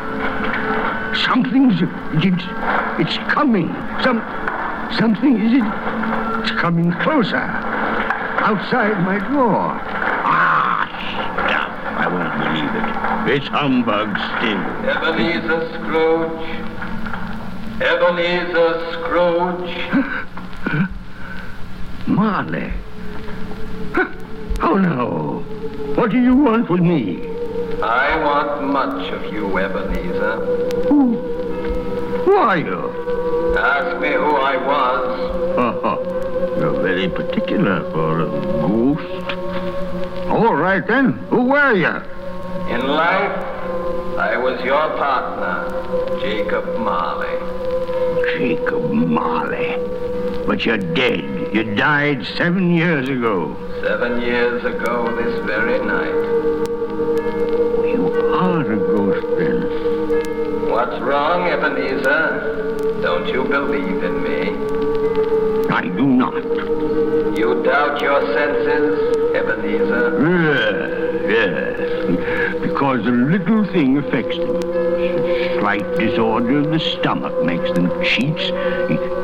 Something's 1.25 1.81
it's 2.23 2.45
it's 3.01 3.17
coming. 3.33 3.69
Some 4.03 4.21
something 4.99 5.41
is 5.41 5.53
it 5.55 5.65
it's 6.43 6.51
coming 6.61 6.93
closer. 7.01 7.37
outside 7.37 9.01
my 9.05 9.19
door. 9.33 9.81
Ah, 10.25 10.87
stuff. 11.47 11.73
I 11.97 12.09
won't 12.09 12.35
believe 12.43 12.75
it. 12.77 13.37
It's 13.37 13.49
humbug 13.49 14.19
still. 14.37 14.63
Ebenezer 14.91 15.63
Scrooge. 15.75 16.49
Ebenezer 17.81 18.73
Scrooge. 18.93 19.75
Marley. 22.07 22.73
Oh, 24.65 24.77
no. 24.79 25.43
What 25.97 26.11
do 26.13 26.23
you 26.23 26.37
want 26.37 26.71
with 26.71 26.81
me? 26.81 27.21
I 27.83 28.17
want 28.23 28.65
much 28.73 29.13
of 29.13 29.33
you, 29.33 29.59
Ebenezer. 29.59 30.37
Who, 30.89 31.17
who 32.25 32.33
are 32.33 32.57
you? 32.57 33.57
Ask 33.59 34.01
me 34.01 34.13
who 34.13 34.37
I 34.37 34.57
was. 34.57 35.33
Oh, 35.59 36.57
you're 36.59 36.81
very 36.81 37.09
particular 37.09 37.83
for 37.91 38.21
a 38.21 38.27
ghost. 38.27 39.27
All 40.29 40.55
right, 40.55 40.87
then. 40.87 41.13
Who 41.31 41.45
were 41.47 41.75
you? 41.75 41.97
In 42.73 42.87
life, 42.87 43.37
I 44.17 44.37
was 44.37 44.63
your 44.65 44.89
partner, 44.97 46.21
Jacob 46.21 46.65
Marley. 46.79 47.39
Jacob 48.39 48.93
Marley. 48.93 49.77
But 50.47 50.65
you're 50.65 50.79
dead. 50.79 51.53
You 51.53 51.75
died 51.75 52.25
seven 52.37 52.75
years 52.75 53.09
ago. 53.09 53.57
Seven 53.83 54.21
years 54.23 54.65
ago 54.65 55.15
this 55.17 55.45
very 55.45 55.85
night. 55.85 56.72
Are 58.43 58.73
a 58.73 58.77
ghost, 58.77 59.25
then. 59.39 60.69
What's 60.69 60.99
wrong, 61.01 61.49
Ebenezer? 61.49 63.01
Don't 63.01 63.29
you 63.29 63.45
believe 63.45 64.03
in 64.03 64.23
me? 64.25 65.69
I 65.71 65.83
do 65.83 66.05
not. 66.05 66.35
You 67.39 67.63
doubt 67.63 68.01
your 68.01 68.21
senses, 68.35 69.17
Ebenezer? 69.37 70.09
Yes, 70.27 71.31
yes. 71.31 72.61
Because 72.61 73.07
a 73.07 73.13
little 73.13 73.65
thing 73.67 73.99
affects 73.99 74.37
them. 74.37 74.61
Slight 75.61 75.87
disorder 75.97 76.59
of 76.59 76.71
the 76.73 76.81
stomach 76.81 77.45
makes 77.45 77.71
them 77.71 77.93
cheats. 78.03 78.51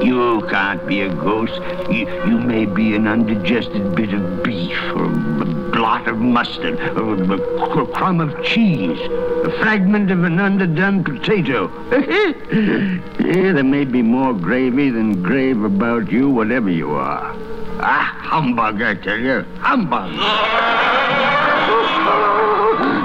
You 0.02 0.46
can't 0.48 0.86
be 0.86 1.00
a 1.00 1.08
ghost. 1.08 1.60
You, 1.90 2.08
you 2.26 2.38
may 2.38 2.66
be 2.66 2.94
an 2.94 3.08
undigested 3.08 3.96
bit 3.96 4.12
of 4.14 4.42
beef 4.44 4.78
or 4.94 5.06
a 5.06 5.70
blot 5.72 6.06
of 6.06 6.18
mustard 6.18 6.78
or 6.96 7.14
a, 7.14 7.86
crumb 7.88 8.20
of 8.20 8.44
cheese, 8.44 8.98
a 9.00 9.50
fragment 9.60 10.10
of 10.10 10.22
an 10.22 10.38
underdone 10.38 11.02
potato. 11.02 11.68
yeah, 11.90 13.52
there 13.52 13.64
may 13.64 13.84
be 13.84 14.02
more 14.02 14.34
gravy 14.34 14.90
than 14.90 15.22
grave 15.22 15.62
about 15.64 16.10
you, 16.12 16.28
whatever 16.30 16.70
you 16.70 16.92
are. 16.92 17.34
Ah, 17.80 18.16
humbug, 18.22 18.80
I 18.82 18.94
tell 18.94 19.18
you. 19.18 19.42
Humbug. 19.60 20.12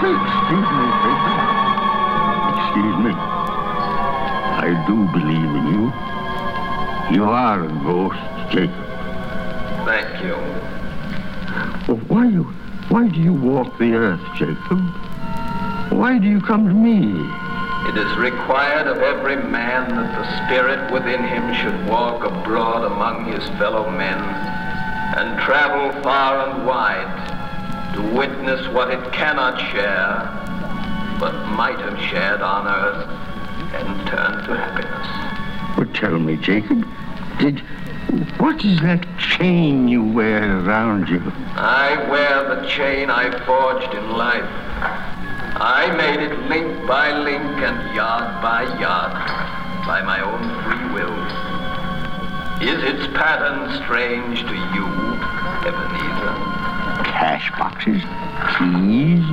Excuse 0.03 0.69
me. 0.77 0.87
Excuse 2.57 2.97
me. 3.05 3.13
I 4.55 4.83
do 4.87 4.95
believe. 5.11 5.22
You 7.13 7.25
are 7.25 7.63
a 7.63 7.67
ghost, 7.67 8.17
Jacob. 8.51 8.73
Thank 9.85 10.23
you. 10.23 10.33
Well, 11.87 12.01
why 12.07 12.25
you 12.25 12.41
why 12.89 13.07
do 13.07 13.19
you 13.19 13.33
walk 13.33 13.77
the 13.77 13.93
earth, 13.93 14.19
Jacob? 14.35 14.79
Why 15.91 16.17
do 16.17 16.27
you 16.27 16.41
come 16.41 16.67
to 16.67 16.73
me? 16.73 17.11
It 17.87 17.97
is 17.99 18.17
required 18.17 18.87
of 18.87 18.97
every 18.97 19.35
man 19.35 19.89
that 19.89 20.09
the 20.17 20.45
spirit 20.47 20.91
within 20.91 21.23
him 21.23 21.53
should 21.53 21.87
walk 21.87 22.23
abroad 22.23 22.91
among 22.91 23.31
his 23.31 23.47
fellow 23.59 23.91
men 23.91 24.17
and 25.15 25.39
travel 25.39 26.01
far 26.01 26.49
and 26.49 26.65
wide 26.65 27.93
to 27.93 28.01
witness 28.01 28.67
what 28.69 28.89
it 28.89 29.13
cannot 29.13 29.59
share, 29.71 30.17
but 31.19 31.33
might 31.49 31.77
have 31.77 31.99
shared 32.09 32.41
on 32.41 32.67
earth 32.67 33.07
and 33.75 34.07
turned 34.07 34.47
to 34.47 34.57
happiness. 34.57 35.22
Well, 35.77 35.87
tell 35.93 36.19
me, 36.19 36.37
Jacob, 36.37 36.87
did 37.39 37.61
what 38.37 38.63
is 38.63 38.79
that 38.81 39.05
chain 39.17 39.87
you 39.87 40.03
wear 40.03 40.59
around 40.59 41.09
you? 41.09 41.21
I 41.55 42.07
wear 42.09 42.55
the 42.55 42.67
chain 42.67 43.09
I 43.09 43.31
forged 43.45 43.93
in 43.93 44.11
life. 44.11 44.43
I 45.55 45.95
made 45.97 46.19
it 46.19 46.37
link 46.47 46.87
by 46.87 47.11
link 47.17 47.41
and 47.41 47.95
yard 47.95 48.41
by 48.41 48.63
yard 48.79 49.13
by 49.87 50.01
my 50.03 50.21
own 50.21 50.43
free 50.63 50.93
will. 50.93 51.13
Is 52.61 52.83
its 52.83 53.07
pattern 53.13 53.75
strange 53.83 54.41
to 54.41 54.53
you, 54.53 54.85
Ebenezer? 55.67 56.35
Cash 57.03 57.51
boxes, 57.57 58.03
keys, 58.57 59.23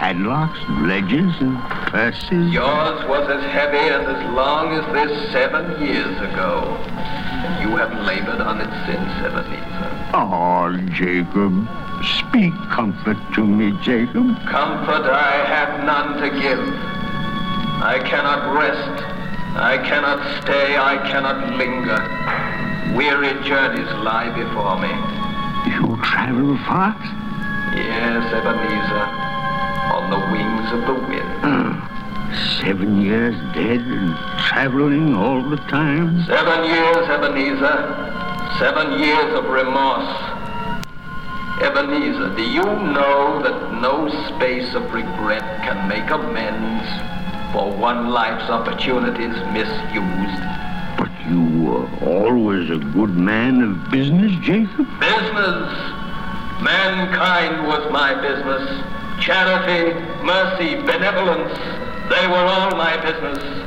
padlocks, 0.00 0.58
and 0.66 0.88
ledgers, 0.88 1.34
and 1.40 1.60
purses. 1.92 2.50
Yours 2.50 3.04
was 3.06 3.28
as 3.28 3.44
heavy 3.52 3.76
and 3.76 4.08
as 4.08 4.34
long 4.34 4.72
as 4.72 4.84
this 4.96 5.30
seven 5.30 5.76
years 5.84 6.16
ago. 6.24 6.64
You 7.60 7.76
have 7.76 7.92
labored 8.08 8.40
on 8.40 8.62
it 8.64 8.72
since, 8.88 9.12
Ebenezer. 9.20 10.10
Oh, 10.16 10.72
Jacob. 10.96 11.52
Speak 12.16 12.54
comfort 12.72 13.18
to 13.34 13.44
me, 13.44 13.76
Jacob. 13.82 14.24
Comfort 14.48 15.04
I 15.04 15.44
have 15.44 15.84
none 15.84 16.16
to 16.22 16.30
give. 16.40 16.64
I 17.84 18.00
cannot 18.08 18.56
rest. 18.56 19.04
I 19.60 19.76
cannot 19.84 20.20
stay. 20.42 20.78
I 20.78 20.96
cannot 21.12 21.58
linger. 21.60 22.00
Weary 22.96 23.36
journeys 23.46 23.92
lie 24.00 24.32
before 24.32 24.80
me. 24.80 24.92
You 25.76 26.00
travel 26.02 26.56
fast? 26.64 27.04
Yes, 27.76 28.32
Ebenezer. 28.32 29.29
On 29.90 30.08
the 30.08 30.18
wings 30.30 30.72
of 30.72 30.86
the 30.86 30.94
wind. 30.94 31.30
Uh, 31.42 32.60
seven 32.62 33.00
years 33.02 33.34
dead 33.54 33.80
and 33.80 34.16
traveling 34.38 35.14
all 35.16 35.42
the 35.42 35.56
time? 35.68 36.22
Seven 36.26 36.64
years, 36.64 37.08
Ebenezer. 37.08 38.56
Seven 38.58 39.00
years 39.00 39.34
of 39.38 39.46
remorse. 39.46 40.30
Ebenezer, 41.60 42.34
do 42.36 42.42
you 42.42 42.62
know 42.62 43.42
that 43.42 43.80
no 43.82 44.08
space 44.28 44.74
of 44.74 44.92
regret 44.92 45.42
can 45.64 45.88
make 45.88 46.08
amends 46.10 46.88
for 47.52 47.70
one 47.76 48.10
life's 48.10 48.48
opportunities 48.48 49.34
misused? 49.52 50.42
But 50.96 51.10
you 51.28 51.64
were 51.64 51.88
always 52.06 52.70
a 52.70 52.78
good 52.78 53.16
man 53.16 53.60
of 53.60 53.90
business, 53.90 54.32
Jacob? 54.44 54.86
Business? 55.00 55.68
Mankind 56.62 57.66
was 57.66 57.90
my 57.90 58.14
business. 58.22 58.99
Charity, 59.20 59.94
mercy, 60.24 60.76
benevolence, 60.76 61.52
they 62.08 62.26
were 62.26 62.36
all 62.36 62.70
my 62.70 62.96
business. 63.04 63.60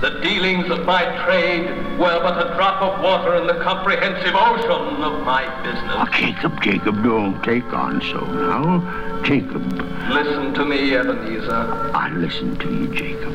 The 0.00 0.20
dealings 0.20 0.70
of 0.70 0.86
my 0.86 1.02
trade 1.24 1.66
were 1.98 2.20
but 2.22 2.38
a 2.38 2.54
drop 2.54 2.80
of 2.80 3.02
water 3.02 3.34
in 3.34 3.48
the 3.48 3.60
comprehensive 3.64 4.32
ocean 4.32 5.02
of 5.02 5.24
my 5.24 5.44
business. 5.64 5.92
Oh, 5.96 6.06
Jacob, 6.12 6.62
Jacob, 6.62 7.02
don't 7.02 7.42
take 7.42 7.64
on 7.72 8.00
so 8.02 8.20
now. 8.20 9.22
Jacob. 9.24 9.64
Listen 10.10 10.54
to 10.54 10.64
me, 10.64 10.94
Ebenezer. 10.94 11.90
I 11.94 12.10
listen 12.10 12.56
to 12.58 12.72
you, 12.72 12.94
Jacob. 12.94 13.34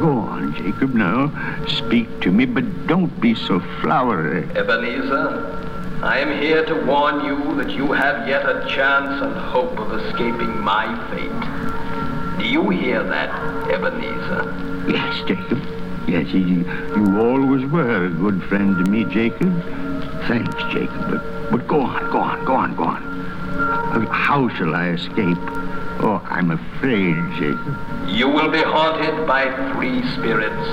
Go 0.00 0.18
on, 0.18 0.52
Jacob, 0.56 0.94
now. 0.94 1.30
Speak 1.68 2.08
to 2.22 2.32
me, 2.32 2.44
but 2.44 2.64
don't 2.88 3.20
be 3.20 3.36
so 3.36 3.60
flowery. 3.80 4.44
Ebenezer, 4.56 5.69
I 6.02 6.18
am 6.18 6.40
here 6.40 6.64
to 6.64 6.74
warn 6.86 7.26
you 7.26 7.54
that 7.56 7.70
you 7.72 7.92
have 7.92 8.26
yet 8.26 8.48
a 8.48 8.66
chance 8.66 9.20
and 9.22 9.36
hope 9.36 9.78
of 9.78 9.92
escaping 10.00 10.58
my 10.58 10.86
fate. 11.10 12.38
Do 12.38 12.48
you 12.48 12.70
hear 12.70 13.04
that, 13.04 13.28
Ebenezer? 13.70 14.88
Yes, 14.88 15.28
Jacob. 15.28 15.62
Yes, 16.08 16.28
you, 16.28 16.64
you 16.96 17.20
always 17.20 17.66
were 17.70 18.06
a 18.06 18.08
good 18.08 18.42
friend 18.44 18.82
to 18.82 18.90
me, 18.90 19.04
Jacob. 19.04 19.52
Thanks, 20.26 20.54
Jacob. 20.72 21.10
But, 21.10 21.50
but 21.50 21.68
go 21.68 21.82
on, 21.82 22.10
go 22.10 22.18
on, 22.18 22.44
go 22.46 22.54
on, 22.54 22.74
go 22.76 22.84
on. 22.84 24.06
How 24.06 24.48
shall 24.56 24.74
I 24.74 24.88
escape? 24.92 25.36
Oh, 26.02 26.22
I'm 26.24 26.50
afraid, 26.50 27.14
Jacob. 27.34 27.76
You 28.08 28.30
will 28.30 28.50
be 28.50 28.62
haunted 28.62 29.26
by 29.26 29.52
three 29.74 30.00
spirits. 30.12 30.66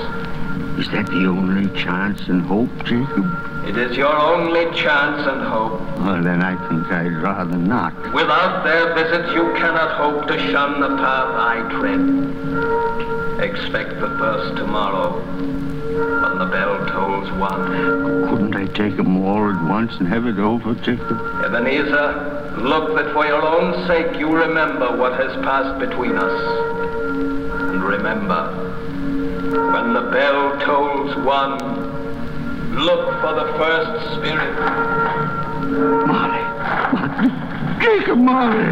Is 0.80 0.88
that 0.92 1.04
the 1.06 1.26
only 1.26 1.68
chance 1.78 2.28
and 2.28 2.40
hope, 2.40 2.74
Jacob? 2.84 3.26
It 3.68 3.76
is 3.76 3.98
your 3.98 4.16
only 4.16 4.64
chance 4.74 5.26
and 5.26 5.42
hope. 5.42 5.82
Well, 5.98 6.22
then 6.22 6.42
I 6.42 6.56
think 6.68 6.90
I'd 6.90 7.22
rather 7.22 7.58
not. 7.58 7.94
Without 8.14 8.64
their 8.64 8.94
visit, 8.94 9.34
you 9.34 9.42
cannot 9.58 9.98
hope 9.98 10.26
to 10.28 10.38
shun 10.50 10.80
the 10.80 10.96
path 10.96 11.34
I 11.36 11.68
tread. 11.78 13.44
Expect 13.44 14.00
the 14.00 14.08
first 14.16 14.56
tomorrow, 14.56 15.20
when 15.20 16.38
the 16.38 16.46
bell 16.46 16.86
tolls 16.86 17.30
one. 17.32 18.28
Couldn't 18.30 18.56
I 18.56 18.66
take 18.72 18.96
them 18.96 19.22
all 19.22 19.50
at 19.50 19.62
once 19.68 19.94
and 19.98 20.08
have 20.08 20.26
it 20.26 20.38
over, 20.38 20.72
Jacob? 20.76 21.20
Ebenezer, 21.44 22.56
look 22.56 22.96
that 22.96 23.12
for 23.12 23.26
your 23.26 23.42
own 23.42 23.86
sake 23.86 24.18
you 24.18 24.34
remember 24.34 24.96
what 24.96 25.12
has 25.20 25.30
passed 25.44 25.78
between 25.78 26.16
us. 26.16 26.40
And 27.70 27.84
remember, 27.84 28.50
when 29.72 29.92
the 29.92 30.10
bell 30.10 30.58
tolls 30.60 31.14
one, 31.26 31.87
look 32.78 33.20
for 33.20 33.34
the 33.34 33.52
first 33.58 34.14
spirit. 34.18 34.54
Molly, 36.06 36.42
Molly, 36.92 37.28
Jacob 37.80 38.18
Marley! 38.18 38.64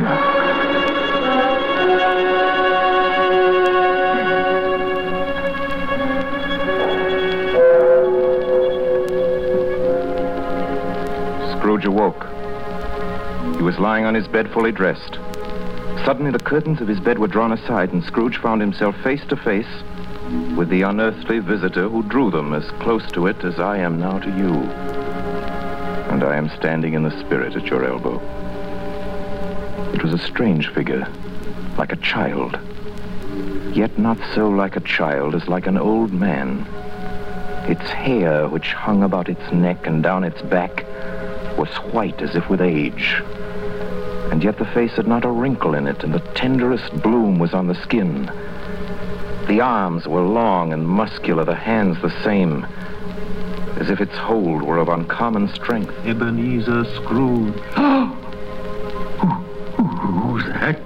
Scrooge 11.59 11.85
awoke. 11.85 12.27
He 13.57 13.63
was 13.63 13.79
lying 13.81 14.05
on 14.05 14.15
his 14.15 14.29
bed 14.29 14.49
fully 14.53 14.71
dressed. 14.71 15.19
Suddenly, 16.05 16.31
the 16.31 16.39
curtains 16.39 16.81
of 16.81 16.87
his 16.87 17.01
bed 17.01 17.19
were 17.19 17.27
drawn 17.27 17.53
aside, 17.53 17.93
and 17.93 18.05
Scrooge 18.05 18.37
found 18.39 18.61
himself 18.61 18.95
face 19.03 19.25
to 19.29 19.37
face 19.37 19.67
with 20.57 20.69
the 20.69 20.83
unearthly 20.83 21.39
visitor 21.39 21.89
who 21.89 22.03
drew 22.03 22.31
them 22.31 22.53
as 22.53 22.69
close 22.81 23.11
to 23.13 23.27
it 23.27 23.45
as 23.45 23.61
I 23.61 23.79
am 23.79 24.01
now 24.01 24.19
to 24.19 24.29
you. 24.31 24.55
And 26.11 26.25
I 26.25 26.37
am 26.37 26.49
standing 26.51 26.95
in 26.95 27.03
the 27.03 27.21
spirit 27.21 27.55
at 27.55 27.67
your 27.67 27.85
elbow. 27.85 28.21
It 29.93 30.03
was 30.03 30.13
a 30.13 30.19
strange 30.19 30.69
figure, 30.69 31.07
like 31.79 31.93
a 31.93 31.97
child. 31.97 32.59
Yet 33.73 33.99
not 33.99 34.19
so 34.35 34.49
like 34.49 34.77
a 34.77 34.81
child 34.81 35.35
as 35.35 35.49
like 35.49 35.67
an 35.67 35.79
old 35.79 36.13
man. 36.13 36.67
Its 37.69 37.91
hair, 37.91 38.49
which 38.49 38.73
hung 38.73 39.03
about 39.03 39.29
its 39.29 39.53
neck 39.53 39.87
and 39.87 40.03
down 40.03 40.25
its 40.25 40.41
back, 40.43 40.85
was 41.59 41.69
white 41.93 42.23
as 42.23 42.35
if 42.35 42.49
with 42.49 42.61
age. 42.61 43.23
And 44.33 44.43
yet 44.43 44.59
the 44.59 44.65
face 44.67 44.93
had 44.93 45.07
not 45.07 45.25
a 45.25 45.31
wrinkle 45.31 45.75
in 45.75 45.87
it, 45.87 46.03
and 46.03 46.13
the 46.13 46.21
tenderest 46.35 47.03
bloom 47.03 47.39
was 47.39 47.55
on 47.55 47.67
the 47.67 47.75
skin. 47.83 48.31
The 49.49 49.61
arms 49.61 50.07
were 50.09 50.23
long 50.23 50.73
and 50.73 50.87
muscular, 50.87 51.45
the 51.45 51.55
hands 51.55 52.01
the 52.03 52.11
same, 52.25 52.67
as 53.79 53.91
if 53.91 54.01
its 54.01 54.15
hold 54.17 54.63
were 54.63 54.79
of 54.79 54.89
uncommon 54.89 55.49
strength. 55.55 55.95
Ebenezer 56.05 56.85
Scrooge. 56.97 57.55
Who, 59.77 59.85
who's 59.85 60.45
that? 60.47 60.81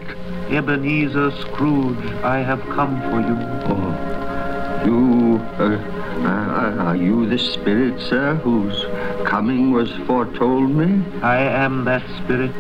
Ebenezer 0.51 1.31
Scrooge, 1.41 2.05
I 2.23 2.39
have 2.39 2.61
come 2.71 3.01
for 3.03 3.21
you. 3.21 3.37
Oh, 3.73 4.83
you, 4.85 5.39
uh, 5.59 5.79
uh, 6.27 6.85
are 6.85 6.97
you 6.97 7.27
the 7.27 7.39
spirit, 7.39 8.01
sir, 8.01 8.35
whose 8.37 8.85
coming 9.27 9.71
was 9.73 9.91
foretold 10.07 10.71
me? 10.71 11.03
I 11.23 11.39
am 11.39 11.85
that 11.85 12.03
spirit. 12.23 12.51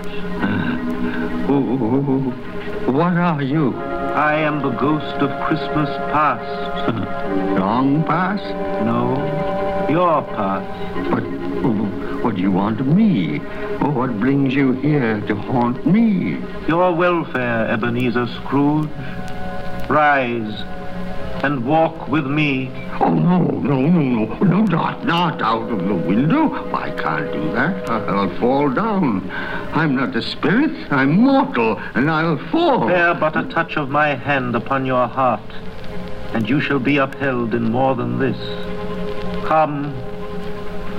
Who, 1.46 1.76
who- 1.76 2.30
what 2.92 3.12
are 3.16 3.42
you? 3.42 3.74
I 4.14 4.34
am 4.34 4.60
the 4.60 4.70
ghost 4.70 5.16
of 5.16 5.30
Christmas 5.46 5.88
past. 6.12 6.96
Long 7.58 8.02
past? 8.04 8.42
No, 8.84 9.16
your 9.88 10.22
past. 10.34 11.10
But 11.10 11.22
what 12.22 12.36
do 12.36 12.42
you 12.42 12.50
want 12.50 12.80
of 12.80 12.86
me? 12.86 13.40
Oh, 13.80 13.90
what 13.90 14.18
brings 14.20 14.54
you 14.54 14.72
here 14.72 15.20
to 15.22 15.34
haunt 15.34 15.86
me? 15.86 16.38
Your 16.68 16.94
welfare, 16.94 17.68
Ebenezer 17.70 18.26
Scrooge. 18.26 18.90
Rise 19.88 20.60
and 21.42 21.64
walk 21.64 22.08
with 22.08 22.26
me. 22.26 22.68
Oh, 23.02 23.14
no, 23.14 23.38
no, 23.38 23.80
no, 23.80 24.24
no, 24.24 24.34
no, 24.44 24.62
not, 24.64 25.04
not 25.06 25.40
out 25.40 25.70
of 25.70 25.88
the 25.88 25.94
window. 25.94 26.52
I 26.74 26.90
can't 26.90 27.32
do 27.32 27.52
that. 27.52 27.88
I'll 27.88 28.38
fall 28.38 28.68
down. 28.68 29.30
I'm 29.72 29.96
not 29.96 30.14
a 30.14 30.22
spirit. 30.22 30.92
I'm 30.92 31.12
mortal, 31.12 31.78
and 31.94 32.10
I'll 32.10 32.38
fall. 32.50 32.88
Bear 32.88 33.14
but 33.14 33.36
a 33.36 33.44
touch 33.44 33.76
of 33.76 33.88
my 33.88 34.14
hand 34.14 34.54
upon 34.54 34.84
your 34.84 35.06
heart, 35.08 35.40
and 36.34 36.48
you 36.48 36.60
shall 36.60 36.78
be 36.78 36.98
upheld 36.98 37.54
in 37.54 37.72
more 37.72 37.94
than 37.94 38.18
this. 38.18 38.38
Come, 39.46 39.94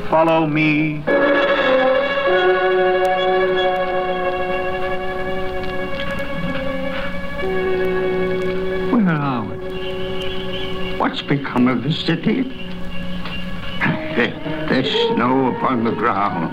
follow 0.09 0.47
me. 0.47 1.03
Become 11.37 11.69
of 11.69 11.81
the 11.83 11.93
city? 11.93 12.41
There- 14.17 14.35
There's 14.67 14.91
snow 15.13 15.47
upon 15.55 15.83
the 15.85 15.91
ground. 15.91 16.51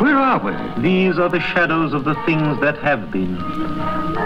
Where 0.00 0.16
are 0.16 0.38
we? 0.40 0.82
These 0.82 1.18
are 1.18 1.28
the 1.28 1.38
shadows 1.40 1.92
of 1.92 2.04
the 2.04 2.14
things 2.26 2.58
that 2.60 2.76
have 2.78 3.10
been. 3.12 3.36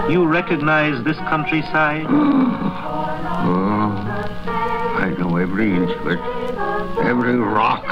You 0.08 0.24
recognize 0.26 1.02
this 1.04 1.18
countryside? 1.32 2.06
Oh, 3.42 3.92
I 4.98 5.14
know 5.18 5.36
every 5.36 5.72
inch 5.74 5.90
of 5.90 6.06
it. 6.08 6.20
Every 7.06 7.36
rock, 7.36 7.84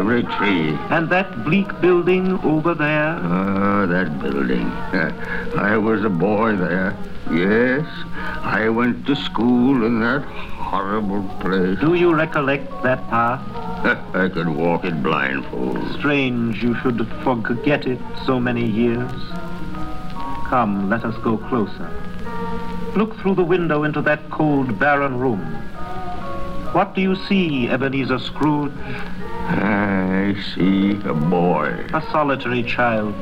every 0.00 0.22
tree. 0.24 0.76
And 0.90 1.08
that 1.10 1.44
bleak 1.44 1.68
building 1.80 2.38
over 2.42 2.74
there? 2.74 3.16
Ah, 3.22 3.86
that 3.86 4.18
building. 4.20 4.66
I 5.70 5.76
was 5.76 6.04
a 6.04 6.08
boy 6.08 6.56
there. 6.56 6.96
Yes, 7.30 7.86
I 8.42 8.68
went 8.70 9.06
to 9.06 9.14
school 9.14 9.84
in 9.84 10.00
that 10.00 10.22
horrible 10.68 11.22
place. 11.40 11.78
Do 11.80 11.94
you 11.94 12.14
recollect 12.14 12.70
that 12.82 13.00
path? 13.08 13.40
I 14.14 14.28
could 14.28 14.48
walk 14.48 14.84
it 14.84 15.02
blindfold. 15.02 15.92
Strange 15.98 16.62
you 16.62 16.74
should 16.80 17.06
forget 17.24 17.86
it 17.86 17.98
so 18.26 18.38
many 18.38 18.66
years. 18.66 19.10
Come, 20.44 20.90
let 20.90 21.04
us 21.04 21.16
go 21.24 21.38
closer. 21.38 21.90
Look 22.96 23.16
through 23.18 23.36
the 23.36 23.44
window 23.44 23.84
into 23.84 24.02
that 24.02 24.28
cold, 24.30 24.78
barren 24.78 25.18
room. 25.18 25.40
What 26.72 26.94
do 26.94 27.00
you 27.00 27.16
see, 27.16 27.68
Ebenezer 27.68 28.18
Scrooge? 28.18 28.72
I 29.48 30.36
see 30.54 31.00
a 31.08 31.14
boy. 31.14 31.68
A 31.94 32.02
solitary 32.12 32.62
child, 32.62 33.14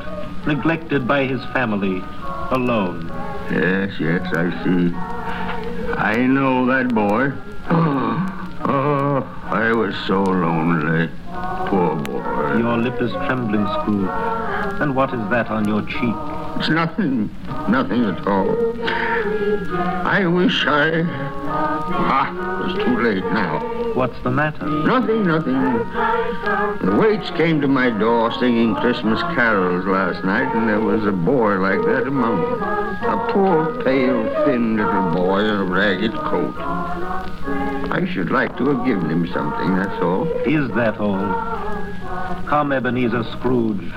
neglected 0.45 1.07
by 1.07 1.23
his 1.25 1.43
family, 1.53 2.03
alone. 2.51 3.07
Yes, 3.49 3.93
yes, 3.99 4.27
I 4.35 4.51
see. 4.63 5.16
I 5.97 6.27
know 6.27 6.65
that 6.67 6.93
boy. 6.93 7.33
Oh, 8.69 9.21
I 9.45 9.71
was 9.71 9.95
so 10.07 10.23
lonely. 10.23 11.09
Poor 11.67 11.95
boy. 11.95 12.57
Your 12.57 12.77
lip 12.77 13.01
is 13.01 13.11
trembling, 13.11 13.65
Scrooge. 13.65 14.46
And 14.79 14.95
what 14.95 15.13
is 15.13 15.29
that 15.29 15.47
on 15.47 15.67
your 15.67 15.81
cheek? 15.81 16.15
It's 16.59 16.69
nothing. 16.69 17.29
Nothing 17.67 18.05
at 18.05 18.27
all. 18.27 18.49
I 20.07 20.25
wish 20.27 20.65
I... 20.65 21.01
Ah, 21.49 22.65
it's 22.65 22.83
too 22.83 23.01
late 23.01 23.23
now. 23.33 23.59
What's 23.95 24.21
the 24.21 24.29
matter? 24.29 24.67
Nothing, 24.67 25.25
nothing. 25.25 25.59
The 26.85 26.95
waits 26.99 27.31
came 27.31 27.59
to 27.61 27.67
my 27.67 27.89
door 27.89 28.31
singing 28.33 28.75
Christmas 28.75 29.19
carols 29.33 29.85
last 29.85 30.23
night, 30.23 30.53
and 30.55 30.69
there 30.69 30.81
was 30.81 31.03
a 31.05 31.11
boy 31.11 31.55
like 31.55 31.81
that 31.87 32.05
among 32.05 32.41
them. 32.41 32.61
A 32.61 33.29
poor, 33.31 33.83
pale, 33.83 34.45
thin 34.45 34.77
little 34.77 35.11
boy 35.11 35.39
in 35.39 35.55
a 35.55 35.63
ragged 35.63 36.13
coat. 36.13 36.53
I 37.89 38.07
should 38.13 38.29
like 38.29 38.55
to 38.57 38.67
have 38.69 38.85
given 38.85 39.09
him 39.09 39.27
something, 39.33 39.75
that's 39.75 40.01
all. 40.03 40.27
Is 40.45 40.69
that 40.75 40.99
all? 40.99 41.17
Come, 42.47 42.71
Ebenezer 42.71 43.23
Scrooge. 43.23 43.91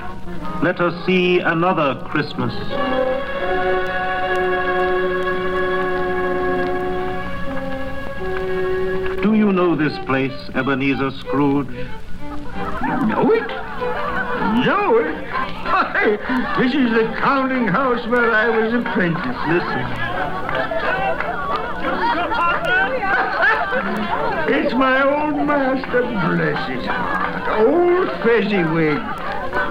Let 0.61 0.79
us 0.79 1.05
see 1.07 1.39
another 1.39 1.95
Christmas. 2.05 2.53
Do 9.23 9.33
you 9.33 9.51
know 9.51 9.75
this 9.75 9.97
place, 10.05 10.31
Ebenezer 10.53 11.09
Scrooge? 11.17 11.67
Know 11.67 13.31
it? 13.31 13.47
Know 14.63 14.97
it? 14.99 15.31
This 16.59 16.75
is 16.75 16.91
the 16.91 17.11
counting 17.17 17.67
house 17.67 18.05
where 18.07 18.31
I 18.31 18.49
was 18.49 18.71
apprentice. 18.71 19.37
Listen. 19.47 19.85
It's 24.53 24.73
my 24.75 25.01
old 25.01 25.47
master, 25.47 26.01
bless 26.01 26.69
his 26.69 26.85
heart. 26.85 27.67
Old 27.67 28.09
Fezziwig. 28.21 29.20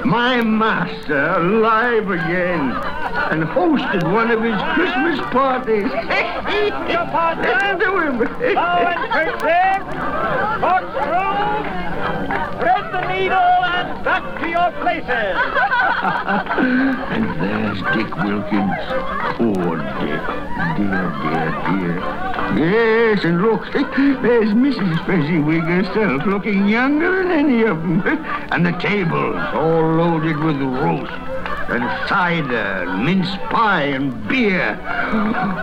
My 0.05 0.43
master, 0.43 1.27
alive 1.35 2.11
again. 2.11 2.73
And 3.31 3.45
hosted 3.45 4.03
one 4.13 4.31
of 4.31 4.43
his 4.43 4.61
Christmas 4.75 5.21
parties. 5.31 5.85
Listen 5.85 7.79
to 7.79 7.99
him. 8.01 8.21
The 12.91 13.01
needle 13.07 13.37
and 13.37 14.05
back 14.05 14.41
to 14.41 14.49
your 14.49 14.73
places. 14.83 15.07
and 17.15 17.25
there's 17.41 17.79
Dick 17.95 18.11
Wilkins. 18.17 18.83
Poor 19.37 19.77
Dick. 19.77 20.23
Dear, 20.77 21.07
dear, 21.23 21.51
dear. 21.67 21.97
Yes, 22.59 23.23
and 23.25 23.43
look, 23.43 23.63
there's 23.73 24.51
Mrs. 24.51 25.07
Fezziwig 25.07 25.63
herself, 25.63 26.27
looking 26.27 26.67
younger 26.67 27.23
than 27.23 27.31
any 27.31 27.63
of 27.63 27.77
them. 27.77 28.03
And 28.51 28.67
the 28.67 28.73
tables 28.73 29.37
all 29.55 29.95
loaded 29.95 30.37
with 30.39 30.57
roast. 30.57 31.30
And 31.71 32.09
cider, 32.09 32.57
and 32.57 33.05
mince 33.05 33.31
pie, 33.51 33.85
and 33.85 34.29
beer. 34.29 34.79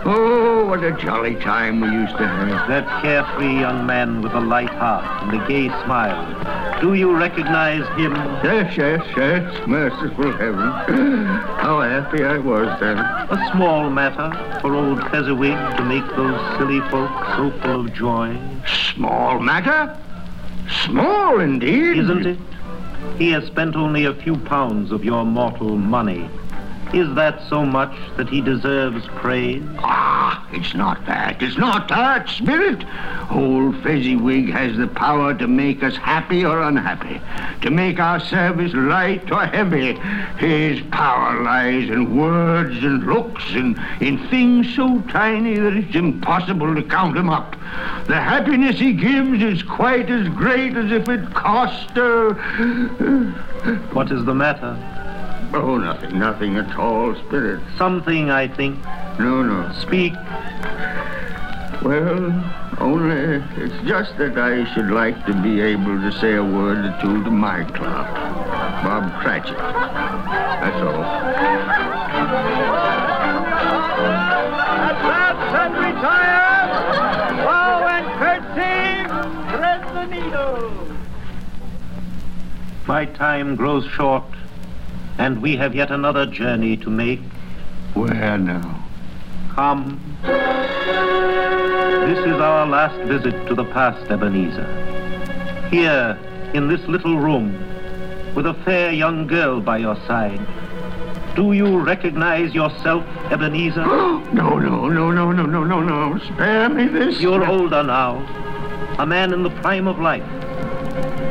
Oh, 0.04 0.66
what 0.66 0.82
a 0.82 0.92
jolly 0.92 1.34
time 1.36 1.80
we 1.80 1.88
used 1.88 2.16
to 2.16 2.26
have. 2.26 2.68
That 2.68 3.02
carefree 3.02 3.60
young 3.60 3.86
man 3.86 4.22
with 4.22 4.32
the 4.32 4.40
light 4.40 4.70
heart 4.70 5.22
and 5.22 5.40
the 5.40 5.46
gay 5.46 5.68
smile. 5.84 6.80
Do 6.80 6.94
you 6.94 7.16
recognize 7.16 7.86
him? 7.98 8.14
Yes, 8.44 8.76
yes, 8.76 9.04
yes. 9.16 9.66
Merciful 9.66 10.32
heaven. 10.32 10.70
How 11.58 11.80
happy 11.80 12.24
I 12.24 12.38
was 12.38 12.68
then. 12.80 12.98
A 12.98 13.50
small 13.52 13.90
matter 13.90 14.60
for 14.60 14.74
old 14.74 15.02
Fezziwig 15.10 15.56
to 15.76 15.84
make 15.84 16.06
those 16.16 16.58
silly 16.58 16.80
folks 16.90 17.26
so 17.36 17.50
full 17.60 17.86
of 17.86 17.92
joy. 17.94 18.38
Small 18.94 19.40
matter? 19.40 19.98
Small 20.84 21.40
indeed. 21.40 21.98
Isn't 21.98 22.26
it? 22.26 22.38
He 23.16 23.30
has 23.30 23.46
spent 23.46 23.76
only 23.76 24.04
a 24.04 24.14
few 24.14 24.36
pounds 24.36 24.92
of 24.92 25.04
your 25.04 25.24
mortal 25.24 25.76
money. 25.76 26.28
Is 26.94 27.14
that 27.16 27.42
so 27.48 27.66
much 27.66 27.94
that 28.16 28.30
he 28.30 28.40
deserves 28.40 29.06
praise? 29.16 29.62
Ah, 29.78 30.46
it's 30.52 30.74
not 30.74 31.04
that. 31.04 31.42
It's 31.42 31.58
not 31.58 31.88
that, 31.88 32.28
Spirit. 32.30 32.82
Old 33.30 33.82
Fezziwig 33.82 34.48
has 34.50 34.76
the 34.78 34.88
power 34.88 35.34
to 35.34 35.46
make 35.46 35.82
us 35.82 35.96
happy 35.96 36.46
or 36.46 36.62
unhappy, 36.62 37.20
to 37.60 37.70
make 37.70 38.00
our 38.00 38.18
service 38.20 38.72
light 38.72 39.30
or 39.30 39.44
heavy. 39.44 39.94
His 40.38 40.80
power 40.90 41.42
lies 41.42 41.90
in 41.90 42.16
words 42.16 42.82
and 42.82 43.04
looks 43.06 43.44
and 43.50 43.78
in 44.00 44.26
things 44.28 44.74
so 44.74 45.00
tiny 45.10 45.58
that 45.58 45.74
it's 45.74 45.94
impossible 45.94 46.74
to 46.74 46.82
count 46.82 47.14
them 47.14 47.28
up. 47.28 47.52
The 48.06 48.20
happiness 48.20 48.78
he 48.78 48.94
gives 48.94 49.42
is 49.42 49.62
quite 49.62 50.08
as 50.08 50.26
great 50.28 50.74
as 50.74 50.90
if 50.90 51.06
it 51.08 51.34
cost 51.34 51.98
uh, 51.98 52.32
What 53.92 54.10
is 54.10 54.24
the 54.24 54.34
matter? 54.34 54.97
Oh, 55.54 55.78
nothing, 55.78 56.18
nothing 56.18 56.56
at 56.56 56.76
all, 56.78 57.14
Spirit. 57.26 57.62
Something, 57.76 58.30
I 58.30 58.48
think. 58.48 58.78
No, 59.18 59.42
no. 59.42 59.72
Speak. 59.80 60.12
Well, 61.82 62.32
only 62.78 63.42
it's 63.56 63.88
just 63.88 64.16
that 64.18 64.36
I 64.36 64.72
should 64.74 64.90
like 64.90 65.24
to 65.26 65.32
be 65.42 65.60
able 65.60 66.00
to 66.00 66.12
say 66.20 66.34
a 66.34 66.44
word 66.44 66.84
or 66.84 66.98
two 67.00 67.24
to 67.24 67.30
my 67.30 67.64
clerk, 67.64 68.14
Bob 68.84 69.20
Cratchit. 69.22 69.56
That's 69.56 70.76
all. 70.82 71.02
Advance 74.90 75.54
and 75.54 75.74
retire! 75.76 76.68
Bow 77.44 77.86
and 77.86 78.06
curtsy! 78.18 79.08
Thread 79.56 79.82
the 79.94 80.04
needle! 80.06 80.70
My 82.86 83.04
time 83.06 83.56
grows 83.56 83.86
short, 83.86 84.24
and 85.18 85.42
we 85.42 85.56
have 85.56 85.74
yet 85.74 85.90
another 85.90 86.26
journey 86.26 86.76
to 86.78 86.88
make. 86.88 87.20
Where 87.94 88.38
now? 88.38 88.84
Come. 89.50 90.00
This 90.22 92.18
is 92.20 92.40
our 92.40 92.66
last 92.66 92.96
visit 93.08 93.46
to 93.48 93.54
the 93.54 93.64
past, 93.64 94.10
Ebenezer. 94.10 94.66
Here, 95.70 96.18
in 96.54 96.68
this 96.68 96.80
little 96.88 97.18
room, 97.18 97.52
with 98.34 98.46
a 98.46 98.54
fair 98.64 98.92
young 98.92 99.26
girl 99.26 99.60
by 99.60 99.78
your 99.78 99.96
side. 100.06 100.40
Do 101.34 101.52
you 101.52 101.78
recognize 101.78 102.54
yourself, 102.54 103.04
Ebenezer? 103.30 103.84
no, 103.86 104.58
no, 104.58 104.88
no, 104.88 105.10
no, 105.10 105.32
no, 105.32 105.46
no, 105.46 105.64
no, 105.64 105.82
no. 105.82 106.18
Spare 106.18 106.68
me 106.68 106.86
this. 106.86 107.20
You're 107.20 107.46
older 107.46 107.82
now, 107.82 108.16
a 108.98 109.06
man 109.06 109.32
in 109.32 109.42
the 109.42 109.50
prime 109.50 109.86
of 109.88 109.98
life. 109.98 110.24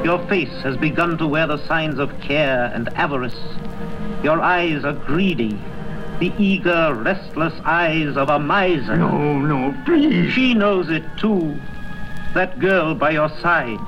Your 0.08 0.26
face 0.30 0.62
has 0.64 0.78
begun 0.78 1.18
to 1.18 1.28
wear 1.28 1.48
the 1.48 1.58
signs 1.68 2.00
of 2.00 2.18
care 2.22 2.72
and 2.74 2.88
avarice. 2.96 3.36
Your 4.24 4.40
eyes 4.40 4.86
are 4.86 4.94
greedy, 4.94 5.60
the 6.20 6.32
eager, 6.40 6.94
restless 6.94 7.54
eyes 7.66 8.16
of 8.16 8.30
a 8.30 8.40
miser. 8.40 8.96
No, 8.96 9.38
no, 9.38 9.76
please. 9.84 10.32
She 10.32 10.54
knows 10.54 10.90
it 10.90 11.04
too. 11.18 11.60
That 12.34 12.58
girl 12.58 12.96
by 12.96 13.10
your 13.10 13.28
side. 13.42 13.86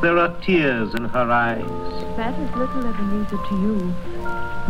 There 0.00 0.16
are 0.16 0.34
tears 0.40 0.94
in 0.94 1.04
her 1.04 1.30
eyes. 1.30 2.16
That 2.16 2.32
is 2.40 2.56
little 2.56 2.86
Ebenezer 2.86 3.36
to 3.36 3.54
you. 3.60 3.94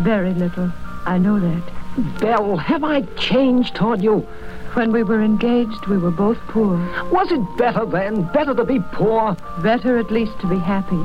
Very 0.00 0.34
little. 0.34 0.72
I 1.06 1.18
know 1.18 1.38
that. 1.38 2.18
Belle, 2.18 2.56
have 2.56 2.82
I 2.82 3.02
changed 3.14 3.76
toward 3.76 4.02
you? 4.02 4.26
When 4.74 4.92
we 4.92 5.02
were 5.02 5.22
engaged, 5.22 5.86
we 5.86 5.98
were 5.98 6.10
both 6.10 6.38
poor. 6.48 6.76
Was 7.10 7.32
it 7.32 7.56
better 7.56 7.84
then? 7.84 8.22
Better 8.32 8.54
to 8.54 8.64
be 8.64 8.78
poor? 8.92 9.36
Better 9.62 9.98
at 9.98 10.10
least 10.10 10.38
to 10.40 10.46
be 10.46 10.58
happy. 10.58 11.04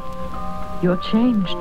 You're 0.84 0.98
changed. 0.98 1.58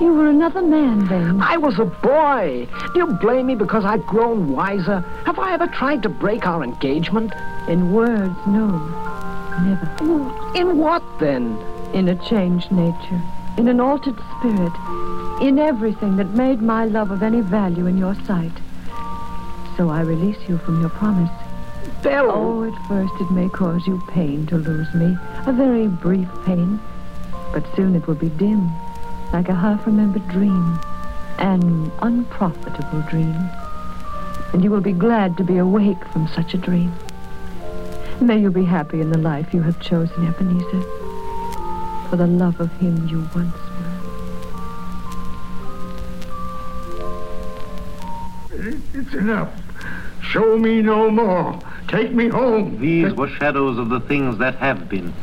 You 0.00 0.12
were 0.12 0.28
another 0.28 0.62
man 0.62 1.06
then. 1.06 1.40
I 1.40 1.56
was 1.56 1.78
a 1.78 1.84
boy. 1.84 2.68
Do 2.92 2.98
you 2.98 3.06
blame 3.06 3.46
me 3.46 3.54
because 3.54 3.84
I've 3.84 4.06
grown 4.06 4.52
wiser? 4.52 5.00
Have 5.24 5.38
I 5.38 5.54
ever 5.54 5.66
tried 5.66 6.02
to 6.02 6.08
break 6.08 6.46
our 6.46 6.62
engagement? 6.62 7.32
In 7.68 7.92
words, 7.92 8.36
no. 8.46 8.68
Never. 9.62 10.52
In 10.54 10.78
what 10.78 11.02
then? 11.18 11.58
In 11.94 12.08
a 12.08 12.16
changed 12.28 12.70
nature. 12.70 13.20
In 13.56 13.66
an 13.66 13.80
altered 13.80 14.18
spirit. 14.38 14.72
In 15.40 15.58
everything 15.58 16.16
that 16.16 16.30
made 16.30 16.60
my 16.60 16.84
love 16.84 17.10
of 17.10 17.22
any 17.22 17.40
value 17.40 17.86
in 17.86 17.96
your 17.96 18.14
sight. 18.24 18.52
So 19.78 19.88
I 19.90 20.00
release 20.00 20.36
you 20.48 20.58
from 20.58 20.80
your 20.80 20.90
promise. 20.90 21.30
Belle! 22.02 22.32
Oh, 22.32 22.64
at 22.64 22.88
first 22.88 23.12
it 23.20 23.30
may 23.30 23.48
cause 23.48 23.86
you 23.86 24.02
pain 24.08 24.44
to 24.48 24.56
lose 24.56 24.92
me. 24.92 25.16
A 25.46 25.52
very 25.52 25.86
brief 25.86 26.28
pain. 26.44 26.80
But 27.52 27.64
soon 27.76 27.94
it 27.94 28.08
will 28.08 28.16
be 28.16 28.28
dim, 28.30 28.72
like 29.32 29.48
a 29.48 29.54
half-remembered 29.54 30.26
dream. 30.30 30.80
An 31.38 31.92
unprofitable 32.02 33.02
dream. 33.08 33.36
And 34.52 34.64
you 34.64 34.70
will 34.72 34.80
be 34.80 34.90
glad 34.90 35.36
to 35.36 35.44
be 35.44 35.58
awake 35.58 36.04
from 36.06 36.26
such 36.26 36.54
a 36.54 36.58
dream. 36.58 36.92
May 38.20 38.40
you 38.40 38.50
be 38.50 38.64
happy 38.64 39.00
in 39.00 39.10
the 39.10 39.18
life 39.18 39.54
you 39.54 39.62
have 39.62 39.78
chosen, 39.80 40.26
Ebenezer. 40.26 40.82
For 42.10 42.16
the 42.16 42.26
love 42.26 42.58
of 42.58 42.72
him 42.78 43.06
you 43.06 43.20
once 43.32 43.54
were. 48.50 48.80
It's 48.92 49.14
enough. 49.14 49.67
Show 50.30 50.58
me 50.58 50.82
no 50.82 51.10
more. 51.10 51.58
Take 51.88 52.12
me 52.12 52.28
home. 52.28 52.78
These 52.80 53.14
were 53.14 53.28
shadows 53.28 53.78
of 53.78 53.88
the 53.88 54.00
things 54.00 54.36
that 54.38 54.56
have 54.56 54.86
been. 54.86 55.14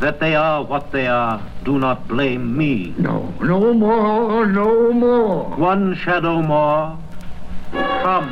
That 0.00 0.20
they 0.20 0.34
are 0.34 0.64
what 0.64 0.90
they 0.90 1.06
are, 1.06 1.42
do 1.64 1.78
not 1.78 2.08
blame 2.08 2.56
me. 2.56 2.94
No, 2.96 3.32
no 3.42 3.74
more, 3.74 4.46
no 4.46 4.90
more. 4.92 5.44
One 5.56 5.94
shadow 5.94 6.40
more. 6.40 6.98
Come. 7.72 8.28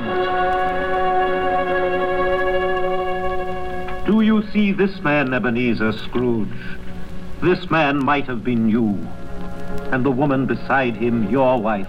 Do 4.06 4.22
you 4.22 4.42
see 4.52 4.72
this 4.72 5.00
man, 5.02 5.34
Ebenezer 5.34 5.92
Scrooge? 5.92 6.48
This 7.42 7.70
man 7.70 8.02
might 8.02 8.26
have 8.26 8.42
been 8.42 8.70
you, 8.70 9.06
and 9.92 10.04
the 10.04 10.10
woman 10.10 10.46
beside 10.46 10.96
him 10.96 11.30
your 11.30 11.60
wife, 11.60 11.88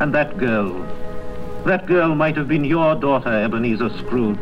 and 0.00 0.12
that 0.14 0.36
girl. 0.36 0.84
That 1.64 1.86
girl 1.86 2.14
might 2.14 2.36
have 2.36 2.48
been 2.48 2.64
your 2.64 2.94
daughter, 2.94 3.28
Ebenezer 3.28 3.90
Scrooge. 3.98 4.38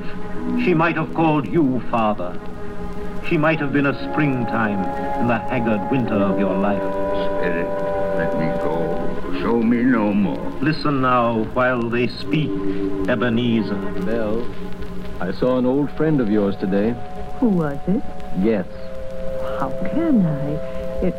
She 0.65 0.73
might 0.73 0.97
have 0.97 1.13
called 1.15 1.49
you 1.49 1.81
father. 1.91 2.39
She 3.29 3.37
might 3.37 3.59
have 3.59 3.73
been 3.73 3.87
a 3.87 4.11
springtime 4.11 4.79
in 5.21 5.27
the 5.27 5.39
haggard 5.39 5.91
winter 5.91 6.15
of 6.15 6.39
your 6.39 6.57
life. 6.57 6.81
Spirit, 6.81 7.69
let 8.17 8.39
me 8.39 8.47
go. 8.63 9.41
Show 9.41 9.61
me 9.61 9.83
no 9.83 10.15
more. 10.15 10.51
Listen 10.61 11.01
now 11.03 11.43
while 11.55 11.83
they 11.91 12.07
speak, 12.07 12.51
Ebenezer. 13.09 13.75
Belle, 14.07 14.47
I 15.21 15.33
saw 15.33 15.59
an 15.59 15.67
old 15.67 15.91
friend 15.97 16.21
of 16.21 16.31
yours 16.31 16.55
today. 16.57 16.95
Who 17.41 17.49
was 17.49 17.79
it? 17.89 18.03
Yes. 18.41 18.67
How 19.59 19.71
can 19.93 20.25
I? 20.25 20.51
It. 21.05 21.15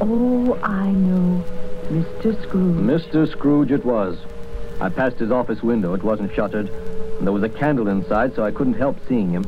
Oh, 0.00 0.58
I 0.62 0.92
know. 0.92 1.44
Mr. 1.90 2.40
Scrooge. 2.42 2.76
Mr. 2.76 3.30
Scrooge 3.30 3.72
it 3.72 3.84
was. 3.84 4.16
I 4.80 4.88
passed 4.88 5.18
his 5.18 5.30
office 5.30 5.62
window. 5.62 5.94
It 5.94 6.02
wasn't 6.02 6.34
shuttered. 6.34 6.68
And 6.68 7.26
there 7.26 7.32
was 7.32 7.42
a 7.42 7.48
candle 7.48 7.88
inside, 7.88 8.34
so 8.34 8.44
I 8.44 8.50
couldn't 8.50 8.74
help 8.74 8.98
seeing 9.08 9.30
him. 9.30 9.44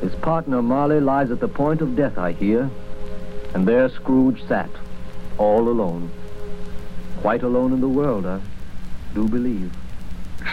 His 0.00 0.14
partner, 0.16 0.62
Marley, 0.62 1.00
lies 1.00 1.30
at 1.30 1.40
the 1.40 1.48
point 1.48 1.80
of 1.80 1.96
death, 1.96 2.18
I 2.18 2.32
hear. 2.32 2.70
And 3.54 3.66
there 3.66 3.88
Scrooge 3.88 4.42
sat, 4.46 4.70
all 5.38 5.68
alone. 5.68 6.10
Quite 7.20 7.42
alone 7.42 7.72
in 7.72 7.80
the 7.80 7.88
world, 7.88 8.26
I 8.26 8.40
do 9.14 9.28
believe. 9.28 9.72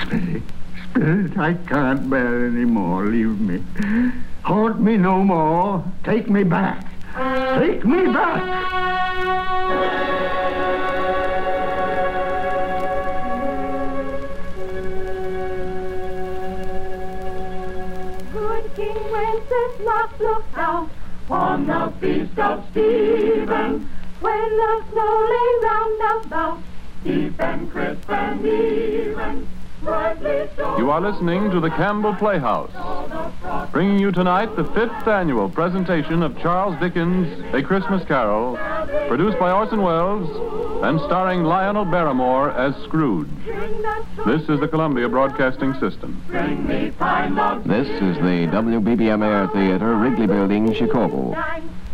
Spirit, 0.03 0.43
Spirit, 0.91 1.37
I 1.37 1.53
can't 1.53 2.09
bear 2.09 2.45
any 2.45 2.65
more. 2.65 3.05
Leave 3.05 3.39
me. 3.39 3.63
Haunt 4.43 4.79
me 4.79 4.97
no 4.97 5.23
more. 5.23 5.83
Take 6.03 6.29
me 6.29 6.43
back. 6.43 6.85
Take 7.57 7.85
me 7.85 8.05
back. 8.05 9.59
On 21.31 21.67
the 21.67 21.93
feast 21.99 22.39
of 22.39 22.65
Stephen, 22.71 23.89
when 24.19 24.57
the 24.57 24.83
snow 24.91 25.27
lay 25.29 25.67
round 25.67 26.25
about, 26.25 26.57
deep 27.03 27.39
and 27.39 27.71
crisp 27.71 28.09
and 28.09 28.45
even. 28.45 29.48
You 29.81 30.91
are 30.91 30.99
listening 30.99 31.49
to 31.51 31.61
the 31.61 31.69
Campbell 31.69 32.13
Playhouse, 32.13 32.71
bringing 33.71 33.97
you 33.97 34.11
tonight 34.11 34.55
the 34.57 34.65
fifth 34.65 35.07
annual 35.07 35.49
presentation 35.49 36.21
of 36.21 36.37
Charles 36.37 36.77
Dickens' 36.81 37.41
A 37.53 37.63
Christmas 37.63 38.03
Carol, 38.03 38.57
produced 39.07 39.39
by 39.39 39.51
Orson 39.51 39.81
Welles 39.81 40.83
and 40.83 40.99
starring 41.01 41.43
Lionel 41.43 41.85
Barrymore 41.85 42.51
as 42.51 42.75
Scrooge. 42.83 43.29
This 44.25 44.41
is 44.49 44.59
the 44.59 44.67
Columbia 44.67 45.07
Broadcasting 45.07 45.73
System. 45.75 46.21
This 46.27 47.87
is 47.87 48.17
the 48.17 48.47
WBBM 48.51 49.23
Air 49.23 49.47
Theater, 49.47 49.95
Wrigley 49.95 50.27
Building, 50.27 50.73
Chicago. 50.73 51.35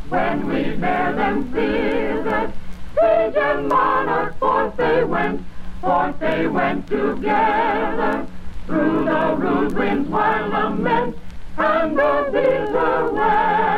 When 0.09 0.47
we 0.47 0.75
bear 0.75 1.13
them 1.13 1.51
fearless, 1.53 2.51
sage 2.99 3.35
and 3.35 3.67
monarch, 3.67 4.37
forth 4.39 4.75
they 4.77 5.03
went, 5.03 5.45
forth 5.85 6.19
they 6.19 6.47
went 6.47 6.87
together, 6.87 8.27
through 8.65 9.05
the 9.05 9.35
rude 9.37 9.73
winds 9.77 10.09
while 10.09 10.49
lament, 10.49 11.15
and 11.57 11.95
the 11.95 12.29
bitter 12.31 13.11
weather. 13.13 13.75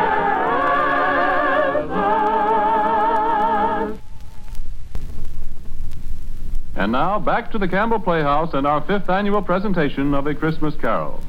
And 6.78 6.94
now, 6.94 7.20
back 7.20 7.52
to 7.52 7.58
the 7.58 7.68
Campbell 7.68 8.00
Playhouse 8.00 8.54
and 8.54 8.66
our 8.66 8.80
fifth 8.82 9.10
annual 9.10 9.42
presentation 9.42 10.14
of 10.14 10.28
A 10.28 10.34
Christmas 10.34 10.76
Carol. 10.76 11.20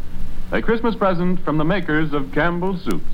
A 0.53 0.63
Christmas 0.63 0.95
present 0.95 1.41
from 1.45 1.59
the 1.59 1.65
makers 1.65 2.13
of 2.13 2.31
Campbell's 2.33 2.83
Soups. 2.85 3.05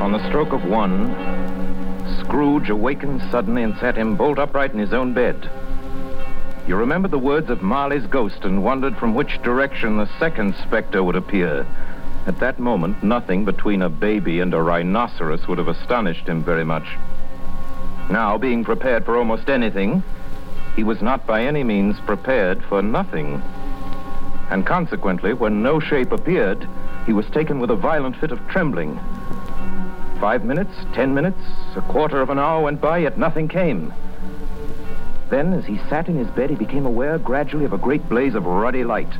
On 0.00 0.12
the 0.12 0.28
stroke 0.28 0.52
of 0.52 0.64
one, 0.64 1.37
Scrooge 2.28 2.68
awakened 2.68 3.22
suddenly 3.30 3.62
and 3.62 3.74
sat 3.78 3.96
him 3.96 4.14
bolt 4.14 4.38
upright 4.38 4.74
in 4.74 4.78
his 4.78 4.92
own 4.92 5.14
bed. 5.14 5.48
You 6.66 6.76
remembered 6.76 7.10
the 7.10 7.18
words 7.18 7.48
of 7.48 7.62
Marley's 7.62 8.06
ghost 8.06 8.44
and 8.44 8.62
wondered 8.62 8.98
from 8.98 9.14
which 9.14 9.40
direction 9.42 9.96
the 9.96 10.10
second 10.18 10.54
specter 10.56 11.02
would 11.02 11.16
appear. 11.16 11.66
At 12.26 12.38
that 12.40 12.58
moment, 12.58 13.02
nothing 13.02 13.46
between 13.46 13.80
a 13.80 13.88
baby 13.88 14.40
and 14.40 14.52
a 14.52 14.60
rhinoceros 14.60 15.48
would 15.48 15.56
have 15.56 15.68
astonished 15.68 16.26
him 16.26 16.44
very 16.44 16.64
much. 16.64 16.86
Now, 18.10 18.36
being 18.36 18.62
prepared 18.62 19.06
for 19.06 19.16
almost 19.16 19.48
anything, 19.48 20.02
he 20.76 20.84
was 20.84 21.00
not 21.00 21.26
by 21.26 21.44
any 21.44 21.64
means 21.64 21.98
prepared 22.00 22.62
for 22.62 22.82
nothing. 22.82 23.40
And 24.50 24.66
consequently, 24.66 25.32
when 25.32 25.62
no 25.62 25.80
shape 25.80 26.12
appeared, 26.12 26.68
he 27.06 27.14
was 27.14 27.26
taken 27.30 27.58
with 27.58 27.70
a 27.70 27.76
violent 27.76 28.16
fit 28.16 28.32
of 28.32 28.48
trembling. 28.48 29.00
Five 30.20 30.44
minutes, 30.44 30.74
ten 30.94 31.14
minutes, 31.14 31.38
a 31.76 31.80
quarter 31.82 32.20
of 32.20 32.28
an 32.28 32.40
hour 32.40 32.62
went 32.62 32.80
by, 32.80 32.98
yet 32.98 33.18
nothing 33.18 33.46
came. 33.46 33.94
Then, 35.30 35.52
as 35.52 35.64
he 35.64 35.78
sat 35.88 36.08
in 36.08 36.16
his 36.16 36.26
bed, 36.28 36.50
he 36.50 36.56
became 36.56 36.86
aware 36.86 37.18
gradually 37.18 37.64
of 37.64 37.72
a 37.72 37.78
great 37.78 38.08
blaze 38.08 38.34
of 38.34 38.44
ruddy 38.44 38.82
light 38.82 39.12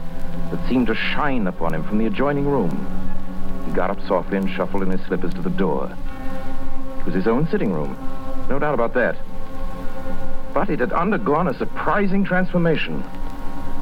that 0.50 0.68
seemed 0.68 0.88
to 0.88 0.96
shine 0.96 1.46
upon 1.46 1.72
him 1.72 1.84
from 1.84 1.98
the 1.98 2.06
adjoining 2.06 2.46
room. 2.46 2.70
He 3.64 3.72
got 3.72 3.90
up 3.90 4.00
softly 4.08 4.38
and 4.38 4.50
shuffled 4.50 4.82
in 4.82 4.90
his 4.90 5.00
slippers 5.06 5.34
to 5.34 5.42
the 5.42 5.50
door. 5.50 5.88
It 6.98 7.04
was 7.04 7.14
his 7.14 7.28
own 7.28 7.46
sitting 7.48 7.72
room, 7.72 7.96
no 8.48 8.58
doubt 8.58 8.74
about 8.74 8.94
that. 8.94 9.16
But 10.52 10.68
it 10.68 10.80
had 10.80 10.92
undergone 10.92 11.46
a 11.46 11.54
surprising 11.54 12.24
transformation. 12.24 13.04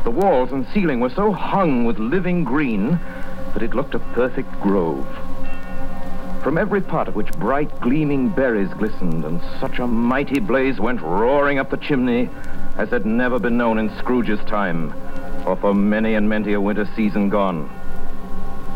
The 0.05 0.11
walls 0.11 0.53
and 0.53 0.67
ceiling 0.75 1.01
were 1.01 1.11
so 1.11 1.33
hung 1.33 1.87
with 1.87 1.99
living 1.99 2.45
green 2.45 3.01
that 3.55 3.63
it 3.63 3.75
looked 3.75 3.95
a 3.95 4.01
perfect 4.01 4.61
grove. 4.61 5.07
From 6.47 6.59
every 6.59 6.81
part 6.81 7.09
of 7.09 7.17
which 7.17 7.33
bright, 7.33 7.81
gleaming 7.81 8.29
berries 8.29 8.73
glistened, 8.75 9.25
and 9.25 9.41
such 9.59 9.81
a 9.81 9.87
mighty 9.89 10.39
blaze 10.39 10.79
went 10.79 11.03
roaring 11.03 11.59
up 11.59 11.71
the 11.71 11.77
chimney 11.77 12.31
as 12.77 12.91
had 12.91 13.05
never 13.05 13.41
been 13.41 13.57
known 13.57 13.79
in 13.79 13.91
Scrooge's 13.99 14.39
time, 14.45 14.95
or 15.45 15.57
for 15.57 15.75
many 15.75 16.15
and 16.15 16.29
many 16.29 16.53
a 16.53 16.61
winter 16.61 16.89
season 16.95 17.31
gone. 17.31 17.69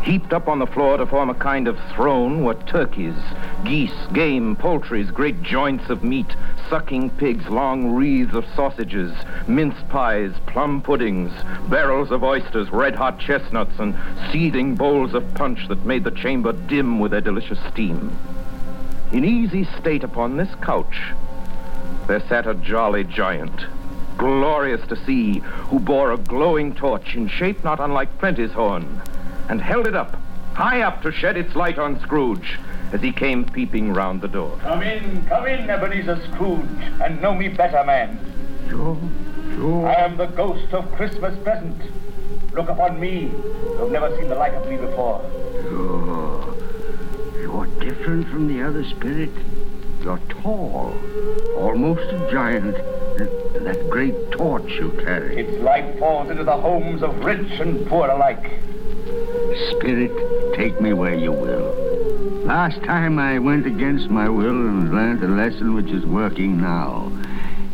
Heaped 0.03 0.33
up 0.33 0.49
on 0.49 0.59
the 0.59 0.67
floor 0.67 0.97
to 0.97 1.05
form 1.05 1.29
a 1.29 1.33
kind 1.33 1.69
of 1.69 1.79
throne 1.95 2.43
were 2.43 2.55
turkeys, 2.55 3.15
geese, 3.63 3.95
game, 4.11 4.57
poultries, 4.57 5.09
great 5.09 5.41
joints 5.41 5.89
of 5.89 6.03
meat, 6.03 6.35
sucking 6.71 7.09
pigs, 7.09 7.45
long 7.49 7.93
wreaths 7.93 8.33
of 8.33 8.45
sausages, 8.55 9.11
mince 9.45 9.75
pies, 9.89 10.31
plum 10.47 10.81
puddings, 10.81 11.29
barrels 11.69 12.11
of 12.11 12.23
oysters, 12.23 12.69
red-hot 12.69 13.19
chestnuts, 13.19 13.77
and 13.77 13.93
seething 14.31 14.73
bowls 14.73 15.13
of 15.13 15.33
punch 15.33 15.67
that 15.67 15.85
made 15.85 16.05
the 16.05 16.11
chamber 16.11 16.53
dim 16.53 16.97
with 16.97 17.11
their 17.11 17.19
delicious 17.19 17.59
steam. 17.69 18.09
In 19.11 19.25
easy 19.25 19.65
state 19.81 20.05
upon 20.05 20.37
this 20.37 20.55
couch, 20.61 21.11
there 22.07 22.25
sat 22.29 22.47
a 22.47 22.53
jolly 22.53 23.03
giant, 23.03 23.65
glorious 24.17 24.87
to 24.87 24.95
see, 25.05 25.39
who 25.39 25.77
bore 25.77 26.13
a 26.13 26.17
glowing 26.17 26.73
torch 26.73 27.15
in 27.15 27.27
shape 27.27 27.65
not 27.65 27.81
unlike 27.81 28.17
Plenty's 28.17 28.53
horn, 28.53 29.01
and 29.49 29.61
held 29.61 29.87
it 29.87 29.95
up, 29.95 30.15
high 30.53 30.83
up 30.83 31.01
to 31.01 31.11
shed 31.11 31.35
its 31.35 31.53
light 31.53 31.77
on 31.77 31.99
Scrooge 31.99 32.57
as 32.91 33.01
he 33.01 33.11
came 33.11 33.45
peeping 33.45 33.93
round 33.93 34.21
the 34.21 34.27
door. 34.27 34.57
Come 34.61 34.81
in, 34.81 35.25
come 35.27 35.47
in, 35.47 35.69
Ebenezer 35.69 36.21
Scrooge, 36.31 36.65
and 37.01 37.21
know 37.21 37.33
me 37.33 37.47
better, 37.47 37.83
man. 37.85 38.19
Sure, 38.69 38.97
sure. 39.55 39.87
I 39.87 39.95
am 39.95 40.17
the 40.17 40.27
ghost 40.27 40.73
of 40.73 40.91
Christmas 40.93 41.37
present. 41.43 41.81
Look 42.53 42.69
upon 42.69 42.99
me. 42.99 43.31
You've 43.77 43.91
never 43.91 44.15
seen 44.17 44.27
the 44.27 44.35
like 44.35 44.53
of 44.53 44.67
me 44.67 44.77
before. 44.77 45.21
Sure. 45.63 46.55
You're 47.35 47.65
different 47.79 48.27
from 48.27 48.47
the 48.47 48.61
other 48.61 48.83
spirit. 48.83 49.31
You're 50.03 50.19
tall, 50.29 50.93
almost 51.55 52.01
a 52.01 52.29
giant. 52.31 52.75
And 52.75 53.65
that 53.67 53.89
great 53.89 54.31
torch 54.31 54.69
you 54.71 54.89
carry. 55.03 55.37
Its 55.41 55.61
light 55.63 55.97
falls 55.99 56.29
into 56.29 56.43
the 56.43 56.57
homes 56.57 57.03
of 57.03 57.23
rich 57.23 57.59
and 57.59 57.85
poor 57.87 58.09
alike. 58.09 58.59
Spirit, 59.71 60.11
take 60.55 60.79
me 60.81 60.93
where 60.93 61.15
you 61.15 61.31
will. 61.31 61.73
Last 62.45 62.81
time 62.83 63.19
I 63.19 63.39
went 63.39 63.65
against 63.65 64.09
my 64.09 64.27
will 64.29 64.49
and 64.49 64.93
learned 64.93 65.23
a 65.23 65.27
lesson 65.27 65.73
which 65.75 65.91
is 65.91 66.05
working 66.05 66.59
now. 66.59 67.11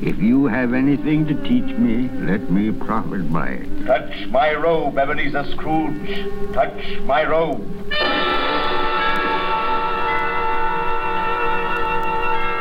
If 0.01 0.17
you 0.19 0.45
have 0.45 0.73
anything 0.73 1.25
to 1.27 1.33
teach 1.43 1.75
me, 1.77 2.09
let 2.25 2.51
me 2.51 2.71
profit 2.71 3.31
by 3.33 3.47
it. 3.49 3.85
Touch 3.85 4.27
my 4.27 4.53
robe, 4.53 4.97
Ebenezer 4.97 5.45
Scrooge. 5.53 6.53
Touch 6.53 6.99
my 7.01 7.23
robe. 7.23 7.61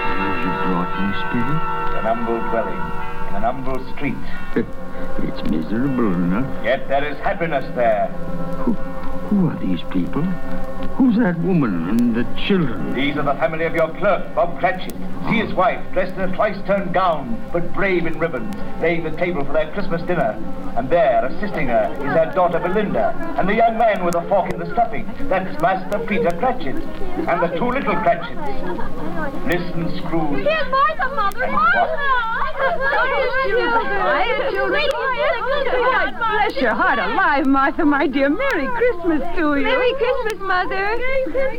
Have 0.09 0.39
You 0.41 0.53
brought 0.65 0.93
me, 0.97 1.07
Spirit? 1.29 1.61
An 1.99 2.05
humble 2.05 2.41
dwelling 2.49 2.81
in 2.81 3.16
an 3.37 3.43
humble 3.43 3.79
street. 3.95 4.17
it's 4.57 5.51
miserable 5.51 6.15
enough. 6.15 6.65
Yet 6.65 6.89
there 6.89 7.05
is 7.05 7.19
happiness 7.19 7.65
there. 7.75 8.09
Who, 8.65 8.73
who 8.73 9.49
are 9.49 9.59
these 9.59 9.83
people? 9.91 10.23
Who's 10.97 11.19
that 11.19 11.39
woman 11.41 11.89
and 11.91 12.15
the 12.15 12.25
children? 12.47 12.95
These 12.95 13.17
are 13.19 13.23
the 13.23 13.35
family 13.35 13.65
of 13.67 13.75
your 13.75 13.89
clerk, 13.99 14.35
Bob 14.35 14.59
Cratchit. 14.59 14.95
See 15.29 15.39
his 15.39 15.53
wife, 15.53 15.85
dressed 15.93 16.15
in 16.15 16.21
a 16.21 16.35
twice-turned 16.35 16.95
gown, 16.95 17.51
but 17.53 17.75
brave 17.75 18.07
in 18.07 18.19
ribbons, 18.19 18.55
laying 18.81 19.05
the 19.05 19.11
table 19.11 19.45
for 19.45 19.53
their 19.53 19.71
Christmas 19.73 20.01
dinner. 20.03 20.33
And 20.77 20.89
there, 20.89 21.27
assisting 21.27 21.69
her, 21.69 21.93
is 21.93 22.15
their 22.15 22.33
daughter 22.33 22.59
Belinda, 22.59 23.15
and 23.37 23.49
the 23.49 23.55
young 23.55 23.77
man 23.77 24.05
with 24.05 24.15
a 24.15 24.27
fork 24.29 24.53
in 24.53 24.59
the 24.59 24.73
stuffing. 24.73 25.07
That's 25.29 25.61
Master 25.61 25.99
Peter 26.07 26.31
Cratchit, 26.39 26.77
and 26.77 27.43
the 27.43 27.49
two 27.59 27.69
little 27.69 27.97
Cratchits. 27.97 28.41
Listen, 29.47 29.99
Scrooge. 29.99 30.47
Here's 30.47 30.71
Martha, 30.71 31.09
Mother. 31.15 32.46
Children. 34.51 34.89
God 35.73 36.15
bless 36.17 36.57
your 36.61 36.75
heart 36.75 36.99
alive, 36.99 37.47
Martha, 37.47 37.85
my 37.85 38.07
dear. 38.07 38.29
Merry 38.29 38.67
Christmas 38.67 39.21
to 39.37 39.57
you. 39.57 39.65
Merry 39.65 39.93
Christmas, 39.95 40.41
Mother. 40.41 40.97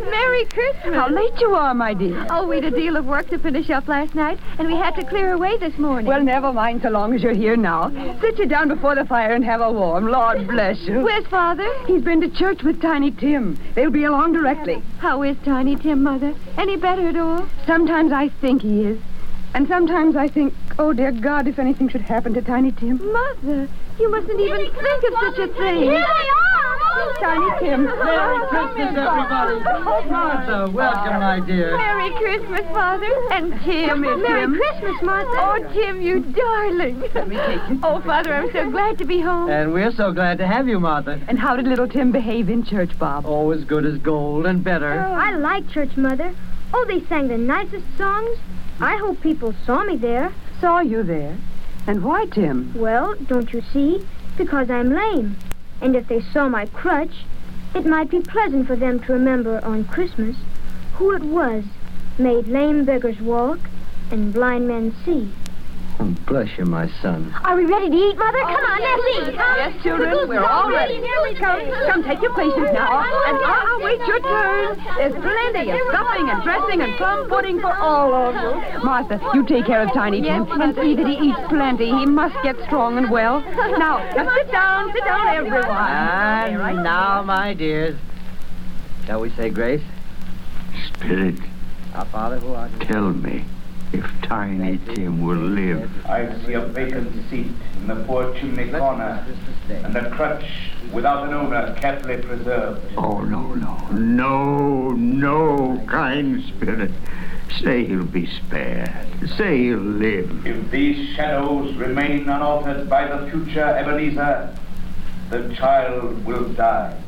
Merry 0.10 0.46
Christmas. 0.46 0.96
How 0.96 1.10
late 1.10 1.40
you 1.40 1.54
are, 1.54 1.74
my 1.74 1.94
dear. 1.94 2.26
Oh, 2.30 2.48
we'd 2.48 2.64
a 2.64 2.72
deal 2.72 2.96
of 2.98 3.06
work 3.06 3.30
to 3.30 3.38
finish 3.40 3.70
up 3.70 3.88
last 3.88 4.16
night, 4.16 4.40
and 4.58 4.68
we 4.68 4.76
had 4.76 4.96
to 4.96 5.04
clear 5.06 5.34
away 5.34 5.58
this 5.58 5.78
morning. 5.78 6.08
Well, 6.08 6.24
never 6.24 6.52
mind 6.54 6.82
so 6.82 6.90
long 6.90 7.14
as 7.14 7.22
you're 7.22 7.34
here 7.36 7.58
now. 7.58 7.92
Sit 8.22 8.40
you 8.40 8.46
down 8.48 8.70
before 8.70 8.96
the 8.96 9.06
fire 9.06 9.34
and 9.34 9.44
have 9.44 9.62
a 9.62 9.72
warm. 9.72 10.08
Lord 10.08 10.48
bless 10.48 10.80
you. 10.82 11.02
Where's 11.02 11.28
Father? 11.28 11.68
He's 11.86 12.02
been 12.04 12.22
to 12.22 12.30
church 12.30 12.64
with 12.64 12.82
Tiny 12.82 13.12
Tim. 13.12 13.58
They'll 13.76 13.92
be 13.92 14.06
along 14.06 14.34
directly. 14.34 14.82
How 15.00 15.24
is 15.24 15.38
Tiny 15.44 15.76
Tim, 15.76 16.04
Mother? 16.04 16.34
Any 16.58 16.78
better 16.78 17.08
at 17.10 17.18
all? 17.18 17.48
Sometimes 17.66 18.12
I 18.12 18.30
think 18.42 18.62
he 18.62 18.86
is. 18.86 19.00
And 19.58 19.68
sometimes 19.68 20.16
I 20.16 20.28
think, 20.28 20.54
oh, 20.78 20.94
dear 20.94 21.12
God, 21.12 21.48
if 21.48 21.58
anything 21.58 21.90
should 21.90 22.02
happen 22.02 22.32
to 22.36 22.44
Tiny 22.44 22.72
Tim. 22.74 22.98
Mother, 23.12 23.68
you 24.00 24.12
mustn't 24.12 24.40
even 24.40 24.72
think 24.72 25.04
of 25.04 25.14
such 25.20 25.40
a 25.40 25.48
thing. 25.48 25.82
Here 25.82 25.94
they 25.94 25.98
are! 25.98 27.14
Tiny 27.20 27.60
Tim. 27.60 27.86
Merry 27.86 28.48
Christmas, 28.50 28.96
everybody. 28.96 30.10
Martha, 30.12 30.70
welcome, 30.72 31.20
my 31.20 31.40
dear. 31.40 31.76
Merry 31.76 32.12
Christmas, 32.20 32.62
Father. 32.72 33.12
And 33.32 33.60
Tim. 33.64 33.90
Come 33.90 34.04
here, 34.04 34.18
Merry 34.18 34.42
Tim. 34.42 34.56
Christmas, 34.58 35.02
Martha. 35.02 35.32
Oh, 35.34 35.74
Tim, 35.74 36.02
you 36.04 36.20
darling. 36.20 37.00
Let 37.16 37.28
me 37.28 37.38
take 37.38 37.68
you. 37.68 37.80
Oh, 37.82 38.00
Father, 38.02 38.36
I'm 38.36 38.52
so 38.52 38.70
glad 38.70 39.00
to 39.00 39.06
be 39.06 39.22
home. 39.22 39.50
And 39.50 39.74
we're 39.74 39.92
so 39.92 40.14
glad 40.14 40.38
to 40.38 40.46
have 40.46 40.68
you, 40.68 40.80
Martha. 40.80 41.20
And 41.28 41.40
how 41.40 41.56
did 41.56 41.66
little 41.66 41.88
Tim 41.88 42.12
behave 42.12 42.50
in 42.50 42.64
church, 42.64 42.92
Bob? 43.00 43.26
Oh, 43.26 43.50
as 43.50 43.64
good 43.64 43.88
as 43.88 43.98
gold 43.98 44.46
and 44.46 44.64
better. 44.64 45.04
Oh, 45.04 45.14
I 45.14 45.32
like 45.32 45.68
church, 45.72 45.98
Mother. 45.98 46.36
Oh, 46.76 46.86
they 46.88 47.04
sang 47.08 47.28
the 47.28 47.40
nicest 47.40 47.88
songs. 47.98 48.38
I 48.80 48.98
hope 48.98 49.22
people 49.22 49.56
saw 49.66 49.84
me 49.84 49.96
there. 49.96 50.32
Saw 50.62 50.82
you 50.82 51.02
there? 51.02 51.38
And 51.88 52.04
why, 52.04 52.26
Tim? 52.26 52.74
Well, 52.76 53.16
don't 53.16 53.52
you 53.52 53.64
see? 53.74 54.06
Because 54.38 54.70
I'm 54.70 54.94
lame. 54.94 55.36
And 55.82 55.96
if 55.96 56.08
they 56.08 56.22
saw 56.22 56.48
my 56.48 56.68
crutch, 56.68 57.26
it 57.74 57.86
might 57.88 58.10
be 58.12 58.20
pleasant 58.20 58.68
for 58.68 58.76
them 58.76 59.00
to 59.00 59.14
remember 59.14 59.64
on 59.64 59.86
Christmas 59.86 60.36
who 60.96 61.12
it 61.12 61.24
was 61.24 61.64
made 62.20 62.48
lame 62.48 62.86
beggars 62.86 63.20
walk 63.20 63.60
and 64.12 64.34
blind 64.34 64.68
men 64.68 64.96
see. 65.04 65.32
Oh, 66.00 66.16
bless 66.28 66.56
you, 66.58 66.66
my 66.66 66.88
son. 67.02 67.34
Are 67.44 67.56
we 67.56 67.66
ready 67.66 67.90
to 67.90 67.96
eat, 67.96 68.18
Mother? 68.18 68.40
Come 68.42 68.54
on, 68.54 68.80
yes, 68.80 69.00
let's 69.02 69.30
eat. 69.30 69.36
Yes, 69.36 69.84
children, 69.84 70.28
we're 70.30 70.44
all 70.44 70.70
ready. 70.70 71.02
Come, 71.38 71.62
come, 71.90 72.04
take 72.04 72.22
your 72.22 72.34
places 72.34 72.70
now. 72.72 73.02
And 73.02 73.38
I'll 73.44 73.82
wait 73.82 74.00
your 74.06 74.20
turn. 74.20 74.78
There's 74.98 75.14
plenty 75.14 75.72
of 75.72 75.80
stuffing 75.90 76.30
and 76.30 76.44
dressing 76.44 76.82
and 76.82 76.96
plum 76.98 77.28
pudding 77.30 77.60
for 77.60 77.76
all 77.76 78.14
of 78.14 78.36
you. 78.36 78.84
Martha, 78.84 79.20
you 79.34 79.46
take 79.46 79.66
care 79.66 79.82
of 79.82 79.94
Tiny 79.94 80.22
Tim 80.22 80.46
and 80.62 80.76
see 80.76 80.96
that 80.96 81.08
he 81.08 81.30
eats 81.30 81.40
plenty. 81.50 81.86
He 81.86 82.06
must 82.06 82.36
get 82.44 82.56
strong 82.66 82.98
and 82.98 83.10
well. 83.10 83.42
Now, 83.42 83.98
now 84.16 84.36
sit 84.36 84.52
down, 84.52 84.94
sit 84.94 85.04
down, 85.04 85.28
everyone. 85.36 85.66
And 85.66 86.84
now, 86.84 87.24
my 87.24 87.54
dears, 87.56 87.98
shall 89.06 89.22
we 89.22 89.32
say 89.32 89.50
grace? 89.50 89.84
Spirit, 90.94 91.36
Our 91.96 92.06
Father 92.06 92.40
who 92.40 92.54
art 92.54 92.72
in 92.74 92.80
tell 92.80 93.14
me 93.14 93.46
if 93.94 94.06
Tiny 94.22 94.78
Tim 94.80 95.22
will 95.26 95.38
live. 95.38 95.90
I 96.06 96.34
see 96.46 96.54
a 96.54 96.62
vacant 96.62 97.14
seat 97.30 97.52
in 97.76 97.88
the 97.88 97.96
poor 98.06 98.34
chimney 98.36 98.70
corner, 98.70 99.26
and 99.70 99.96
a 99.96 100.10
crutch 100.10 100.46
without 100.92 101.28
an 101.28 101.34
owner 101.34 101.76
carefully 101.80 102.18
preserved. 102.18 102.94
Oh, 102.98 103.22
no, 103.22 103.54
no. 103.54 103.78
No, 103.92 104.92
no, 104.92 105.84
kind 105.88 106.44
spirit. 106.44 106.92
Say 107.62 107.86
he'll 107.86 108.04
be 108.04 108.28
spared. 108.28 108.92
Say 109.38 109.64
he'll 109.64 109.78
live. 109.78 110.46
If 110.46 110.70
these 110.70 111.16
shadows 111.16 111.76
remain 111.76 112.24
unaltered 112.24 112.90
by 112.90 113.08
the 113.08 113.32
future 113.32 113.64
Ebenezer, 113.64 114.56
the 115.30 115.56
child 115.56 116.26
will 116.26 116.50
die. 116.54 117.02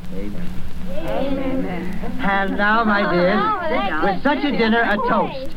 And 2.22 2.56
now, 2.56 2.84
my 2.84 3.02
oh, 3.04 3.12
dears, 3.12 3.40
oh, 3.40 4.04
with 4.04 4.22
such 4.22 4.44
a 4.44 4.50
dinner, 4.56 4.82
a 4.82 4.96
toast. 4.96 5.56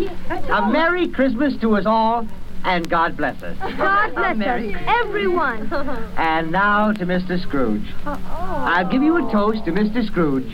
A 0.50 0.68
Merry 0.70 1.08
Christmas 1.08 1.56
to 1.58 1.76
us 1.76 1.86
all, 1.86 2.28
and 2.64 2.90
God 2.90 3.18
bless 3.18 3.42
us. 3.44 3.58
God 3.78 4.16
bless 4.16 4.38
us, 4.38 4.82
everyone. 4.88 5.70
And 6.18 6.52
now 6.52 6.92
to 6.92 7.06
Mr. 7.06 7.42
Scrooge. 7.42 7.86
I'll 8.06 8.90
give 8.90 9.04
you 9.04 9.28
a 9.28 9.32
toast 9.32 9.66
to 9.66 9.72
Mr. 9.72 10.06
Scrooge, 10.06 10.52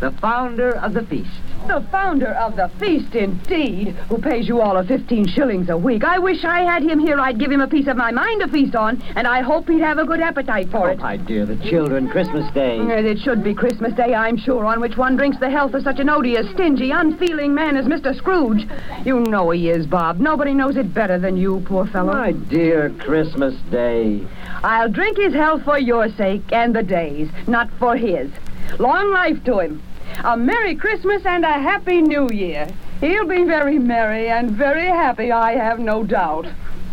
the 0.00 0.10
founder 0.10 0.72
of 0.76 0.92
the 0.94 1.02
feast. 1.02 1.41
The 1.68 1.80
founder 1.90 2.28
of 2.34 2.56
the 2.56 2.68
feast, 2.80 3.14
indeed, 3.14 3.88
who 4.08 4.18
pays 4.18 4.46
you 4.48 4.60
all 4.60 4.76
of 4.76 4.88
15 4.88 5.26
shillings 5.28 5.70
a 5.70 5.76
week. 5.76 6.04
I 6.04 6.18
wish 6.18 6.44
I 6.44 6.60
had 6.62 6.82
him 6.82 6.98
here. 6.98 7.18
I'd 7.18 7.38
give 7.38 7.50
him 7.50 7.60
a 7.60 7.68
piece 7.68 7.86
of 7.86 7.96
my 7.96 8.10
mind 8.10 8.40
to 8.42 8.48
feast 8.48 8.74
on, 8.74 9.00
and 9.16 9.26
I 9.26 9.40
hope 9.42 9.68
he'd 9.68 9.80
have 9.80 9.98
a 9.98 10.04
good 10.04 10.20
appetite 10.20 10.68
for 10.70 10.88
Oh, 10.88 10.92
it. 10.92 10.98
my 10.98 11.16
dear, 11.16 11.46
the 11.46 11.56
children, 11.70 12.08
Christmas 12.08 12.52
Day. 12.52 12.78
Mm, 12.78 13.04
it 13.04 13.18
should 13.20 13.42
be 13.44 13.54
Christmas 13.54 13.92
Day, 13.94 14.12
I'm 14.14 14.36
sure, 14.36 14.64
on 14.66 14.80
which 14.80 14.96
one 14.96 15.16
drinks 15.16 15.38
the 15.38 15.48
health 15.48 15.72
of 15.74 15.82
such 15.82 15.98
an 16.00 16.10
odious, 16.10 16.50
stingy, 16.50 16.90
unfeeling 16.90 17.54
man 17.54 17.76
as 17.76 17.86
Mr. 17.86 18.14
Scrooge. 18.16 18.66
You 19.04 19.20
know 19.20 19.50
he 19.50 19.70
is, 19.70 19.86
Bob. 19.86 20.18
Nobody 20.18 20.52
knows 20.54 20.76
it 20.76 20.92
better 20.92 21.18
than 21.18 21.36
you, 21.36 21.62
poor 21.64 21.86
fellow. 21.86 22.12
My 22.12 22.32
dear 22.32 22.90
Christmas 22.98 23.54
Day. 23.70 24.20
I'll 24.64 24.90
drink 24.90 25.16
his 25.16 25.32
health 25.32 25.62
for 25.64 25.78
your 25.78 26.08
sake 26.16 26.42
and 26.52 26.74
the 26.74 26.82
day's, 26.82 27.28
not 27.46 27.70
for 27.78 27.96
his. 27.96 28.30
Long 28.78 29.10
life 29.12 29.42
to 29.44 29.58
him. 29.60 29.82
A 30.24 30.36
Merry 30.36 30.76
Christmas 30.76 31.24
and 31.26 31.44
a 31.44 31.52
Happy 31.52 32.00
New 32.00 32.28
Year. 32.30 32.68
He'll 33.00 33.26
be 33.26 33.44
very 33.44 33.78
merry 33.78 34.28
and 34.28 34.50
very 34.50 34.86
happy, 34.86 35.32
I 35.32 35.52
have 35.52 35.78
no 35.78 36.04
doubt. 36.04 36.46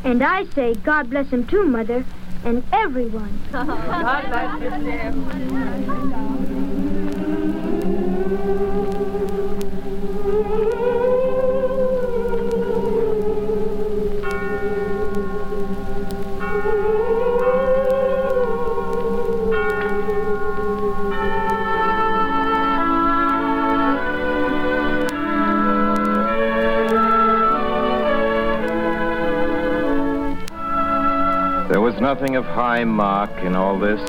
And 0.03 0.23
I 0.23 0.45
say 0.55 0.75
God 0.75 1.09
bless 1.09 1.29
him 1.29 1.45
too, 1.45 1.65
Mother, 1.65 2.05
and 2.43 2.63
everyone. 2.73 3.39
God 3.51 4.25
bless 4.29 4.81
you, 4.81 7.08
was 31.99 32.17
nothing 32.17 32.35
of 32.37 32.45
high 32.45 32.83
mark 32.85 33.31
in 33.43 33.55
all 33.55 33.77
this. 33.77 33.99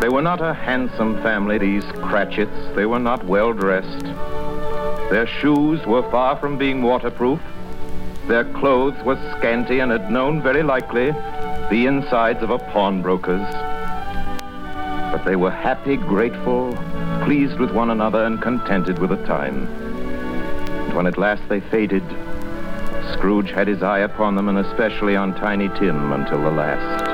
They 0.00 0.08
were 0.08 0.22
not 0.22 0.40
a 0.40 0.54
handsome 0.54 1.20
family, 1.22 1.58
these 1.58 1.84
Cratchits. 2.02 2.76
They 2.76 2.86
were 2.86 3.00
not 3.00 3.24
well 3.24 3.52
dressed. 3.52 4.04
Their 5.10 5.26
shoes 5.26 5.84
were 5.86 6.08
far 6.10 6.36
from 6.36 6.56
being 6.56 6.82
waterproof. 6.82 7.40
Their 8.28 8.44
clothes 8.44 9.02
were 9.04 9.16
scanty 9.38 9.80
and 9.80 9.90
had 9.90 10.10
known, 10.10 10.40
very 10.40 10.62
likely, 10.62 11.10
the 11.70 11.86
insides 11.86 12.42
of 12.42 12.50
a 12.50 12.58
pawnbroker's. 12.58 13.52
But 15.12 15.24
they 15.24 15.36
were 15.36 15.50
happy, 15.50 15.96
grateful, 15.96 16.76
pleased 17.24 17.58
with 17.58 17.72
one 17.72 17.90
another, 17.90 18.24
and 18.24 18.40
contented 18.40 18.98
with 19.00 19.10
the 19.10 19.24
time. 19.26 19.66
And 19.66 20.94
when 20.94 21.06
at 21.06 21.18
last 21.18 21.42
they 21.48 21.60
faded, 21.60 22.04
Scrooge 23.24 23.52
had 23.52 23.66
his 23.66 23.82
eye 23.82 24.00
upon 24.00 24.34
them, 24.34 24.50
and 24.50 24.58
especially 24.58 25.16
on 25.16 25.34
Tiny 25.36 25.70
Tim 25.78 26.12
until 26.12 26.42
the 26.42 26.50
last. 26.50 27.06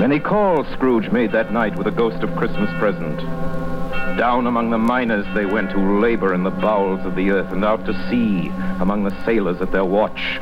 Many 0.00 0.18
calls 0.18 0.66
Scrooge 0.72 1.08
made 1.12 1.30
that 1.30 1.52
night 1.52 1.76
with 1.76 1.86
a 1.86 1.92
ghost 1.92 2.24
of 2.24 2.34
Christmas 2.34 2.68
present. 2.80 3.18
Down 4.18 4.48
among 4.48 4.70
the 4.70 4.78
miners 4.78 5.24
they 5.36 5.46
went 5.46 5.70
who 5.70 6.00
labor 6.00 6.34
in 6.34 6.42
the 6.42 6.50
bowels 6.50 7.06
of 7.06 7.14
the 7.14 7.30
earth, 7.30 7.52
and 7.52 7.64
out 7.64 7.86
to 7.86 7.92
sea 8.10 8.48
among 8.80 9.04
the 9.04 9.24
sailors 9.24 9.60
at 9.60 9.70
their 9.70 9.84
watch, 9.84 10.40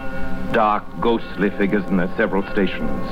dark, 0.53 0.84
ghostly 1.03 1.51
figures 1.51 1.84
in 1.84 1.99
their 1.99 2.11
several 2.16 2.51
stations. 2.53 3.07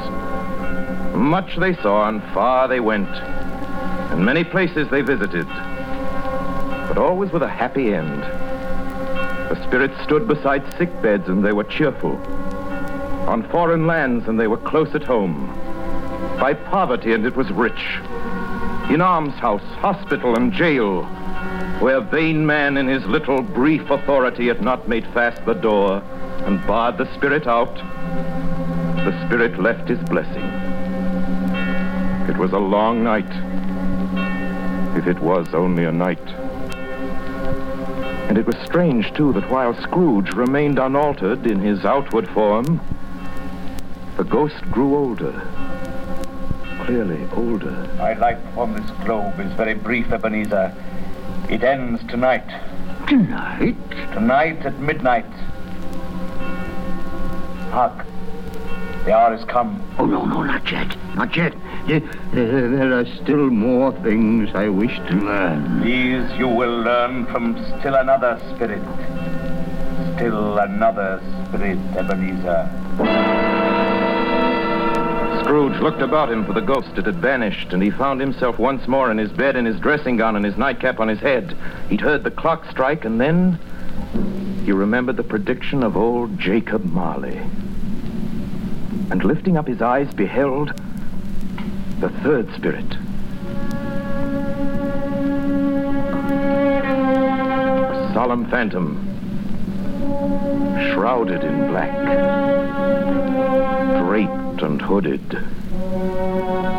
Much 1.15 1.59
they 1.59 1.75
saw, 1.75 2.09
and 2.09 2.23
far 2.33 2.69
they 2.69 2.81
went, 2.81 3.11
and 3.11 4.25
many 4.25 4.45
places 4.45 4.89
they 4.89 5.03
visited 5.03 5.47
but 6.95 7.03
always 7.03 7.33
with 7.33 7.43
a 7.43 7.49
happy 7.49 7.93
end. 7.93 8.23
The 9.51 9.61
spirits 9.67 10.01
stood 10.05 10.29
beside 10.29 10.63
sick 10.79 10.91
beds 11.03 11.29
and 11.29 11.45
they 11.45 11.53
were 11.53 11.65
cheerful. 11.65 12.17
On 13.29 13.49
foreign 13.51 13.87
lands 13.89 14.29
and 14.29 14.39
they 14.39 14.47
were 14.47 14.59
close 14.59 14.95
at 14.95 15.03
home. 15.03 15.49
By 16.39 16.55
poverty 16.55 17.13
and 17.13 17.27
it 17.27 17.35
was 17.35 17.51
rich. 17.51 17.99
In 18.91 19.01
almshouse, 19.01 19.65
hospital, 19.79 20.37
and 20.37 20.53
jail, 20.53 21.03
where 21.81 22.01
vain 22.01 22.47
man 22.47 22.77
in 22.77 22.87
his 22.87 23.05
little 23.07 23.43
brief 23.43 23.91
authority 23.91 24.47
had 24.47 24.63
not 24.63 24.89
made 24.89 25.07
fast 25.09 25.45
the 25.47 25.55
door 25.55 26.01
and 26.45 26.65
barred 26.67 26.99
the 26.99 27.13
spirit 27.15 27.47
out, 27.47 27.75
the 29.05 29.27
spirit 29.27 29.59
left 29.61 29.89
his 29.89 29.99
blessing. 30.09 30.45
It 32.29 32.37
was 32.39 32.53
a 32.53 32.59
long 32.59 33.03
night, 33.03 33.31
if 34.97 35.09
it 35.09 35.21
was 35.21 35.55
only 35.55 35.85
a 35.85 35.93
night. 35.93 36.44
And 38.29 38.39
it 38.39 38.47
was 38.47 38.57
strange, 38.65 39.13
too, 39.15 39.33
that 39.35 39.49
while 39.51 39.75
Scrooge 39.83 40.33
remained 40.33 40.79
unaltered 40.79 41.47
in 41.47 41.61
his 41.61 41.85
outward 41.85 42.29
form, 42.31 42.81
the 44.17 44.25
ghost 44.25 44.61
grew 44.71 44.97
older. 44.97 45.33
Clearly 46.85 47.27
older. 47.37 47.89
My 47.99 48.15
life 48.15 48.41
on 48.57 48.75
this 48.75 48.91
globe 49.05 49.39
is 49.41 49.53
very 49.53 49.75
brief, 49.75 50.11
Ebenezer. 50.13 50.75
It 51.49 51.63
ends 51.63 52.03
tonight. 52.09 52.49
Tonight? 53.07 53.77
Tonight 54.13 54.65
at 54.65 54.79
midnight. 54.79 55.27
Hark. 57.71 58.07
The 59.05 59.13
hour 59.13 59.37
has 59.37 59.45
come. 59.45 59.83
Oh, 59.99 60.07
no, 60.07 60.25
no, 60.25 60.43
not 60.43 60.71
yet. 60.73 60.97
Not 61.15 61.37
yet. 61.37 61.55
There, 61.87 62.01
there 62.33 62.71
there 62.71 62.99
are 62.99 63.05
still 63.23 63.51
more 63.51 63.93
things 64.03 64.49
I 64.55 64.69
wish 64.69 64.97
to 64.97 65.15
learn. 65.17 65.83
These 65.85 66.39
you 66.39 66.49
will 66.49 66.81
learn 66.81 67.27
from 67.27 67.55
still 67.79 67.95
another 67.97 68.41
spirit. 68.55 68.83
Still 70.17 70.59
another 70.59 71.21
spirit, 71.49 71.79
Ebenezer. 71.95 72.71
Scrooge 75.45 75.79
looked 75.83 76.01
about 76.01 76.33
him 76.33 76.47
for 76.47 76.55
the 76.55 76.63
ghost. 76.63 76.97
It 76.97 77.05
had 77.05 77.17
vanished, 77.17 77.75
and 77.75 77.83
he 77.83 77.91
found 77.91 78.23
himself 78.23 78.59
once 78.59 78.89
more 78.89 79.11
in 79.11 79.19
his 79.19 79.31
bed 79.31 79.55
in 79.55 79.67
his 79.67 79.79
dressing 79.81 80.17
gown 80.17 80.35
and 80.35 80.45
his 80.47 80.57
nightcap 80.57 80.99
on 80.99 81.09
his 81.09 81.21
head. 81.21 81.55
He'd 81.91 82.01
heard 82.01 82.25
the 82.25 82.31
clock 82.31 82.65
strike, 82.71 83.05
and 83.05 83.21
then 83.21 83.59
he 84.65 84.73
remembered 84.73 85.19
the 85.19 85.23
prediction 85.23 85.83
of 85.83 85.95
old 85.95 86.39
Jacob 86.39 86.87
Marley 86.87 87.39
and 89.11 89.25
lifting 89.25 89.57
up 89.57 89.67
his 89.67 89.83
eyes 89.83 90.13
beheld 90.15 90.73
the 92.01 92.09
third 92.23 92.53
spirit. 92.55 92.85
A 97.91 98.11
solemn 98.13 98.49
phantom, 98.51 98.99
shrouded 100.93 101.45
in 101.45 101.69
black, 101.69 101.93
draped 104.05 104.63
and 104.63 104.81
hooded, 104.81 105.31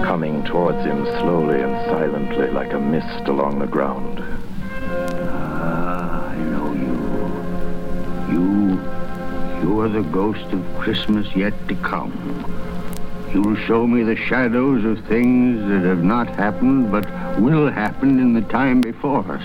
coming 0.03 0.43
towards 0.45 0.83
him 0.85 1.05
slowly 1.19 1.61
and 1.61 1.85
silently 1.85 2.47
like 2.51 2.73
a 2.73 2.79
mist 2.79 3.27
along 3.27 3.59
the 3.59 3.67
ground. 3.67 4.34
You 9.75 9.81
are 9.81 9.89
the 9.89 10.03
ghost 10.03 10.53
of 10.53 10.77
Christmas 10.79 11.27
yet 11.35 11.53
to 11.67 11.75
come. 11.75 12.13
You'll 13.33 13.57
show 13.67 13.85
me 13.85 14.03
the 14.03 14.15
shadows 14.15 14.85
of 14.85 15.05
things 15.07 15.67
that 15.67 15.83
have 15.83 16.01
not 16.01 16.29
happened 16.29 16.93
but 16.93 17.05
will 17.41 17.69
happen 17.69 18.17
in 18.19 18.31
the 18.31 18.43
time 18.43 18.79
before 18.79 19.29
us. 19.29 19.43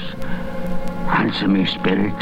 Answer 1.09 1.49
me, 1.49 1.67
spirit. 1.67 2.15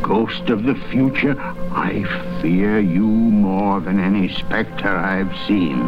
Ghost 0.00 0.48
of 0.48 0.62
the 0.62 0.74
future, 0.90 1.38
I 1.38 2.04
fear 2.40 2.80
you 2.80 3.06
more 3.06 3.80
than 3.80 4.00
any 4.00 4.32
specter 4.32 4.88
I've 4.88 5.36
seen. 5.46 5.80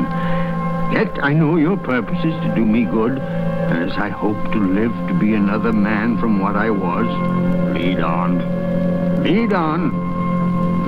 Yet 0.93 1.24
I 1.24 1.32
know 1.32 1.57
your 1.57 1.78
purpose 1.78 2.22
is 2.22 2.34
to 2.45 2.53
do 2.55 2.66
me 2.66 2.84
good, 2.84 3.18
as 3.18 3.93
I 3.93 4.11
hope 4.11 4.53
to 4.53 4.59
live 4.59 4.93
to 5.09 5.14
be 5.14 5.32
another 5.32 5.72
man 5.72 6.18
from 6.18 6.38
what 6.38 6.57
I 6.57 6.68
was. 6.68 7.07
Lead 7.74 8.01
on. 8.01 9.22
Lead 9.22 9.55
on. 9.55 10.10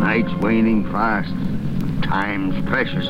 Night's 0.03 0.33
waning 0.43 0.83
fast. 0.91 1.31
Time's 2.03 2.69
precious. 2.69 3.07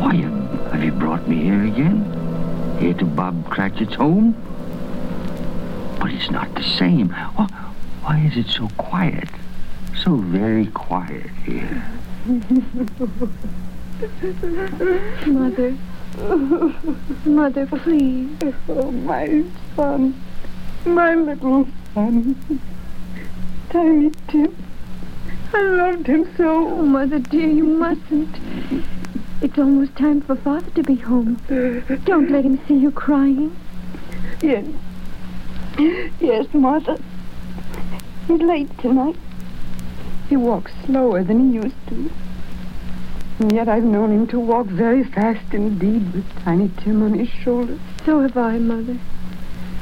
Why 0.00 0.14
have 0.72 0.82
you 0.82 0.92
brought 0.92 1.28
me 1.28 1.42
here 1.42 1.62
again? 1.62 2.78
Here 2.80 2.94
to 2.94 3.04
Bob 3.04 3.50
Cratchit's 3.50 3.94
home? 3.94 4.32
But 6.00 6.10
it's 6.12 6.30
not 6.30 6.54
the 6.54 6.62
same. 6.62 7.10
Why, 7.10 7.44
why 8.04 8.18
is 8.20 8.38
it 8.38 8.46
so 8.50 8.68
quiet? 8.78 9.28
So 10.02 10.16
very 10.16 10.68
quiet 10.68 11.28
here. 11.44 11.84
Mother. 15.26 15.76
Mother, 17.24 17.66
please. 17.66 18.30
Oh, 18.68 18.90
my 18.90 19.44
son. 19.76 20.14
My 20.84 21.14
little 21.14 21.66
son. 21.94 22.36
Tiny 23.70 24.10
Tim. 24.28 24.54
I 25.54 25.62
loved 25.62 26.06
him 26.06 26.28
so. 26.36 26.68
Oh, 26.68 26.82
Mother 26.82 27.18
dear, 27.18 27.48
you 27.48 27.64
mustn't. 27.64 28.36
It's 29.40 29.58
almost 29.58 29.96
time 29.96 30.20
for 30.20 30.36
Father 30.36 30.70
to 30.70 30.82
be 30.82 30.96
home. 30.96 31.40
Don't 32.04 32.30
let 32.30 32.44
him 32.44 32.60
see 32.68 32.74
you 32.74 32.90
crying. 32.90 33.56
Yes. 34.42 34.66
Yes, 36.20 36.46
Martha. 36.52 36.98
He's 38.28 38.40
late 38.40 38.78
tonight. 38.78 39.16
He 40.28 40.36
walks 40.36 40.72
slower 40.86 41.24
than 41.24 41.50
he 41.50 41.54
used 41.56 41.88
to. 41.88 42.10
And 43.42 43.50
yet 43.50 43.68
I've 43.68 43.82
known 43.82 44.12
him 44.12 44.28
to 44.28 44.38
walk 44.38 44.68
very 44.68 45.02
fast 45.02 45.52
indeed 45.52 46.14
with 46.14 46.44
Tiny 46.44 46.70
Tim 46.78 47.02
on 47.02 47.14
his 47.14 47.28
shoulder. 47.28 47.76
So 48.06 48.20
have 48.20 48.36
I, 48.36 48.58
Mother. 48.58 48.96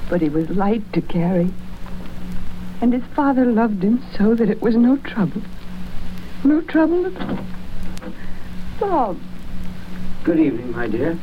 But 0.09 0.23
he 0.23 0.31
was 0.31 0.49
light 0.49 0.91
to 0.95 1.03
carry. 1.03 1.53
And 2.81 2.95
his 2.95 3.03
father 3.15 3.45
loved 3.45 3.83
him 3.83 4.03
so 4.17 4.35
that 4.35 4.49
it 4.49 4.63
was 4.63 4.77
no 4.77 4.97
trouble. 4.97 5.43
No 6.43 6.63
trouble 6.63 7.05
at 7.05 7.21
all. 7.21 7.39
Bob. 8.81 9.21
Good 10.25 10.41
evening, 10.41 10.73
my 10.73 10.89
dear. 10.89 11.19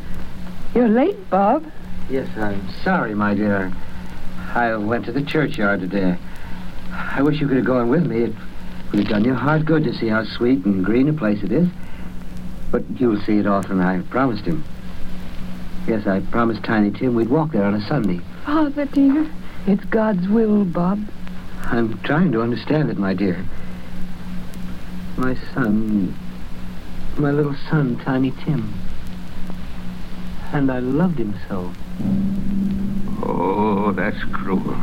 You're 0.75 0.89
late, 0.89 1.31
Bob. 1.31 1.65
Yes, 2.07 2.29
I'm 2.37 2.71
sorry, 2.83 3.15
my 3.15 3.33
dear. 3.33 3.73
I 4.53 4.75
went 4.75 5.05
to 5.05 5.11
the 5.11 5.23
churchyard 5.23 5.79
today. 5.79 6.19
I 6.91 7.23
wish 7.23 7.41
you 7.41 7.47
could 7.47 7.57
have 7.57 7.65
gone 7.65 7.89
with 7.89 8.05
me. 8.05 8.25
It 8.25 8.35
would 8.91 8.99
have 8.99 9.09
done 9.09 9.25
your 9.25 9.33
heart 9.33 9.65
good 9.65 9.83
to 9.85 9.93
see 9.95 10.09
how 10.09 10.23
sweet 10.23 10.63
and 10.65 10.85
green 10.85 11.09
a 11.09 11.13
place 11.13 11.41
it 11.41 11.51
is. 11.51 11.67
But 12.71 12.83
you'll 12.99 13.21
see 13.21 13.37
it 13.37 13.47
often, 13.47 13.79
I 13.79 14.01
promised 14.01 14.45
him. 14.45 14.63
Yes, 15.87 16.05
I 16.05 16.19
promised 16.19 16.63
Tiny 16.63 16.91
Tim 16.91 17.15
we'd 17.15 17.29
walk 17.29 17.51
there 17.51 17.63
on 17.63 17.73
a 17.73 17.87
Sunday. 17.87 18.19
Father 18.45 18.85
dear. 18.85 19.29
It's 19.65 19.83
God's 19.85 20.27
will, 20.27 20.65
Bob. 20.65 21.07
I'm 21.63 21.97
trying 21.99 22.31
to 22.33 22.41
understand 22.41 22.89
it, 22.89 22.97
my 22.97 23.13
dear. 23.13 23.45
My 25.17 25.35
son, 25.53 26.13
my 27.17 27.31
little 27.31 27.55
son, 27.69 27.97
Tiny 27.97 28.31
Tim. 28.31 28.73
And 30.53 30.71
I 30.71 30.79
loved 30.79 31.19
him 31.19 31.35
so. 31.49 31.71
Oh, 33.23 33.91
that's 33.93 34.23
cruel. 34.31 34.77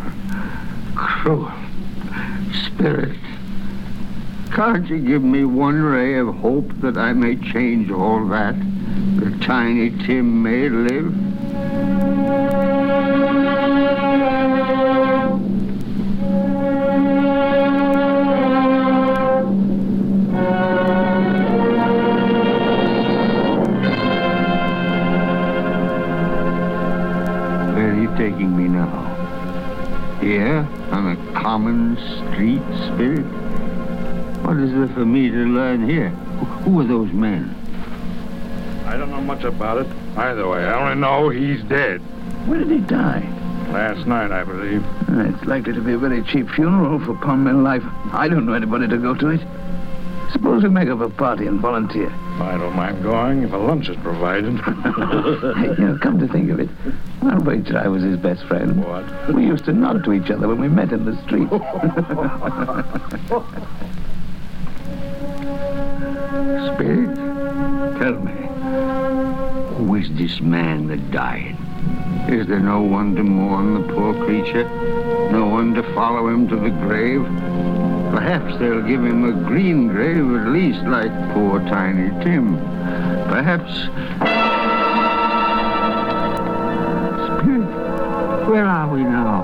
Cruel. 0.95 1.53
Spirit, 2.67 3.19
can't 4.55 4.87
you 4.87 5.01
give 5.01 5.25
me 5.25 5.45
one 5.45 5.83
ray 5.83 6.17
of 6.17 6.33
hope 6.37 6.71
that 6.81 6.97
I 6.97 7.13
may 7.13 7.35
change 7.35 7.91
all 7.91 8.25
that? 8.29 8.55
That 9.17 9.43
Tiny 9.43 9.91
Tim 10.07 10.45
may 10.45 10.69
live? 10.69 11.13
Where 27.75 27.91
are 27.91 28.01
you 28.01 28.17
taking 28.17 28.57
me 28.57 28.69
now? 28.69 30.19
Here, 30.21 30.69
on 30.93 31.09
a 31.09 31.33
common 31.33 31.97
street, 31.97 32.63
Spirit? 32.87 33.44
What 34.45 34.59
is 34.59 34.71
there 34.73 34.89
for 34.89 35.07
me 35.07 35.31
to 35.31 35.37
learn 35.37 35.89
here? 35.89 36.11
Who- 36.65 36.81
are 36.81 36.85
those 36.85 37.11
men? 37.13 37.55
I 38.87 38.97
don't 38.99 39.11
know 39.11 39.23
much 39.23 39.43
about 39.45 39.79
it 39.79 39.87
either 40.19 40.47
way. 40.47 40.65
I 40.67 40.75
only 40.83 41.01
know 41.01 41.31
he's 41.31 41.63
dead. 41.65 42.01
When 42.47 42.59
did 42.61 42.71
he 42.71 42.79
die? 42.79 43.27
Last 43.73 44.07
night, 44.07 44.31
I 44.31 44.45
believe. 44.45 44.85
Uh, 45.09 45.23
It's 45.31 45.45
likely 45.47 45.73
to 45.73 45.81
be 45.81 45.95
a 45.95 45.99
very 45.99 46.23
cheap 46.23 46.49
funeral 46.51 46.99
for 47.01 47.15
Palmel 47.15 47.63
life. 47.63 47.83
I 48.13 48.29
don't 48.29 48.45
know 48.45 48.53
anybody 48.53 48.87
to 48.89 48.99
go 48.99 49.15
to 49.15 49.29
it. 49.31 49.41
Suppose 50.33 50.63
we 50.63 50.69
make 50.69 50.89
up 50.89 51.01
a 51.01 51.09
party 51.09 51.47
and 51.47 51.61
volunteer. 51.61 52.13
I 52.41 52.57
don't 52.59 52.75
mind 52.77 53.03
going 53.03 53.43
if 53.45 53.53
a 53.53 53.57
lunch 53.57 53.89
is 53.89 53.97
provided. 53.97 54.55
You 55.79 55.87
know, 55.87 55.99
come 56.03 56.19
to 56.19 56.29
think 56.29 56.51
of 56.51 56.61
it, 56.61 56.69
I'll 57.23 57.41
wager 57.41 57.79
I 57.79 57.89
was 57.89 58.03
his 58.03 58.17
best 58.19 58.45
friend. 58.45 58.85
What? 58.85 59.05
We 59.35 59.47
used 59.47 59.65
to 59.67 59.73
nod 59.73 60.05
to 60.05 60.13
each 60.13 60.31
other 60.31 60.49
when 60.49 60.61
we 60.61 60.69
met 60.69 60.93
in 60.93 61.05
the 61.07 61.17
street. 61.23 61.49
Spirit, 66.55 67.15
tell 67.99 68.19
me, 68.21 68.33
who 69.77 69.95
is 69.97 70.09
this 70.17 70.41
man 70.41 70.87
that 70.89 71.11
died? 71.11 71.57
Is 72.29 72.47
there 72.47 72.61
no 72.61 72.81
one 72.81 73.15
to 73.17 73.23
mourn 73.23 73.75
the 73.75 73.93
poor 73.93 74.15
creature? 74.25 74.65
No 75.31 75.47
one 75.47 75.75
to 75.75 75.83
follow 75.95 76.29
him 76.29 76.49
to 76.49 76.57
the 76.57 76.71
grave? 76.71 77.25
Perhaps 78.15 78.59
they'll 78.59 78.83
give 78.83 79.05
him 79.05 79.25
a 79.25 79.33
green 79.49 79.89
grave 79.89 80.25
at 80.37 80.49
least, 80.49 80.83
like 80.85 81.11
poor 81.35 81.59
Tiny 81.61 82.11
Tim. 82.25 82.57
Perhaps. 83.29 83.73
Spirit, 87.43 88.49
where 88.49 88.65
are 88.65 88.89
we 88.95 89.03
now? 89.03 89.43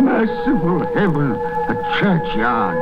Merciful 0.00 0.84
heaven, 0.94 1.32
a 1.32 1.74
churchyard, 1.98 2.76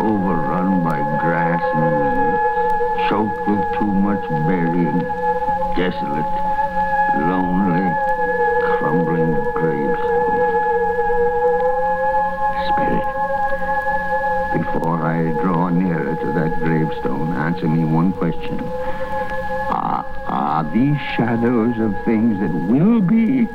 overrun 0.00 0.84
by 0.84 0.98
grass 1.20 1.62
and 1.74 1.84
weeds, 2.02 2.07
choked 3.08 3.48
with 3.48 3.64
too 3.78 3.86
much 3.86 4.20
burying, 4.46 4.98
desolate, 5.76 6.32
lonely, 7.24 7.88
crumbling 8.76 9.32
gravestones. 9.54 10.52
Spirit, 12.68 13.08
before 14.52 15.02
I 15.02 15.32
draw 15.42 15.70
nearer 15.70 16.16
to 16.16 16.32
that 16.32 16.58
gravestone, 16.58 17.32
answer 17.32 17.66
me 17.66 17.84
one 17.84 18.12
question. 18.12 18.60
Are, 19.70 20.04
are 20.26 20.70
these 20.70 20.98
shadows 21.16 21.78
of 21.78 21.94
things 22.04 22.38
that 22.40 22.52
will 22.52 23.00
be, 23.00 23.48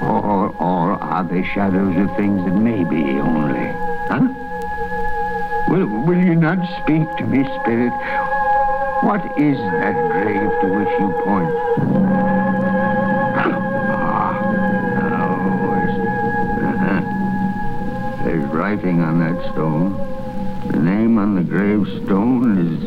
or, 0.00 0.48
or 0.56 0.92
are 0.92 1.24
they 1.24 1.42
shadows 1.42 1.94
of 1.98 2.16
things 2.16 2.42
that 2.46 2.54
may 2.54 2.84
be 2.84 3.20
only? 3.20 3.70
Huh? 4.08 4.28
Will, 5.68 5.88
will 6.06 6.24
you 6.24 6.36
not 6.36 6.58
speak 6.80 7.04
to 7.18 7.26
me, 7.26 7.44
Spirit? 7.60 7.92
What 9.04 9.20
is 9.38 9.58
that 9.58 9.94
grave 10.12 10.50
to 10.62 10.66
which 10.78 10.88
you 10.98 11.08
point? 11.24 11.54
Ah, 13.36 14.32
now. 16.70 17.02
There's 18.24 18.46
writing 18.54 19.02
on 19.02 19.18
that 19.20 19.38
stone. 19.52 19.92
The 20.72 20.78
name 20.78 21.18
on 21.18 21.34
the 21.34 21.42
gravestone 21.42 22.56
is 22.64 22.80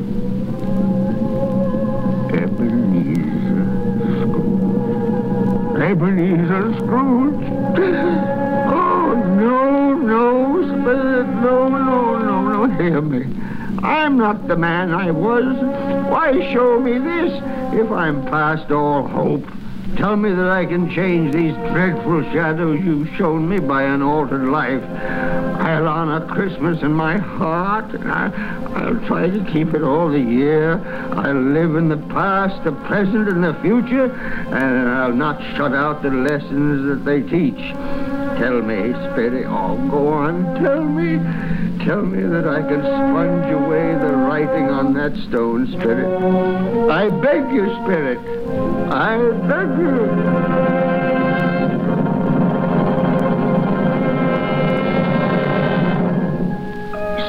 Ebenezer 2.34 3.68
Scrooge. 4.26 5.82
Ebenezer 5.82 6.74
Scrooge. 6.78 7.46
Oh, 8.70 9.14
no, 9.14 9.94
no, 9.94 10.64
Spirit, 10.64 11.28
no, 11.28 11.70
no, 11.70 12.18
no, 12.18 12.66
no, 12.66 12.78
hear 12.78 13.02
me. 13.02 13.26
I'm 13.84 14.18
not 14.18 14.48
the 14.48 14.58
man 14.58 14.92
I 14.94 15.12
was. 15.12 15.46
Why 16.10 16.54
show 16.54 16.80
me 16.80 16.98
this 16.98 17.34
if 17.74 17.92
I'm 17.92 18.26
past 18.26 18.72
all 18.72 19.08
hope? 19.08 19.46
Tell 19.96 20.16
me 20.16 20.30
that 20.32 20.50
I 20.50 20.66
can 20.66 20.90
change 20.94 21.34
these 21.34 21.56
dreadful 21.56 22.22
shadows 22.32 22.80
you've 22.84 23.10
shown 23.16 23.50
me 23.50 23.60
by 23.60 23.84
an 23.84 24.02
altered 24.02 24.48
life. 24.50 24.84
I'll 24.84 25.88
honor 25.88 26.26
Christmas 26.28 26.82
in 26.82 26.94
my 26.94 27.18
heart, 27.18 27.94
and 27.94 28.12
I, 28.12 28.28
I'll 28.76 29.00
try 29.08 29.30
to 29.30 29.44
keep 29.52 29.74
it 29.74 29.84
all 29.84 30.10
the 30.10 30.20
year. 30.20 30.80
I'll 31.14 31.42
live 31.42 31.76
in 31.76 31.90
the 31.90 31.98
past, 31.98 32.64
the 32.64 32.74
present, 32.74 33.28
and 33.28 33.44
the 33.44 33.56
future, 33.62 34.12
and 34.12 34.90
I'll 34.90 35.14
not 35.14 35.42
shut 35.56 35.74
out 35.74 36.04
the 36.04 36.12
lessons 36.12 36.86
that 36.88 37.04
they 37.04 37.22
teach. 37.22 37.58
Tell 38.38 38.62
me, 38.62 38.94
Spirit, 39.12 39.48
oh, 39.48 39.78
go 39.90 40.10
on, 40.10 40.62
tell 40.62 40.84
me. 40.84 41.18
Tell 41.88 42.02
me 42.02 42.22
that 42.22 42.46
I 42.46 42.62
can 42.68 42.82
sponge 42.82 43.50
away 43.50 43.94
the 43.94 44.14
writing 44.14 44.66
on 44.70 44.94
that 44.96 45.16
stone, 45.30 45.68
Spirit. 45.72 46.10
I 46.92 47.08
beg 47.08 47.50
you, 47.50 47.64
Spirit. 47.82 48.20
I 48.92 49.16
beg 49.48 49.70
you. 49.80 49.96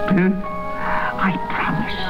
Spirit, 0.02 0.34
I 1.14 1.32
promise. 1.54 2.00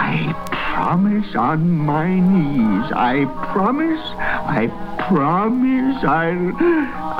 I 0.00 0.34
promise 0.50 1.36
on 1.36 1.70
my 1.70 2.08
knees. 2.18 2.90
I 2.92 3.26
promise. 3.52 4.00
I 4.16 4.68
promise. 5.10 6.02
I'll. 6.04 6.56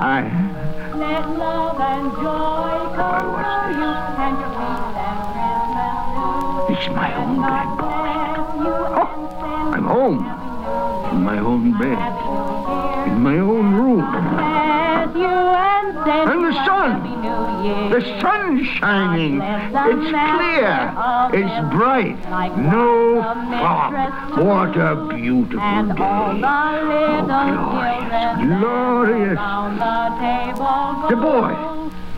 I. 0.00 0.67
Let 0.98 1.30
love 1.38 1.78
and 1.78 2.10
joy 2.10 2.74
come 2.96 3.30
to 3.38 3.62
you 3.78 3.92
and 4.18 4.34
your 4.40 4.50
peace 4.58 4.98
and 5.06 5.22
It's 6.74 6.88
my 6.88 7.14
own 7.14 7.38
bed, 7.38 7.68
boy. 7.78 8.18
Oh, 8.98 9.10
I'm 9.74 9.84
home. 9.84 10.18
In 11.14 11.22
my 11.22 11.38
own 11.38 11.78
bed. 11.78 11.98
In 13.12 13.22
my 13.22 13.38
own 13.38 13.74
room. 13.74 14.47
And 15.14 16.44
the 16.44 16.52
sun. 16.64 17.02
The 17.90 18.00
sun's 18.20 18.66
shining. 18.78 19.40
It's 19.40 20.10
clear. 20.10 20.92
It's 21.32 21.58
bright. 21.74 22.18
No 22.56 23.22
fog. 23.22 23.92
What 24.38 24.76
a 24.76 24.94
beautiful 25.08 25.58
day. 25.58 26.00
Oh, 26.00 26.32
glorious. 27.26 28.38
Glorious. 28.60 29.40
The 31.08 31.16
boy. 31.16 31.52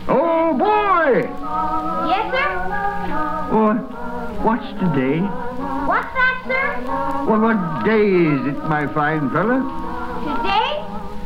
Oh, 0.07 0.53
boy. 0.57 1.29
Yes, 2.09 2.25
sir? 2.33 2.49
What? 3.55 3.77
What's 4.41 4.69
today? 4.79 5.19
What's 5.21 6.11
that, 6.13 6.35
sir? 6.47 6.65
Well, 7.29 7.41
what 7.41 7.85
day 7.85 8.07
is 8.07 8.47
it, 8.47 8.57
my 8.65 8.87
fine 8.87 9.29
fella? 9.29 9.61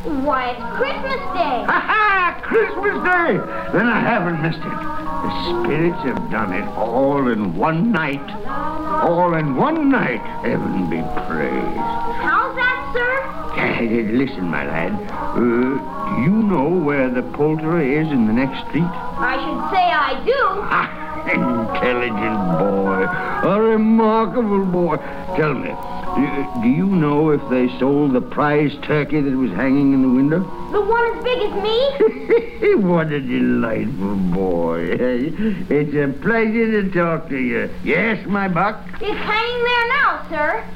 Why, 0.06 0.52
it's 0.52 0.78
Christmas 0.78 1.22
Day. 1.34 1.66
Ha 1.66 1.80
ha! 1.82 2.40
Christmas 2.44 2.94
Day! 3.02 3.38
Then 3.76 3.88
I 3.88 4.00
haven't 4.00 4.40
missed 4.42 4.60
it. 4.62 4.80
The 5.26 5.32
spirits 5.66 5.98
have 6.06 6.30
done 6.30 6.54
it 6.54 6.68
all 6.78 7.28
in 7.28 7.56
one 7.58 7.92
night. 7.92 8.22
All 8.46 9.34
in 9.34 9.56
one 9.56 9.90
night. 9.90 10.22
Heaven 10.46 10.90
be 10.92 11.02
praised. 11.26 11.82
How's 12.22 12.56
that, 12.56 12.78
sir? 12.94 13.60
Hey, 13.60 14.04
listen, 14.04 14.44
my 14.50 14.66
lad. 14.68 14.94
Uh, 14.94 15.40
do 15.40 16.22
you 16.22 16.44
know 16.44 16.70
where 16.70 17.10
the 17.10 17.24
poulterer 17.24 17.82
is 17.82 18.08
in 18.12 18.28
the 18.28 18.34
next 18.34 18.68
street? 18.70 18.84
I 18.86 19.36
should 19.42 19.62
say 19.74 19.86
I 19.90 20.24
do. 20.24 20.42
Ah, 20.70 21.02
Intelligent 21.34 22.40
boy. 22.60 23.50
A 23.50 23.60
remarkable 23.60 24.66
boy. 24.66 24.98
Tell 25.36 25.54
me, 25.56 25.72
do, 26.16 26.62
do 26.62 26.68
you 26.68 26.86
know 26.86 27.32
if 27.32 27.42
they 27.50 27.68
sold 27.80 28.14
the 28.14 28.22
prize 28.22 28.76
turkey 28.84 29.22
that 29.22 29.36
was 29.36 29.52
hanging 29.52 29.94
in 29.94 30.02
the 30.02 30.10
window? 30.10 30.40
The 30.72 30.82
one 30.82 31.18
as 31.18 31.24
big 31.24 31.40
as 31.42 31.64
me? 31.64 32.76
what 32.88 33.12
a 33.12 33.20
delightful 33.20 34.16
boy. 34.16 34.92
Eh? 34.92 35.30
It's 35.70 35.94
a 35.96 36.18
pleasure 36.22 36.82
to 36.82 36.92
talk 36.92 37.30
to 37.30 37.38
you. 37.38 37.70
Yes, 37.84 38.26
my 38.28 38.48
buck? 38.48 38.82
It's 38.94 39.02
hanging 39.02 39.64
there 39.64 39.88
now, 39.90 40.26
sir. 40.30 40.68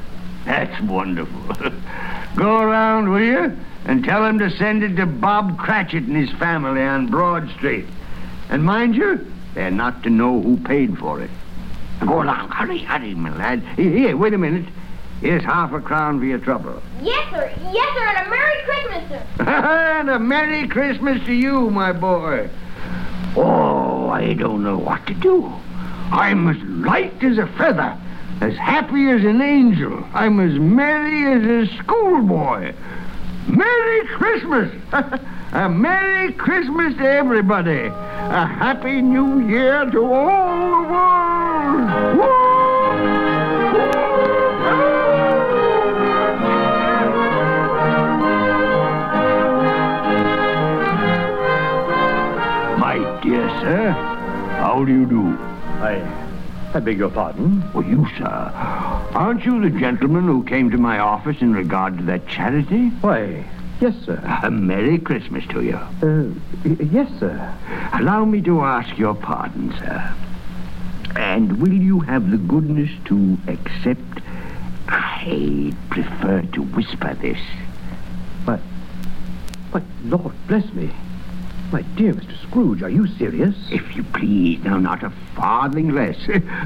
That's 0.45 0.81
wonderful. 0.81 1.71
Go 2.35 2.59
around, 2.59 3.09
will 3.09 3.21
you? 3.21 3.57
And 3.85 4.03
tell 4.03 4.25
him 4.25 4.39
to 4.39 4.49
send 4.51 4.83
it 4.83 4.95
to 4.97 5.05
Bob 5.05 5.57
Cratchit 5.57 6.03
and 6.03 6.15
his 6.15 6.31
family 6.37 6.81
on 6.81 7.07
Broad 7.07 7.49
Street. 7.51 7.85
And 8.49 8.63
mind 8.63 8.95
you, 8.95 9.25
they're 9.53 9.71
not 9.71 10.03
to 10.03 10.09
know 10.09 10.41
who 10.41 10.57
paid 10.57 10.97
for 10.97 11.21
it. 11.21 11.29
Go 12.01 12.21
along. 12.21 12.49
Hurry, 12.51 12.79
hurry, 12.79 13.13
my 13.13 13.35
lad. 13.35 13.61
Here, 13.75 13.91
here, 13.91 14.17
wait 14.17 14.33
a 14.33 14.37
minute. 14.37 14.65
Here's 15.21 15.43
half 15.43 15.73
a 15.73 15.81
crown 15.81 16.19
for 16.19 16.25
your 16.25 16.39
trouble. 16.39 16.81
Yes, 17.01 17.29
sir. 17.29 17.51
Yes, 17.71 17.93
sir. 17.93 18.07
And 18.07 18.27
a 18.27 18.29
Merry 18.29 18.63
Christmas, 18.63 19.09
sir. 19.09 19.43
and 19.43 20.09
a 20.09 20.19
Merry 20.19 20.67
Christmas 20.67 21.25
to 21.25 21.33
you, 21.33 21.69
my 21.69 21.91
boy. 21.91 22.49
Oh, 23.35 24.09
I 24.09 24.33
don't 24.33 24.63
know 24.63 24.77
what 24.77 25.05
to 25.07 25.13
do. 25.13 25.45
I'm 26.11 26.47
as 26.47 26.57
light 26.85 27.21
as 27.23 27.37
a 27.37 27.47
feather, 27.57 27.97
as 28.41 28.55
happy 28.55 29.09
as 29.09 29.23
an 29.23 29.41
angel. 29.41 30.03
I'm 30.13 30.39
as 30.39 30.57
merry 30.57 31.33
as 31.33 31.69
a 31.69 31.77
schoolboy. 31.77 32.73
Merry 33.47 34.07
Christmas! 34.07 34.73
a 35.51 35.69
Merry 35.69 36.33
Christmas 36.33 36.95
to 36.97 37.03
everybody. 37.03 37.87
A 37.87 38.45
Happy 38.45 39.01
New 39.01 39.47
Year 39.47 39.85
to 39.91 40.13
all 40.13 40.83
the 40.83 42.19
world. 42.19 42.68
Dear 53.29 53.47
sir, 53.61 53.91
how 54.59 54.83
do 54.83 54.91
you 54.91 55.05
do? 55.05 55.37
I, 55.83 56.01
I 56.73 56.79
beg 56.79 56.97
your 56.97 57.11
pardon? 57.11 57.61
Well, 57.73 57.85
you, 57.85 58.07
sir. 58.17 58.25
Aren't 58.25 59.45
you 59.45 59.61
the 59.61 59.69
gentleman 59.79 60.23
who 60.23 60.43
came 60.43 60.71
to 60.71 60.79
my 60.79 60.97
office 60.97 61.37
in 61.39 61.53
regard 61.53 61.99
to 61.99 62.03
that 62.05 62.27
charity? 62.27 62.87
Why, 63.01 63.45
yes, 63.79 63.93
sir. 64.03 64.19
A 64.41 64.49
Merry 64.49 64.97
Christmas 64.97 65.45
to 65.49 65.61
you. 65.63 65.75
Uh, 65.75 66.33
y- 66.65 66.77
yes, 66.91 67.07
sir. 67.19 67.55
Allow 67.93 68.25
me 68.25 68.41
to 68.41 68.61
ask 68.61 68.97
your 68.97 69.13
pardon, 69.13 69.75
sir. 69.77 70.11
And 71.15 71.61
will 71.61 71.71
you 71.71 71.99
have 71.99 72.31
the 72.31 72.37
goodness 72.37 72.89
to 73.05 73.37
accept? 73.47 74.21
I 74.87 75.71
prefer 75.91 76.41
to 76.53 76.63
whisper 76.63 77.13
this. 77.13 77.39
But, 78.43 78.59
but, 79.71 79.83
Lord 80.05 80.33
bless 80.47 80.65
me. 80.73 80.89
My 81.71 81.83
dear 81.95 82.13
Mr. 82.13 82.35
Scrooge, 82.47 82.81
are 82.81 82.89
you 82.89 83.05
serious? 83.17 83.55
If 83.69 83.95
you 83.95 84.03
please, 84.03 84.63
now 84.63 84.79
not 84.79 85.03
a 85.03 85.11
farthing 85.35 85.89
less. 85.89 86.17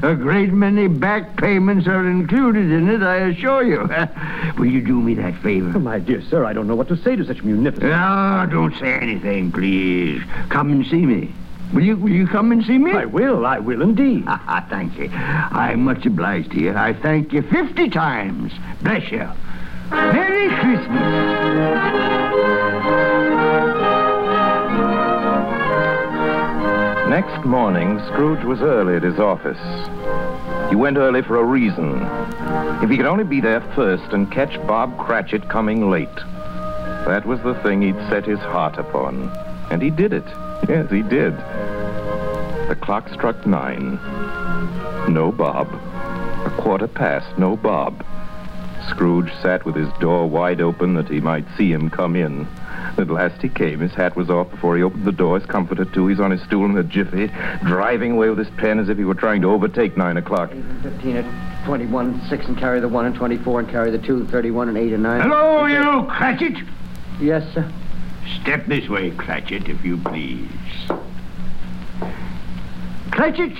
A 0.02 0.14
great 0.14 0.50
many 0.50 0.88
back 0.88 1.36
payments 1.36 1.86
are 1.86 2.08
included 2.08 2.70
in 2.70 2.88
it, 2.88 3.02
I 3.02 3.16
assure 3.28 3.62
you. 3.64 3.80
Will 4.58 4.64
you 4.70 4.80
do 4.80 4.98
me 5.02 5.14
that 5.16 5.34
favor? 5.42 5.72
Oh, 5.76 5.78
my 5.78 5.98
dear 5.98 6.22
sir, 6.22 6.46
I 6.46 6.54
don't 6.54 6.66
know 6.66 6.74
what 6.74 6.88
to 6.88 6.96
say 6.96 7.16
to 7.16 7.24
such 7.26 7.42
munificence. 7.42 7.90
No, 7.90 8.46
don't 8.50 8.74
say 8.78 8.94
anything, 8.94 9.52
please. 9.52 10.22
Come 10.48 10.70
and 10.72 10.86
see 10.86 11.04
me. 11.04 11.34
Will 11.74 11.82
you, 11.82 11.96
will 11.96 12.10
you 12.10 12.26
come 12.26 12.50
and 12.52 12.64
see 12.64 12.78
me? 12.78 12.92
I 12.92 13.04
will, 13.04 13.44
I 13.44 13.58
will 13.58 13.82
indeed. 13.82 14.24
thank 14.70 14.96
you. 14.96 15.10
I'm 15.10 15.84
much 15.84 16.06
obliged 16.06 16.52
to 16.52 16.60
you. 16.60 16.74
I 16.74 16.94
thank 16.94 17.34
you 17.34 17.42
50 17.42 17.90
times. 17.90 18.52
Bless 18.80 19.10
you. 19.10 19.28
Merry 19.90 20.48
Christmas. 20.60 21.44
Next 27.14 27.44
morning, 27.44 28.00
Scrooge 28.08 28.42
was 28.42 28.60
early 28.60 28.96
at 28.96 29.04
his 29.04 29.20
office. 29.20 29.60
He 30.68 30.74
went 30.74 30.96
early 30.96 31.22
for 31.22 31.36
a 31.36 31.44
reason. 31.44 32.02
If 32.82 32.90
he 32.90 32.96
could 32.96 33.06
only 33.06 33.22
be 33.22 33.40
there 33.40 33.60
first 33.76 34.12
and 34.12 34.32
catch 34.32 34.56
Bob 34.66 34.98
Cratchit 34.98 35.48
coming 35.48 35.92
late. 35.92 36.16
That 37.06 37.24
was 37.24 37.40
the 37.42 37.54
thing 37.62 37.82
he'd 37.82 37.94
set 38.10 38.26
his 38.26 38.40
heart 38.40 38.78
upon. 38.78 39.30
And 39.70 39.80
he 39.80 39.90
did 39.90 40.12
it. 40.12 40.24
Yes, 40.68 40.90
he 40.90 41.02
did. 41.02 41.36
The 42.66 42.76
clock 42.82 43.08
struck 43.10 43.46
nine. 43.46 43.94
No 45.08 45.30
Bob. 45.30 45.68
A 45.72 46.52
quarter 46.60 46.88
past, 46.88 47.38
no 47.38 47.56
Bob. 47.56 48.04
Scrooge 48.88 49.32
sat 49.40 49.64
with 49.64 49.76
his 49.76 49.88
door 50.00 50.28
wide 50.28 50.60
open 50.60 50.94
that 50.94 51.08
he 51.08 51.20
might 51.20 51.46
see 51.56 51.70
him 51.70 51.90
come 51.90 52.16
in. 52.16 52.48
At 52.96 53.10
last 53.10 53.42
he 53.42 53.48
came. 53.48 53.80
His 53.80 53.92
hat 53.92 54.16
was 54.16 54.30
off 54.30 54.50
before 54.50 54.76
he 54.76 54.82
opened 54.82 55.04
the 55.04 55.12
door. 55.12 55.38
His 55.38 55.46
comforter, 55.48 55.84
too. 55.84 56.06
He's 56.06 56.20
on 56.20 56.30
his 56.30 56.42
stool 56.42 56.64
in 56.64 56.76
a 56.76 56.84
jiffy, 56.84 57.30
driving 57.64 58.12
away 58.12 58.28
with 58.28 58.38
his 58.38 58.50
pen 58.50 58.78
as 58.78 58.88
if 58.88 58.96
he 58.98 59.04
were 59.04 59.14
trying 59.14 59.42
to 59.42 59.50
overtake 59.50 59.96
nine 59.96 60.16
o'clock. 60.16 60.50
15 60.82 61.16
at 61.16 61.64
21, 61.66 62.20
6 62.28 62.46
and 62.46 62.58
carry 62.58 62.80
the 62.80 62.88
1 62.88 63.06
and 63.06 63.14
24 63.14 63.60
and 63.60 63.68
carry 63.68 63.90
the 63.90 63.98
2, 63.98 64.26
31 64.26 64.68
and 64.68 64.78
8 64.78 64.92
and 64.92 65.02
9. 65.02 65.20
Hello, 65.20 65.64
you, 65.66 66.06
Cratchit. 66.08 66.56
Yes, 67.20 67.52
sir. 67.52 67.70
Step 68.42 68.66
this 68.66 68.88
way, 68.88 69.10
Cratchit, 69.10 69.68
if 69.68 69.84
you 69.84 69.96
please. 69.98 70.48
Cratchit, 73.10 73.56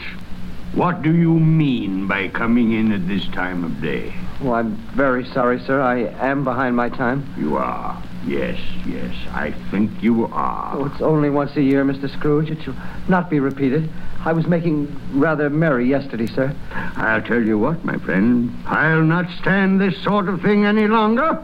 what 0.75 1.03
do 1.03 1.15
you 1.15 1.35
mean 1.39 2.07
by 2.07 2.29
coming 2.29 2.73
in 2.73 2.93
at 2.93 3.07
this 3.07 3.27
time 3.29 3.65
of 3.65 3.81
day? 3.81 4.15
Well, 4.41 4.55
I'm 4.55 4.77
very 4.95 5.25
sorry, 5.27 5.61
sir. 5.61 5.81
I 5.81 6.01
am 6.29 6.45
behind 6.45 6.77
my 6.77 6.89
time. 6.89 7.33
You 7.39 7.57
are. 7.57 8.03
Yes, 8.27 8.59
yes, 8.87 9.15
I 9.33 9.53
think 9.71 10.03
you 10.03 10.27
are. 10.27 10.77
Oh, 10.77 10.87
it's 10.87 11.03
only 11.03 11.29
once 11.29 11.57
a 11.57 11.63
year, 11.63 11.85
Mr. 11.85 12.11
Scrooge. 12.11 12.51
It 12.51 12.63
shall 12.63 12.77
not 13.07 13.29
be 13.29 13.39
repeated. 13.39 13.91
I 14.25 14.33
was 14.33 14.47
making 14.47 14.95
rather 15.13 15.51
merry 15.51 15.87
yesterday, 15.87 16.27
sir. 16.27 16.55
I'll 16.97 17.21
tell 17.21 17.43
you 17.43 17.59
what, 17.59 17.85
my 17.85 17.99
friend. 17.99 18.51
I'll 18.67 19.03
not 19.03 19.29
stand 19.41 19.79
this 19.79 20.03
sort 20.03 20.31
of 20.31 20.41
thing 20.41 20.65
any 20.65 20.89
longer. 20.89 21.43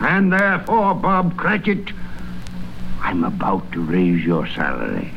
And 0.00 0.32
therefore, 0.32 0.94
Bob 0.94 1.36
Cratchit, 1.36 1.92
I'm 3.00 3.24
about 3.24 3.70
to 3.72 3.82
raise 3.82 4.24
your 4.24 4.46
salary. 4.46 5.12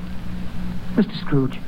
Mr. 0.96 1.18
Scrooge, 1.22 1.60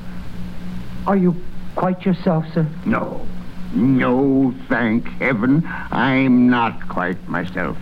are 1.05 1.15
you 1.15 1.35
quite 1.75 2.05
yourself, 2.05 2.45
sir? 2.53 2.67
No. 2.85 3.25
No, 3.73 4.53
thank 4.67 5.07
heaven, 5.19 5.63
I'm 5.91 6.49
not 6.49 6.87
quite 6.89 7.27
myself. 7.29 7.77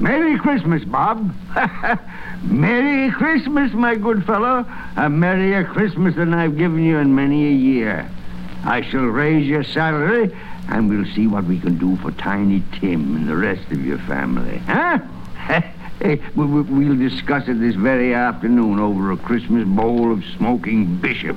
Merry 0.00 0.38
Christmas, 0.38 0.84
Bob. 0.84 1.34
Merry 2.44 3.10
Christmas, 3.10 3.72
my 3.72 3.96
good 3.96 4.24
fellow. 4.24 4.64
A 4.96 5.10
merrier 5.10 5.64
Christmas 5.64 6.14
than 6.14 6.32
I've 6.32 6.56
given 6.56 6.84
you 6.84 6.98
in 6.98 7.14
many 7.14 7.46
a 7.46 7.52
year. 7.52 8.08
I 8.64 8.82
shall 8.82 9.04
raise 9.04 9.46
your 9.46 9.64
salary, 9.64 10.30
and 10.68 10.88
we'll 10.88 11.12
see 11.14 11.26
what 11.26 11.44
we 11.44 11.58
can 11.58 11.78
do 11.78 11.96
for 11.96 12.12
Tiny 12.12 12.62
Tim 12.78 13.16
and 13.16 13.28
the 13.28 13.36
rest 13.36 13.70
of 13.72 13.84
your 13.84 13.98
family. 13.98 14.58
Huh? 14.58 15.00
Hey, 16.00 16.20
we- 16.36 16.46
we- 16.46 16.62
we'll 16.62 16.96
discuss 16.96 17.48
it 17.48 17.58
this 17.60 17.74
very 17.74 18.14
afternoon 18.14 18.78
over 18.78 19.10
a 19.10 19.16
Christmas 19.16 19.64
bowl 19.66 20.12
of 20.12 20.22
smoking 20.36 20.96
bishop. 21.00 21.36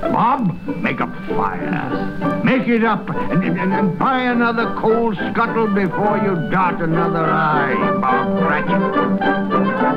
Bob, 0.00 0.56
make 0.78 0.98
a 1.00 1.06
fire. 1.28 2.40
Make 2.44 2.66
it 2.66 2.82
up 2.82 3.08
and, 3.30 3.44
and, 3.44 3.72
and 3.72 3.96
buy 3.98 4.22
another 4.22 4.74
coal 4.76 5.14
scuttle 5.14 5.68
before 5.68 6.18
you 6.18 6.34
dot 6.50 6.82
another 6.82 7.24
eye, 7.24 7.74
Bob 8.00 8.38
Cratchit. 8.44 9.92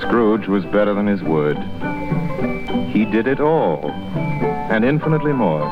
Scrooge 0.00 0.48
was 0.48 0.64
better 0.66 0.94
than 0.94 1.06
his 1.06 1.22
word. 1.22 1.56
He 2.90 3.04
did 3.04 3.26
it 3.26 3.40
all, 3.40 3.90
and 4.70 4.84
infinitely 4.84 5.32
more. 5.32 5.66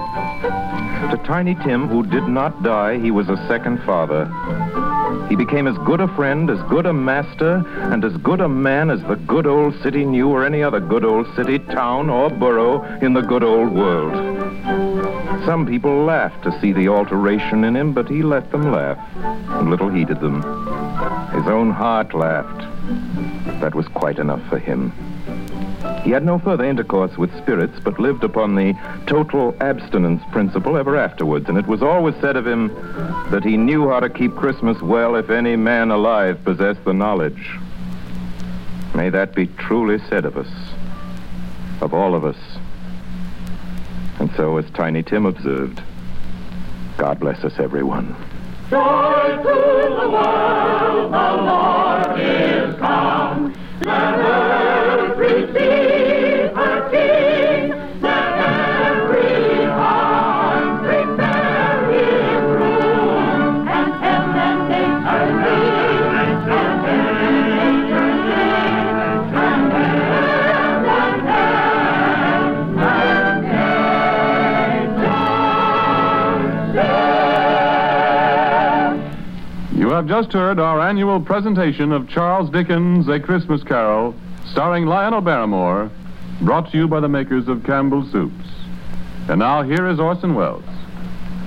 To 0.98 1.16
Tiny 1.24 1.54
Tim, 1.54 1.88
who 1.88 2.04
did 2.04 2.28
not 2.28 2.62
die, 2.62 2.98
he 2.98 3.10
was 3.10 3.28
a 3.28 3.36
second 3.48 3.80
father. 3.84 4.26
He 5.28 5.36
became 5.36 5.66
as 5.66 5.78
good 5.86 6.00
a 6.00 6.08
friend, 6.08 6.50
as 6.50 6.60
good 6.68 6.86
a 6.86 6.92
master, 6.92 7.64
and 7.76 8.04
as 8.04 8.16
good 8.18 8.40
a 8.40 8.48
man 8.48 8.90
as 8.90 9.00
the 9.02 9.14
good 9.14 9.46
old 9.46 9.74
city 9.80 10.04
knew 10.04 10.28
or 10.28 10.44
any 10.44 10.62
other 10.62 10.80
good 10.80 11.04
old 11.04 11.26
city, 11.34 11.60
town, 11.60 12.10
or 12.10 12.28
borough 12.28 12.82
in 13.00 13.14
the 13.14 13.22
good 13.22 13.42
old 13.42 13.72
world. 13.72 14.12
Some 15.46 15.66
people 15.66 16.04
laughed 16.04 16.42
to 16.42 16.60
see 16.60 16.72
the 16.72 16.88
alteration 16.88 17.64
in 17.64 17.74
him, 17.76 17.92
but 17.94 18.08
he 18.08 18.22
let 18.22 18.50
them 18.50 18.70
laugh, 18.70 18.98
and 19.16 19.70
little 19.70 19.88
heeded 19.88 20.20
them. 20.20 20.42
His 21.32 21.46
own 21.46 21.70
heart 21.70 22.12
laughed. 22.12 22.60
That 23.60 23.74
was 23.74 23.88
quite 23.88 24.18
enough 24.18 24.46
for 24.48 24.58
him. 24.58 24.92
He 26.04 26.10
had 26.10 26.24
no 26.24 26.38
further 26.38 26.64
intercourse 26.64 27.16
with 27.18 27.36
spirits, 27.36 27.78
but 27.82 27.98
lived 27.98 28.24
upon 28.24 28.54
the 28.54 28.74
total 29.06 29.54
abstinence 29.60 30.22
principle 30.32 30.76
ever 30.76 30.96
afterwards, 30.96 31.48
and 31.48 31.58
it 31.58 31.66
was 31.66 31.82
always 31.82 32.14
said 32.20 32.36
of 32.36 32.46
him 32.46 32.68
that 33.30 33.44
he 33.44 33.56
knew 33.56 33.88
how 33.88 34.00
to 34.00 34.08
keep 34.08 34.34
Christmas 34.34 34.80
well 34.80 35.16
if 35.16 35.28
any 35.28 35.56
man 35.56 35.90
alive 35.90 36.42
possessed 36.44 36.84
the 36.84 36.94
knowledge. 36.94 37.58
May 38.94 39.10
that 39.10 39.34
be 39.34 39.46
truly 39.46 39.98
said 40.08 40.24
of 40.24 40.36
us, 40.36 40.48
of 41.80 41.92
all 41.92 42.14
of 42.14 42.24
us. 42.24 42.38
And 44.18 44.30
so, 44.36 44.56
as 44.56 44.68
Tiny 44.70 45.02
Tim 45.02 45.26
observed, 45.26 45.82
God 46.96 47.20
bless 47.20 47.44
us, 47.44 47.58
everyone. 47.58 48.16
Joy 48.70 49.36
to 49.36 49.96
the 50.00 50.10
world, 50.10 51.12
the 51.12 51.32
Lord 51.42 52.20
is 52.20 52.74
come. 52.78 53.54
Let 53.82 54.18
earth 54.18 55.16
receive 55.16 55.87
have 79.98 80.06
just 80.06 80.32
heard 80.32 80.60
our 80.60 80.80
annual 80.80 81.20
presentation 81.20 81.90
of 81.90 82.08
Charles 82.08 82.48
Dickens' 82.50 83.08
A 83.08 83.18
Christmas 83.18 83.64
Carol, 83.64 84.14
starring 84.48 84.86
Lionel 84.86 85.20
Barrymore, 85.20 85.90
brought 86.40 86.70
to 86.70 86.78
you 86.78 86.86
by 86.86 87.00
the 87.00 87.08
makers 87.08 87.48
of 87.48 87.64
Campbell's 87.64 88.08
Soups. 88.12 88.48
And 89.28 89.40
now 89.40 89.62
here 89.62 89.88
is 89.88 89.98
Orson 89.98 90.36
Welles. 90.36 90.62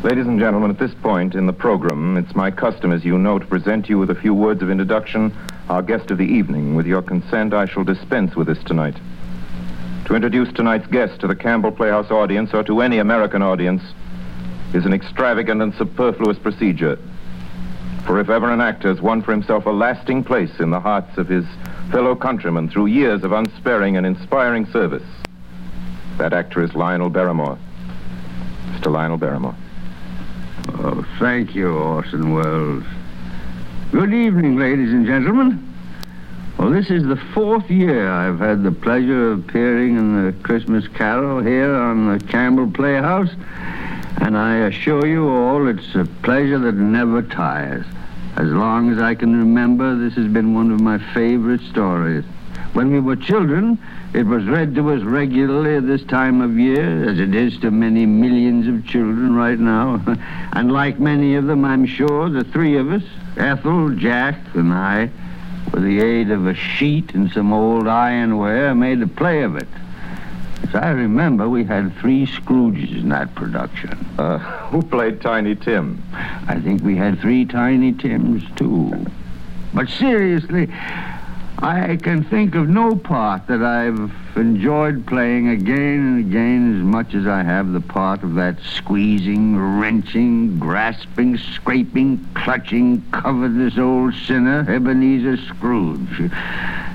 Ladies 0.03 0.27
and 0.27 0.37
gentlemen, 0.37 0.69
at 0.69 0.79
this 0.79 0.93
point 0.95 1.33
in 1.33 1.45
the 1.45 1.53
program, 1.53 2.17
it's 2.17 2.35
my 2.35 2.51
custom, 2.51 2.91
as 2.91 3.05
you 3.05 3.17
know, 3.17 3.39
to 3.39 3.45
present 3.45 3.87
you 3.87 3.97
with 3.97 4.09
a 4.09 4.15
few 4.15 4.33
words 4.33 4.61
of 4.61 4.69
introduction, 4.69 5.33
our 5.69 5.81
guest 5.81 6.11
of 6.11 6.17
the 6.17 6.25
evening. 6.25 6.75
With 6.75 6.85
your 6.85 7.01
consent, 7.01 7.53
I 7.53 7.67
shall 7.67 7.85
dispense 7.85 8.35
with 8.35 8.47
this 8.47 8.61
tonight. 8.65 8.97
To 10.07 10.13
introduce 10.13 10.51
tonight's 10.51 10.87
guest 10.87 11.21
to 11.21 11.27
the 11.27 11.37
Campbell 11.37 11.71
Playhouse 11.71 12.11
audience 12.11 12.53
or 12.53 12.63
to 12.63 12.81
any 12.81 12.97
American 12.97 13.43
audience 13.43 13.81
is 14.73 14.85
an 14.85 14.91
extravagant 14.91 15.61
and 15.61 15.73
superfluous 15.75 16.37
procedure. 16.37 16.99
For 18.05 18.19
if 18.19 18.29
ever 18.29 18.51
an 18.51 18.61
actor 18.61 18.89
has 18.89 19.01
won 19.01 19.21
for 19.21 19.31
himself 19.31 19.65
a 19.65 19.69
lasting 19.69 20.23
place 20.23 20.59
in 20.59 20.69
the 20.69 20.79
hearts 20.79 21.17
of 21.17 21.27
his 21.27 21.45
fellow 21.91 22.15
countrymen 22.15 22.69
through 22.69 22.87
years 22.87 23.23
of 23.23 23.31
unsparing 23.31 23.97
and 23.97 24.05
inspiring 24.05 24.65
service, 24.71 25.07
that 26.17 26.33
actor 26.33 26.63
is 26.63 26.73
Lionel 26.73 27.09
Barrymore. 27.09 27.57
Mr. 28.71 28.91
Lionel 28.91 29.17
Barrymore. 29.17 29.55
Oh, 30.69 31.05
thank 31.19 31.55
you, 31.55 31.73
Orson 31.73 32.33
Welles. 32.33 32.83
Good 33.91 34.13
evening, 34.13 34.57
ladies 34.57 34.91
and 34.91 35.05
gentlemen. 35.05 35.67
Well, 36.57 36.69
this 36.69 36.89
is 36.89 37.03
the 37.03 37.19
fourth 37.33 37.69
year 37.69 38.09
I've 38.09 38.39
had 38.39 38.63
the 38.63 38.71
pleasure 38.71 39.31
of 39.31 39.39
appearing 39.39 39.97
in 39.97 40.25
the 40.25 40.31
Christmas 40.43 40.87
Carol 40.87 41.41
here 41.41 41.73
on 41.73 42.17
the 42.17 42.23
Campbell 42.25 42.69
Playhouse, 42.69 43.31
and 44.21 44.37
I 44.37 44.67
assure 44.67 45.05
you 45.07 45.27
all 45.27 45.67
it's 45.67 45.95
a 45.95 46.05
pleasure 46.21 46.59
that 46.59 46.75
never 46.75 47.23
tires. 47.23 47.85
As 48.37 48.47
long 48.47 48.91
as 48.91 48.99
I 48.99 49.15
can 49.15 49.35
remember, 49.35 49.95
this 49.95 50.13
has 50.13 50.27
been 50.27 50.53
one 50.53 50.71
of 50.71 50.79
my 50.79 50.99
favorite 51.13 51.61
stories. 51.61 52.23
When 52.73 52.91
we 52.91 52.99
were 52.99 53.15
children, 53.15 53.79
it 54.13 54.25
was 54.25 54.45
read 54.45 54.75
to 54.75 54.91
us 54.91 55.01
regularly 55.01 55.75
at 55.75 55.87
this 55.87 56.03
time 56.03 56.39
of 56.39 56.57
year, 56.57 57.09
as 57.09 57.19
it 57.19 57.33
is 57.33 57.57
to 57.59 57.71
many 57.71 58.05
millions 58.05 58.67
of 58.67 58.87
children 58.87 59.35
right 59.35 59.59
now. 59.59 60.01
and 60.53 60.71
like 60.71 60.99
many 60.99 61.35
of 61.35 61.47
them, 61.47 61.65
I'm 61.65 61.85
sure, 61.87 62.29
the 62.29 62.43
three 62.43 62.77
of 62.77 62.91
us, 62.91 63.03
Ethel, 63.37 63.89
Jack, 63.89 64.35
and 64.53 64.71
I, 64.71 65.09
with 65.73 65.83
the 65.83 65.99
aid 65.99 66.29
of 66.29 66.45
a 66.45 66.53
sheet 66.53 67.15
and 67.15 67.31
some 67.31 67.51
old 67.51 67.85
ironware, 67.85 68.77
made 68.77 69.01
a 69.01 69.07
play 69.07 69.41
of 69.41 69.55
it. 69.55 69.67
As 70.71 70.75
I 70.75 70.91
remember, 70.91 71.49
we 71.49 71.65
had 71.65 71.93
three 71.97 72.25
Scrooges 72.25 72.97
in 72.97 73.09
that 73.09 73.35
production. 73.35 73.89
Uh, 74.17 74.37
who 74.69 74.81
played 74.81 75.19
Tiny 75.19 75.53
Tim? 75.53 76.01
I 76.13 76.61
think 76.61 76.81
we 76.81 76.95
had 76.95 77.19
three 77.19 77.43
Tiny 77.43 77.91
Tims, 77.91 78.41
too. 78.55 79.05
But 79.73 79.89
seriously, 79.89 80.69
I 81.59 81.97
can 81.97 82.23
think 82.23 82.55
of 82.55 82.69
no 82.69 82.95
part 82.95 83.45
that 83.47 83.61
I've 83.61 84.11
enjoyed 84.35 85.05
playing 85.05 85.49
again 85.49 85.99
and 85.99 86.19
again 86.19 86.75
as 86.77 86.83
much 86.83 87.13
as 87.13 87.27
I 87.27 87.43
have 87.43 87.71
the 87.71 87.81
part 87.81 88.23
of 88.23 88.33
that 88.35 88.59
squeezing, 88.61 89.79
wrenching, 89.79 90.57
grasping, 90.57 91.37
scraping, 91.37 92.25
clutching, 92.33 93.03
covetous 93.11 93.77
old 93.77 94.15
sinner, 94.15 94.65
Ebenezer 94.67 95.37
Scrooge. 95.37 96.31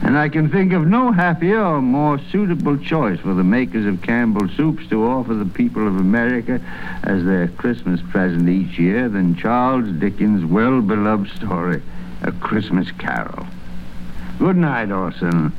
And 0.03 0.19
I 0.19 0.29
can 0.29 0.51
think 0.51 0.73
of 0.73 0.87
no 0.87 1.13
happier 1.13 1.63
or 1.65 1.81
more 1.81 2.19
suitable 2.33 2.77
choice 2.77 3.21
for 3.21 3.35
the 3.35 3.45
makers 3.45 3.87
of 3.87 4.03
Campbell 4.03 4.49
Soups 4.57 4.89
to 4.89 5.05
offer 5.05 5.35
the 5.35 5.45
people 5.45 5.87
of 5.87 5.97
America 5.97 6.61
as 7.05 7.25
their 7.25 7.49
Christmas 7.49 8.01
present 8.11 8.49
each 8.49 8.79
year 8.81 9.09
than 9.09 9.37
Charles 9.37 9.89
Dickens' 10.01 10.45
well-beloved 10.45 11.31
story, 11.37 11.83
A 12.23 12.33
Christmas 12.33 12.91
Carol. 12.93 13.47
Good 14.39 14.57
night, 14.57 14.93
Orson. 14.93 15.51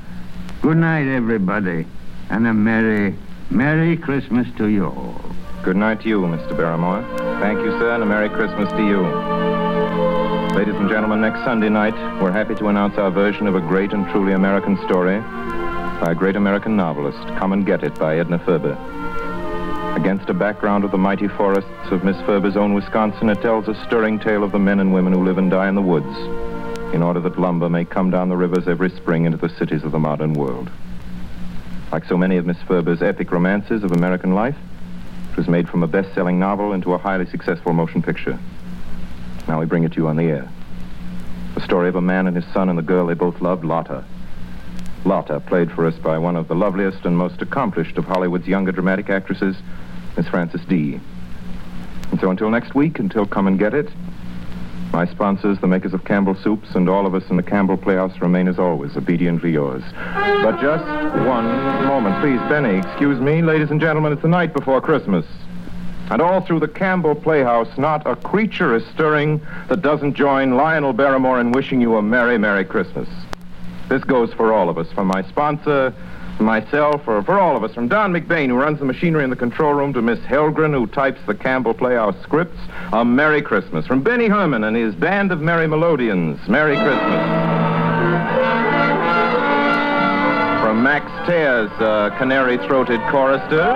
Good 0.61 0.77
night, 0.77 1.07
everybody. 1.07 1.87
And 2.29 2.45
a 2.45 2.53
Merry, 2.53 3.15
Merry 3.49 3.97
Christmas 3.97 4.47
to 4.57 4.67
you 4.67 4.85
all. 4.85 5.19
Good 5.63 5.75
night 5.75 6.01
to 6.01 6.07
you, 6.07 6.21
Mr. 6.21 6.55
Barrymore. 6.55 7.01
Thank 7.41 7.57
you, 7.59 7.71
sir, 7.71 7.95
and 7.95 8.03
a 8.03 8.05
Merry 8.05 8.29
Christmas 8.29 8.69
to 8.73 8.85
you. 8.85 9.01
Ladies 10.55 10.75
and 10.75 10.87
gentlemen, 10.89 11.21
next 11.21 11.43
Sunday 11.43 11.69
night, 11.69 11.95
we're 12.21 12.31
happy 12.31 12.53
to 12.53 12.67
announce 12.67 12.99
our 12.99 13.09
version 13.09 13.47
of 13.47 13.55
a 13.55 13.61
great 13.61 13.93
and 13.93 14.07
truly 14.11 14.33
American 14.33 14.77
story 14.85 15.21
by 15.99 16.11
a 16.11 16.15
great 16.15 16.35
American 16.35 16.75
novelist, 16.75 17.27
Come 17.39 17.53
and 17.53 17.65
Get 17.65 17.83
It 17.83 17.97
by 17.97 18.19
Edna 18.19 18.37
Ferber. 18.37 18.77
Against 19.95 20.29
a 20.29 20.35
background 20.35 20.83
of 20.83 20.91
the 20.91 20.99
mighty 20.99 21.27
forests 21.27 21.91
of 21.91 22.03
Miss 22.03 22.17
Ferber's 22.27 22.55
own 22.55 22.75
Wisconsin, 22.75 23.29
it 23.29 23.41
tells 23.41 23.67
a 23.67 23.73
stirring 23.85 24.19
tale 24.19 24.43
of 24.43 24.51
the 24.51 24.59
men 24.59 24.79
and 24.79 24.93
women 24.93 25.13
who 25.13 25.25
live 25.25 25.39
and 25.39 25.49
die 25.49 25.67
in 25.67 25.73
the 25.73 25.81
woods 25.81 26.15
in 26.93 27.03
order 27.03 27.19
that 27.19 27.39
lumber 27.39 27.69
may 27.69 27.85
come 27.85 28.09
down 28.09 28.29
the 28.29 28.37
rivers 28.37 28.67
every 28.67 28.89
spring 28.89 29.25
into 29.25 29.37
the 29.37 29.49
cities 29.49 29.83
of 29.83 29.91
the 29.91 29.99
modern 29.99 30.33
world. 30.33 30.69
Like 31.91 32.05
so 32.05 32.17
many 32.17 32.37
of 32.37 32.45
Miss 32.45 32.61
Ferber's 32.67 33.01
epic 33.01 33.31
romances 33.31 33.83
of 33.83 33.91
American 33.91 34.33
life, 34.33 34.55
it 35.31 35.37
was 35.37 35.47
made 35.47 35.69
from 35.69 35.83
a 35.83 35.87
best-selling 35.87 36.39
novel 36.39 36.73
into 36.73 36.93
a 36.93 36.97
highly 36.97 37.25
successful 37.25 37.73
motion 37.73 38.01
picture. 38.01 38.39
Now 39.47 39.59
we 39.59 39.65
bring 39.65 39.83
it 39.83 39.93
to 39.93 39.97
you 39.97 40.07
on 40.07 40.17
the 40.17 40.25
air. 40.25 40.49
The 41.55 41.61
story 41.61 41.89
of 41.89 41.95
a 41.95 42.01
man 42.01 42.27
and 42.27 42.35
his 42.35 42.45
son 42.53 42.69
and 42.69 42.77
the 42.77 42.83
girl 42.83 43.07
they 43.07 43.13
both 43.13 43.41
loved, 43.41 43.63
Lotta. 43.63 44.03
Lotta, 45.05 45.39
played 45.39 45.71
for 45.71 45.85
us 45.85 45.95
by 45.95 46.17
one 46.17 46.35
of 46.35 46.47
the 46.47 46.55
loveliest 46.55 47.05
and 47.05 47.17
most 47.17 47.41
accomplished 47.41 47.97
of 47.97 48.05
Hollywood's 48.05 48.47
younger 48.47 48.71
dramatic 48.71 49.09
actresses, 49.09 49.55
Miss 50.17 50.27
Frances 50.27 50.65
Dee. 50.65 50.99
And 52.11 52.19
so 52.19 52.29
until 52.29 52.49
next 52.49 52.75
week, 52.75 52.99
until 52.99 53.25
Come 53.25 53.47
and 53.47 53.59
Get 53.59 53.73
It, 53.73 53.89
my 54.97 55.05
sponsors, 55.05 55.59
the 55.59 55.67
makers 55.67 55.93
of 55.93 56.03
Campbell 56.05 56.33
Soups, 56.33 56.73
and 56.73 56.89
all 56.89 57.05
of 57.05 57.13
us 57.13 57.21
in 57.29 57.37
the 57.37 57.43
Campbell 57.43 57.77
Playhouse 57.77 58.19
remain 58.19 58.47
as 58.47 58.57
always 58.57 58.97
obediently 58.97 59.51
yours. 59.51 59.83
But 59.93 60.59
just 60.59 60.83
one 61.27 61.45
moment, 61.85 62.19
please, 62.19 62.39
Benny. 62.49 62.79
Excuse 62.79 63.19
me, 63.21 63.43
ladies 63.43 63.69
and 63.69 63.79
gentlemen, 63.79 64.11
it's 64.11 64.23
the 64.23 64.27
night 64.27 64.55
before 64.55 64.81
Christmas. 64.81 65.23
And 66.09 66.19
all 66.19 66.41
through 66.41 66.61
the 66.61 66.67
Campbell 66.67 67.13
Playhouse, 67.13 67.77
not 67.77 68.07
a 68.07 68.15
creature 68.15 68.75
is 68.75 68.83
stirring 68.87 69.39
that 69.69 69.83
doesn't 69.83 70.15
join 70.15 70.55
Lionel 70.55 70.93
Barrymore 70.93 71.39
in 71.39 71.51
wishing 71.51 71.79
you 71.79 71.97
a 71.97 72.01
Merry, 72.01 72.39
Merry 72.39 72.65
Christmas. 72.65 73.07
This 73.89 74.03
goes 74.03 74.33
for 74.33 74.51
all 74.51 74.67
of 74.67 74.79
us, 74.79 74.91
from 74.93 75.05
my 75.05 75.21
sponsor, 75.29 75.93
myself, 76.39 77.07
or 77.07 77.23
for 77.23 77.39
all 77.39 77.55
of 77.55 77.63
us, 77.63 77.73
from 77.73 77.87
Don 77.87 78.13
McBain, 78.13 78.47
who 78.47 78.55
runs 78.55 78.79
the 78.79 78.85
machinery 78.85 79.23
in 79.23 79.29
the 79.29 79.35
control 79.35 79.73
room, 79.73 79.93
to 79.93 80.01
Miss 80.01 80.19
Helgren, 80.19 80.73
who 80.73 80.87
types 80.87 81.19
the 81.27 81.35
Campbell 81.35 81.73
Playhouse 81.73 82.15
scripts, 82.23 82.59
a 82.93 83.03
Merry 83.03 83.41
Christmas. 83.41 83.85
From 83.85 84.01
Benny 84.01 84.27
Herrmann 84.27 84.63
and 84.63 84.75
his 84.75 84.95
band 84.95 85.31
of 85.31 85.41
Merry 85.41 85.67
Melodians, 85.67 86.47
Merry 86.47 86.75
Christmas. 86.75 87.21
From 90.61 90.83
Max 90.83 91.05
Tears, 91.27 91.71
uh, 91.79 92.15
canary-throated 92.17 92.99
chorister, 93.09 93.73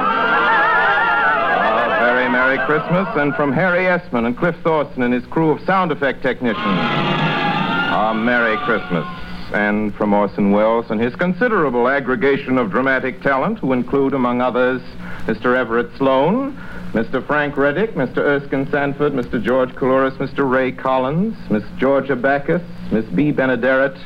Merry 2.32 2.66
Christmas. 2.66 3.07
And 3.16 3.36
from 3.36 3.53
Harry 3.53 3.86
Esman 3.86 4.26
and 4.26 4.38
Cliff 4.38 4.55
Thorson 4.64 5.03
and 5.03 5.14
his 5.14 5.26
crew 5.28 5.51
of 5.51 5.62
sound 5.66 5.91
effect 5.91 6.22
technicians, 6.22 6.66
a 6.66 8.14
Merry 8.16 8.57
Christmas 8.66 9.21
and 9.54 9.93
from 9.95 10.14
Orson 10.14 10.52
Welles 10.52 10.89
and 10.89 10.99
his 10.99 11.16
considerable 11.16 11.88
aggregation 11.88 12.58
of 12.58 12.72
dramatic 12.72 13.22
talent, 13.22 13.60
who 13.60 13.74
include, 13.74 14.14
among 14.14 14.41
others, 14.41 14.82
Mr. 15.26 15.56
Everett 15.56 15.89
Sloane, 15.97 16.54
Mr. 16.93 17.26
Frank 17.26 17.56
Readick, 17.56 17.93
Mr. 17.93 18.18
Erskine 18.18 18.70
Sanford, 18.70 19.14
Mr. 19.14 19.41
George 19.41 19.70
Coulouris, 19.76 20.18
Mr. 20.18 20.49
Ray 20.49 20.72
Collins, 20.72 21.36
Miss 21.49 21.64
Georgia 21.78 22.16
Backus, 22.16 22.62
Miss 22.91 23.06
Bea 23.06 23.32
Benaderet, 23.32 23.97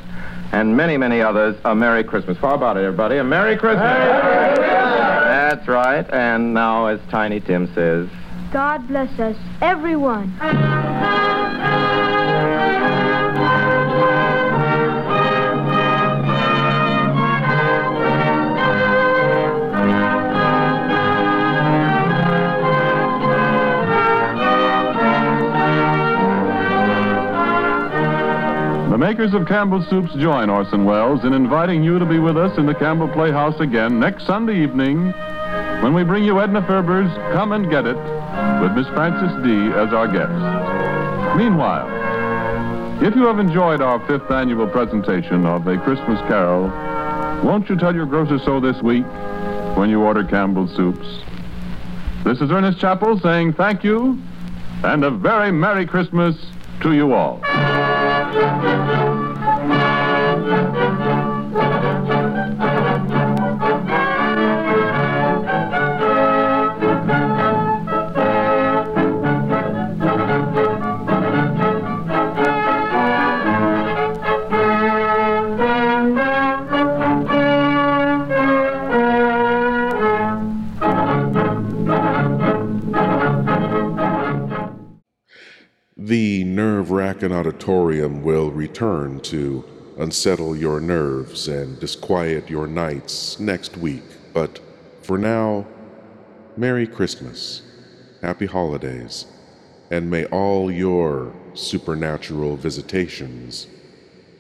and 0.51 0.77
many, 0.77 0.97
many 0.97 1.21
others. 1.21 1.55
A 1.65 1.73
Merry 1.73 2.03
Christmas. 2.03 2.37
How 2.37 2.53
about 2.53 2.77
it, 2.77 2.81
everybody? 2.81 3.17
A 3.17 3.23
Merry 3.23 3.57
Christmas. 3.57 3.83
Merry 3.83 4.55
Christmas. 4.55 4.69
That's 5.25 5.67
right. 5.67 6.09
And 6.11 6.53
now, 6.53 6.85
as 6.85 6.99
Tiny 7.09 7.39
Tim 7.39 7.73
says, 7.73 8.07
God 8.51 8.87
bless 8.87 9.19
us, 9.19 9.35
everyone. 9.61 10.31
The 28.95 28.99
makers 28.99 29.33
of 29.33 29.45
Campbell 29.45 29.83
Soups 29.89 30.13
join 30.13 30.49
Orson 30.49 30.85
Welles 30.85 31.25
in 31.25 31.33
inviting 31.33 31.83
you 31.83 31.99
to 31.99 32.05
be 32.05 32.17
with 32.17 32.37
us 32.37 32.57
in 32.57 32.65
the 32.65 32.73
Campbell 32.73 33.09
Playhouse 33.09 33.59
again 33.59 33.99
next 33.99 34.25
Sunday 34.25 34.63
evening 34.63 35.11
when 35.81 35.93
we 35.93 36.05
bring 36.05 36.23
you 36.23 36.39
Edna 36.39 36.61
Ferber's 36.61 37.13
Come 37.33 37.51
and 37.51 37.69
Get 37.69 37.85
It 37.85 37.97
with 38.61 38.71
Miss 38.71 38.87
Frances 38.93 39.35
Dee 39.43 39.77
as 39.77 39.91
our 39.91 40.07
guest. 40.07 41.35
Meanwhile, 41.35 43.03
if 43.03 43.13
you 43.17 43.25
have 43.25 43.37
enjoyed 43.37 43.81
our 43.81 43.99
fifth 44.07 44.31
annual 44.31 44.65
presentation 44.65 45.45
of 45.45 45.67
A 45.67 45.77
Christmas 45.77 46.21
Carol, 46.29 46.69
won't 47.43 47.67
you 47.67 47.75
tell 47.75 47.93
your 47.93 48.05
grocer 48.05 48.39
so 48.39 48.61
this 48.61 48.81
week 48.81 49.03
when 49.75 49.89
you 49.89 50.03
order 50.03 50.23
Campbell 50.23 50.69
Soups? 50.69 51.19
This 52.23 52.39
is 52.39 52.49
Ernest 52.49 52.79
Chappell 52.79 53.19
saying 53.19 53.55
thank 53.55 53.83
you 53.83 54.17
and 54.85 55.03
a 55.03 55.11
very 55.11 55.51
Merry 55.51 55.85
Christmas 55.85 56.37
to 56.79 56.93
you 56.93 57.11
all. 57.11 57.41
The 58.36 59.04
nerve 86.66 86.89
wracking 86.89 87.32
auditorium 87.32 88.24
will 88.24 88.49
return 88.49 89.20
to 89.20 89.63
unsettle 89.99 90.55
your 90.55 90.80
nerves 90.80 91.47
and 91.47 91.80
disquiet 91.80 92.49
your 92.49 92.66
nights 92.66 93.39
next 93.39 93.78
week. 93.78 94.01
But 94.34 94.59
for 95.03 95.20
now, 95.20 95.68
Merry 96.57 96.88
Christmas, 96.88 97.61
Happy 98.24 98.47
Holidays, 98.47 99.28
and 99.91 100.09
may 100.09 100.26
all 100.26 100.72
your 100.72 101.32
supernatural 101.53 102.57
visitations 102.57 103.68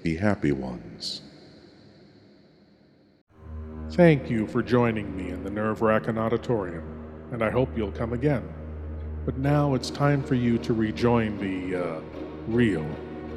be 0.01 0.15
happy 0.15 0.51
ones. 0.51 1.21
Thank 3.91 4.31
you 4.31 4.47
for 4.47 4.63
joining 4.63 5.15
me 5.15 5.29
in 5.29 5.43
the 5.43 5.51
nerve 5.51 5.83
wracking 5.83 6.17
auditorium, 6.17 6.85
and 7.31 7.43
I 7.43 7.51
hope 7.51 7.69
you'll 7.77 7.91
come 7.91 8.13
again. 8.13 8.43
But 9.25 9.37
now 9.37 9.73
it's 9.73 9.89
time 9.89 10.21
for 10.21 10.35
you 10.35 10.59
to 10.59 10.73
rejoin 10.73 11.39
the 11.39 11.83
uh, 11.83 12.01
real 12.47 12.87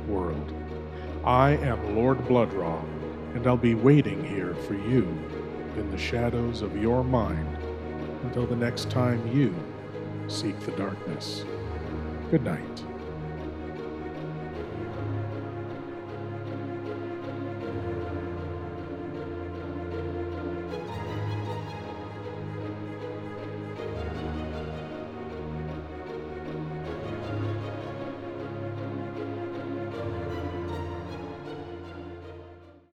world. 0.06 0.52
I 1.24 1.52
am 1.56 1.96
Lord 1.96 2.28
Blood-Rah, 2.28 2.84
and 3.34 3.46
I'll 3.46 3.56
be 3.56 3.74
waiting 3.74 4.22
here 4.22 4.54
for 4.54 4.74
you 4.74 5.08
in 5.78 5.90
the 5.90 5.96
shadows 5.96 6.60
of 6.60 6.76
your 6.76 7.02
mind 7.02 7.56
until 8.24 8.46
the 8.46 8.54
next 8.54 8.90
time 8.90 9.26
you 9.34 9.54
seek 10.26 10.60
the 10.60 10.72
darkness. 10.72 11.44
Good 12.30 12.44
night. 12.44 12.84